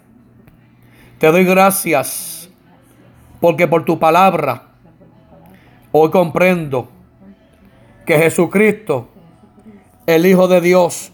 Te 1.18 1.28
doy 1.28 1.44
gracias 1.44 2.50
porque 3.40 3.66
por 3.66 3.84
tu 3.84 3.98
palabra 3.98 4.68
hoy 5.92 6.10
comprendo 6.10 6.88
que 8.04 8.18
Jesucristo, 8.18 9.08
el 10.06 10.26
Hijo 10.26 10.48
de 10.48 10.60
Dios, 10.60 11.11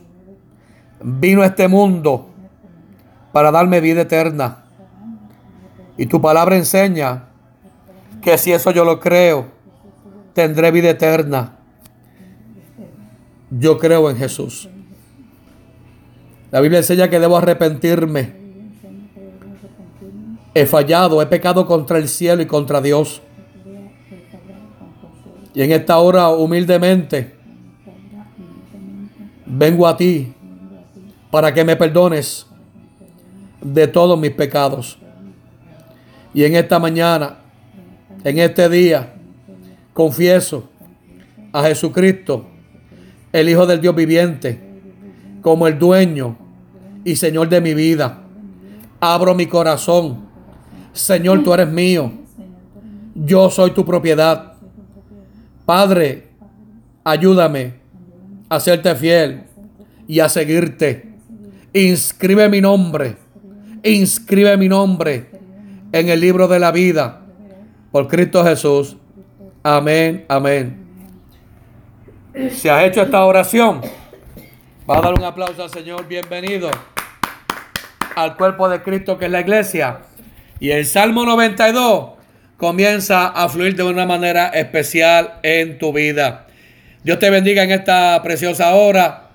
vino 1.01 1.43
a 1.43 1.47
este 1.47 1.69
mundo 1.69 2.31
para 3.33 3.51
darme 3.51 3.81
vida 3.81 4.03
eterna. 4.03 4.65
Y 5.97 6.07
tu 6.07 6.21
palabra 6.21 6.57
enseña 6.57 7.25
que 8.23 8.39
si 8.39 8.53
eso 8.53 8.71
yo 8.71 8.85
lo 8.85 9.01
creo, 9.01 9.47
tendré 10.33 10.71
vida 10.71 10.91
eterna. 10.91 11.57
Yo 13.51 13.79
creo 13.79 14.11
en 14.11 14.17
Jesús. 14.17 14.69
La 16.51 16.61
Biblia 16.61 16.79
enseña 16.79 17.09
que 17.09 17.21
debo 17.21 17.37
arrepentirme. 17.37 18.37
He 20.55 20.67
fallado, 20.67 21.21
he 21.21 21.27
pecado 21.27 21.67
contra 21.67 21.99
el 21.99 22.09
cielo 22.09 22.43
y 22.43 22.47
contra 22.47 22.81
Dios. 22.81 23.23
Y 25.55 25.63
en 25.63 25.73
esta 25.73 25.99
hora 25.99 26.29
humildemente 26.29 27.35
vengo 29.47 29.87
a 29.87 29.97
ti 29.97 30.35
para 31.31 31.53
que 31.53 31.65
me 31.65 31.77
perdones 31.77 32.47
de 33.61 33.87
todos 33.87 34.19
mis 34.19 34.31
pecados. 34.31 34.99
Y 36.33 36.45
en 36.45 36.57
esta 36.57 36.79
mañana, 36.79 37.39
en 38.25 38.39
este 38.39 38.69
día, 38.69 39.15
confieso 39.93 40.69
a 41.53 41.65
Jesucristo, 41.65 42.47
el 43.33 43.49
Hijo 43.49 43.67
del 43.67 43.81
Dios 43.81 43.95
viviente, 43.95 44.61
como 45.43 45.67
el 45.67 45.79
dueño 45.79 46.37
y 47.05 47.17
Señor 47.17 47.49
de 47.49 47.61
mi 47.61 47.75
vida. 47.75 48.23
Abro 49.01 49.35
mi 49.35 49.47
corazón. 49.47 50.29
Señor, 50.93 51.45
tú 51.45 51.53
eres 51.55 51.69
mío. 51.69 52.13
Yo 53.15 53.51
soy 53.51 53.71
tu 53.71 53.85
propiedad. 53.85 54.55
Padre, 55.65 56.29
ayúdame 57.05 57.75
a 58.49 58.61
serte 58.61 58.95
fiel 58.95 59.45
y 60.07 60.21
a 60.21 60.29
seguirte 60.29 61.08
inscribe 61.73 62.49
mi 62.49 62.61
nombre, 62.61 63.17
inscribe 63.83 64.57
mi 64.57 64.69
nombre 64.69 65.27
en 65.93 66.09
el 66.09 66.21
libro 66.21 66.49
de 66.49 66.59
la 66.59 66.73
vida 66.73 67.21
por 67.93 68.09
Cristo 68.09 68.45
Jesús. 68.45 68.97
Amén, 69.63 70.25
amén. 70.29 70.87
Si 72.53 72.69
has 72.69 72.85
hecho 72.85 73.03
esta 73.03 73.25
oración, 73.25 73.81
va 74.89 74.99
a 74.99 75.01
dar 75.01 75.15
un 75.15 75.25
aplauso 75.25 75.63
al 75.63 75.71
Señor, 75.71 76.07
bienvenido 76.07 76.71
al 78.15 78.37
cuerpo 78.37 78.69
de 78.69 78.83
Cristo 78.83 79.19
que 79.19 79.27
es 79.27 79.31
la 79.31 79.41
iglesia. 79.41 80.01
Y 80.61 80.71
el 80.71 80.87
Salmo 80.87 81.25
92 81.25 82.11
comienza 82.57 83.29
a 83.29 83.49
fluir 83.49 83.77
de 83.77 83.85
una 83.85 84.07
manera 84.07 84.49
especial 84.49 85.35
en 85.43 85.79
tu 85.79 85.93
vida. 85.93 86.47
Dios 87.05 87.19
te 87.19 87.31
bendiga 87.31 87.63
en 87.63 87.71
esta 87.71 88.21
preciosa 88.23 88.75
hora 88.75 89.28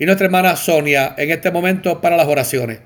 y 0.00 0.06
nuestra 0.06 0.24
hermana 0.24 0.56
Sonia 0.56 1.14
en 1.18 1.30
este 1.30 1.52
momento 1.52 2.00
para 2.00 2.16
las 2.16 2.26
oraciones. 2.26 2.80